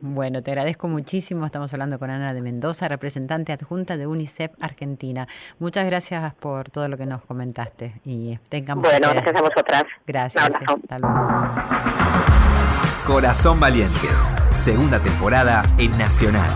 Bueno, 0.00 0.42
te 0.42 0.50
agradezco 0.50 0.88
muchísimo. 0.88 1.46
Estamos 1.46 1.72
hablando 1.72 1.98
con 1.98 2.10
Ana 2.10 2.32
de 2.32 2.42
Mendoza, 2.42 2.88
representante 2.88 3.52
adjunta 3.52 3.96
de 3.96 4.06
UNICEF 4.06 4.52
Argentina. 4.60 5.26
Muchas 5.58 5.86
gracias 5.86 6.34
por 6.34 6.70
todo 6.70 6.88
lo 6.88 6.96
que 6.96 7.06
nos 7.06 7.22
comentaste 7.24 7.94
y 8.04 8.38
tengamos. 8.48 8.84
Bueno, 8.84 9.10
gracias 9.10 9.34
a 9.34 9.40
vosotras. 9.40 9.84
Gracias. 10.06 10.44
Hasta 10.44 10.98
luego. 10.98 11.16
Corazón 13.06 13.58
Valiente, 13.58 14.08
segunda 14.54 15.00
temporada 15.00 15.64
en 15.78 15.96
Nacional. 15.98 16.50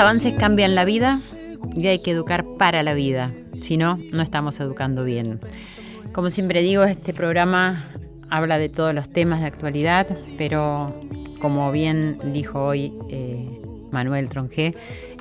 Avances 0.00 0.32
cambian 0.32 0.74
la 0.74 0.86
vida 0.86 1.20
y 1.76 1.86
hay 1.86 1.98
que 1.98 2.10
educar 2.10 2.44
para 2.58 2.82
la 2.82 2.94
vida, 2.94 3.32
si 3.60 3.76
no, 3.76 3.98
no 4.12 4.22
estamos 4.22 4.58
educando 4.58 5.04
bien. 5.04 5.40
Como 6.12 6.30
siempre 6.30 6.62
digo, 6.62 6.84
este 6.84 7.12
programa 7.12 7.84
habla 8.30 8.58
de 8.58 8.70
todos 8.70 8.94
los 8.94 9.10
temas 9.10 9.40
de 9.40 9.46
actualidad, 9.46 10.06
pero 10.38 10.94
como 11.38 11.70
bien 11.70 12.18
dijo 12.32 12.64
hoy 12.64 12.94
eh, 13.10 13.46
Manuel 13.90 14.30
Tronjé, 14.30 14.74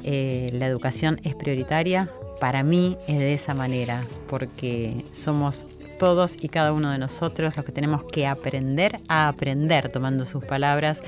eh, 0.04 0.50
la 0.54 0.68
educación 0.68 1.20
es 1.24 1.36
prioritaria, 1.36 2.10
para 2.40 2.64
mí 2.64 2.98
es 3.08 3.20
de 3.20 3.34
esa 3.34 3.54
manera, 3.54 4.06
porque 4.28 5.04
somos 5.12 5.68
todos 6.00 6.36
y 6.42 6.50
cada 6.50 6.74
uno 6.74 6.90
de 6.90 6.98
nosotros 6.98 7.56
los 7.56 7.64
que 7.64 7.72
tenemos 7.72 8.04
que 8.06 8.26
aprender 8.26 8.98
a 9.08 9.28
aprender, 9.28 9.90
tomando 9.90 10.26
sus 10.26 10.44
palabras, 10.44 11.04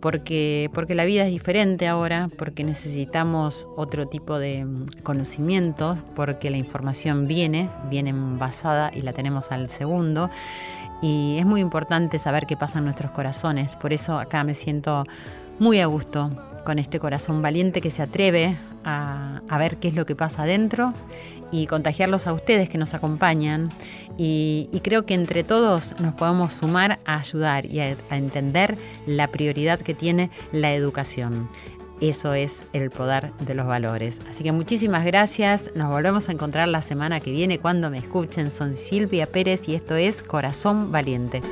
porque, 0.00 0.68
porque 0.74 0.96
la 0.96 1.04
vida 1.04 1.24
es 1.24 1.30
diferente 1.30 1.86
ahora, 1.86 2.28
porque 2.36 2.64
necesitamos 2.64 3.68
otro 3.76 4.08
tipo 4.08 4.40
de 4.40 4.64
mm, 4.64 4.86
conocimientos, 5.04 6.00
porque 6.16 6.50
la 6.50 6.56
información 6.56 7.28
viene, 7.28 7.70
viene 7.88 8.12
basada 8.12 8.90
y 8.92 9.02
la 9.02 9.12
tenemos 9.12 9.52
al 9.52 9.68
segundo. 9.68 10.28
Y 11.02 11.36
es 11.38 11.46
muy 11.46 11.60
importante 11.60 12.18
saber 12.18 12.46
qué 12.46 12.56
pasa 12.56 12.78
en 12.78 12.84
nuestros 12.84 13.12
corazones. 13.12 13.76
Por 13.76 13.92
eso 13.92 14.18
acá 14.18 14.42
me 14.42 14.54
siento 14.54 15.04
muy 15.58 15.80
a 15.80 15.86
gusto 15.86 16.30
con 16.64 16.78
este 16.78 16.98
corazón 16.98 17.42
valiente 17.42 17.80
que 17.80 17.90
se 17.90 18.02
atreve 18.02 18.56
a, 18.84 19.40
ver 19.58 19.76
qué 19.76 19.88
es 19.88 19.94
lo 19.94 20.06
que 20.06 20.16
pasa 20.16 20.44
adentro 20.44 20.94
y 21.50 21.66
contagiarlos 21.66 22.26
a 22.26 22.32
ustedes 22.32 22.68
que 22.68 22.78
nos 22.78 22.94
acompañan. 22.94 23.70
Y, 24.16 24.68
creo 24.82 25.06
que 25.06 25.14
entre 25.14 25.44
todos 25.44 25.94
nos 25.98 26.14
podemos 26.14 26.54
sumar 26.54 26.98
a 27.04 27.18
ayudar 27.18 27.66
y 27.66 27.80
a, 27.80 27.96
a 28.10 28.16
entender 28.16 28.76
la 29.06 29.28
prioridad 29.28 29.80
que 29.80 29.94
tiene 29.94 30.30
la 30.52 30.72
educación. 30.72 31.48
Eso 32.00 32.32
es 32.32 32.62
el 32.72 32.90
poder 32.90 33.32
de 33.40 33.54
los 33.54 33.66
valores. 33.66 34.20
Así 34.28 34.42
que 34.42 34.52
muchísimas 34.52 35.04
gracias. 35.04 35.70
Nos 35.74 35.90
volvemos 35.90 36.28
a 36.28 36.32
encontrar 36.32 36.68
la 36.68 36.80
semana 36.80 37.20
que 37.20 37.30
viene 37.30 37.58
cuando 37.58 37.90
me 37.90 37.98
escuchen. 37.98 38.50
Son 38.50 38.74
Silvia 38.74 39.26
Pérez 39.26 39.68
y 39.68 39.74
esto 39.74 39.96
es 39.96 40.22
Corazón 40.22 40.90
Valiente. 40.90 41.42